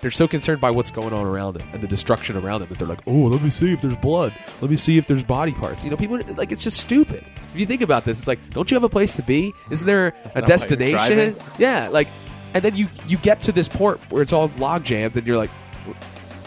They're 0.00 0.10
so 0.10 0.28
concerned 0.28 0.60
by 0.60 0.70
what's 0.70 0.90
going 0.90 1.14
on 1.14 1.24
around 1.24 1.54
them 1.54 1.66
and 1.72 1.80
the 1.80 1.86
destruction 1.86 2.36
around 2.36 2.60
them 2.60 2.68
that 2.68 2.78
they're 2.78 2.86
like, 2.86 3.00
"Oh, 3.06 3.24
let 3.24 3.40
me 3.40 3.48
see 3.48 3.72
if 3.72 3.80
there's 3.80 3.96
blood. 3.96 4.34
Let 4.60 4.70
me 4.70 4.76
see 4.76 4.98
if 4.98 5.06
there's 5.06 5.24
body 5.24 5.52
parts." 5.52 5.82
You 5.82 5.88
know, 5.88 5.96
people 5.96 6.20
like 6.36 6.52
it's 6.52 6.60
just 6.60 6.78
stupid. 6.78 7.24
If 7.54 7.60
you 7.60 7.64
think 7.64 7.80
about 7.80 8.04
this, 8.04 8.18
it's 8.18 8.28
like, 8.28 8.38
don't 8.50 8.70
you 8.70 8.74
have 8.74 8.84
a 8.84 8.90
place 8.90 9.16
to 9.16 9.22
be? 9.22 9.54
Isn't 9.70 9.86
there 9.86 10.08
a 10.08 10.12
why 10.12 10.30
you're 10.34 10.46
destination? 10.46 11.36
Yeah, 11.58 11.88
like, 11.88 12.08
and 12.54 12.62
then 12.62 12.76
you 12.76 12.88
you 13.06 13.18
get 13.18 13.42
to 13.42 13.52
this 13.52 13.68
port 13.68 14.00
where 14.10 14.22
it's 14.22 14.32
all 14.32 14.50
log 14.58 14.84
jammed, 14.84 15.16
and 15.16 15.26
you're 15.26 15.36
like, 15.36 15.50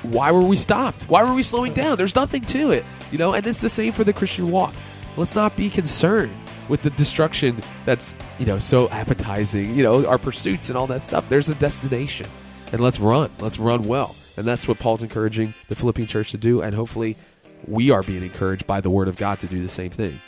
why 0.04 0.32
were 0.32 0.42
we 0.42 0.56
stopped? 0.56 1.04
Why 1.04 1.24
were 1.24 1.34
we 1.34 1.44
slowing 1.44 1.74
down? 1.74 1.98
There's 1.98 2.16
nothing 2.16 2.42
to 2.44 2.72
it, 2.72 2.86
you 3.12 3.18
know. 3.18 3.34
And 3.34 3.46
it's 3.46 3.62
the 3.62 3.70
same 3.70 3.94
for 3.94 4.04
the 4.04 4.14
Christian 4.14 4.52
walk. 4.52 4.74
Let's 5.18 5.36
not 5.36 5.56
be 5.56 5.70
concerned 5.70 6.34
with 6.70 6.82
the 6.82 6.90
destruction 6.92 7.62
that's 7.86 8.16
you 8.40 8.46
know 8.46 8.60
so 8.60 8.90
appetizing. 8.90 9.76
You 9.76 9.84
know, 9.84 10.06
our 10.08 10.18
pursuits 10.18 10.70
and 10.70 10.78
all 10.78 10.88
that 10.88 11.02
stuff. 11.02 11.28
There's 11.30 11.50
a 11.50 11.56
destination, 11.56 12.28
and 12.72 12.82
let's 12.82 13.00
run. 13.00 13.30
Let's 13.40 13.60
run 13.60 13.84
well, 13.84 14.16
and 14.38 14.46
that's 14.46 14.68
what 14.68 14.80
Paul's 14.80 15.04
encouraging 15.04 15.54
the 15.68 15.76
Philippian 15.76 16.08
church 16.08 16.32
to 16.32 16.38
do. 16.38 16.62
And 16.62 16.74
hopefully, 16.74 17.18
we 17.66 17.92
are 17.92 18.04
being 18.04 18.24
encouraged 18.24 18.66
by 18.66 18.82
the 18.82 18.90
Word 18.90 19.08
of 19.08 19.18
God 19.18 19.40
to 19.42 19.48
do 19.48 19.62
the 19.62 19.70
same 19.70 19.92
thing. 19.92 20.22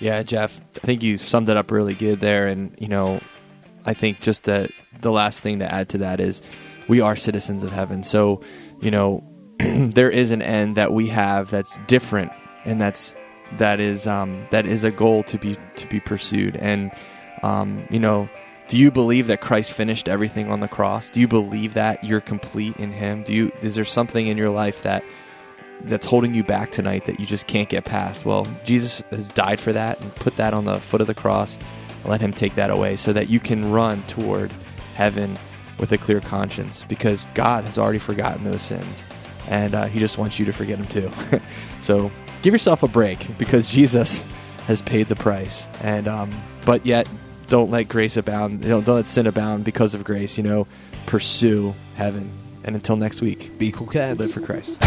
Yeah, 0.00 0.22
Geoff, 0.22 0.60
I 0.76 0.80
think 0.80 1.02
you 1.02 1.16
summed 1.16 1.48
it 1.48 1.56
up 1.56 1.70
really 1.70 1.94
good 1.94 2.20
there. 2.20 2.46
And, 2.46 2.74
you 2.78 2.88
know, 2.88 3.20
I 3.84 3.94
think 3.94 4.20
just 4.20 4.44
the, 4.44 4.70
the 5.00 5.12
last 5.12 5.40
thing 5.40 5.58
to 5.58 5.72
add 5.72 5.88
to 5.90 5.98
that 5.98 6.20
is 6.20 6.42
we 6.88 7.00
are 7.00 7.16
citizens 7.16 7.62
of 7.62 7.70
heaven. 7.70 8.02
So, 8.02 8.42
you 8.80 8.90
know, 8.90 9.24
there 9.58 10.10
is 10.10 10.30
an 10.30 10.42
end 10.42 10.76
that 10.76 10.92
we 10.92 11.08
have 11.08 11.50
that's 11.50 11.78
different 11.86 12.32
and 12.64 12.80
that's 12.80 13.14
that 13.58 13.78
is 13.78 14.06
um, 14.06 14.46
that 14.50 14.66
is 14.66 14.84
a 14.84 14.90
goal 14.90 15.22
to 15.24 15.38
be 15.38 15.56
to 15.76 15.86
be 15.86 16.00
pursued 16.00 16.56
and 16.56 16.90
um, 17.42 17.86
you 17.90 18.00
know 18.00 18.28
do 18.66 18.78
you 18.78 18.90
believe 18.90 19.26
that 19.26 19.40
Christ 19.40 19.72
finished 19.72 20.08
everything 20.08 20.50
on 20.50 20.60
the 20.60 20.66
cross 20.66 21.10
do 21.10 21.20
you 21.20 21.28
believe 21.28 21.74
that 21.74 22.02
you're 22.02 22.20
complete 22.20 22.74
in 22.76 22.90
him 22.90 23.22
do 23.22 23.32
you 23.32 23.52
is 23.60 23.74
there 23.74 23.84
something 23.84 24.26
in 24.26 24.36
your 24.36 24.50
life 24.50 24.82
that 24.82 25.04
that's 25.82 26.06
holding 26.06 26.34
you 26.34 26.42
back 26.42 26.72
tonight 26.72 27.04
that 27.04 27.20
you 27.20 27.26
just 27.26 27.46
can't 27.46 27.68
get 27.68 27.84
past. 27.84 28.24
Well, 28.24 28.46
Jesus 28.64 29.02
has 29.10 29.28
died 29.30 29.60
for 29.60 29.72
that 29.72 30.00
and 30.00 30.14
put 30.14 30.36
that 30.36 30.54
on 30.54 30.64
the 30.64 30.80
foot 30.80 31.00
of 31.00 31.06
the 31.06 31.14
cross. 31.14 31.58
Let 32.04 32.20
him 32.20 32.32
take 32.32 32.54
that 32.56 32.70
away 32.70 32.96
so 32.96 33.12
that 33.12 33.28
you 33.28 33.40
can 33.40 33.70
run 33.72 34.02
toward 34.04 34.52
heaven 34.94 35.36
with 35.78 35.92
a 35.92 35.98
clear 35.98 36.20
conscience 36.20 36.84
because 36.88 37.26
God 37.34 37.64
has 37.64 37.78
already 37.78 37.98
forgotten 37.98 38.44
those 38.44 38.62
sins 38.62 39.02
and 39.48 39.74
uh, 39.74 39.84
he 39.86 39.98
just 39.98 40.18
wants 40.18 40.38
you 40.38 40.44
to 40.46 40.52
forget 40.52 40.78
them 40.78 40.86
too. 40.86 41.10
so 41.80 42.10
give 42.42 42.54
yourself 42.54 42.82
a 42.82 42.88
break 42.88 43.36
because 43.38 43.66
Jesus 43.66 44.22
has 44.66 44.80
paid 44.82 45.08
the 45.08 45.16
price. 45.16 45.66
And 45.82 46.08
um, 46.08 46.30
but 46.64 46.86
yet 46.86 47.08
don't 47.46 47.70
let 47.70 47.88
grace 47.88 48.16
abound. 48.16 48.60
Know, 48.62 48.80
don't 48.80 48.96
let 48.96 49.06
sin 49.06 49.26
abound 49.26 49.64
because 49.64 49.94
of 49.94 50.04
grace. 50.04 50.36
You 50.38 50.44
know, 50.44 50.66
pursue 51.06 51.74
heaven. 51.96 52.30
And 52.64 52.74
until 52.74 52.96
next 52.96 53.20
week, 53.20 53.58
Be 53.58 53.70
cool, 53.72 53.86
cats. 53.88 54.18
live 54.20 54.32
for 54.32 54.40
Christ. 54.40 54.78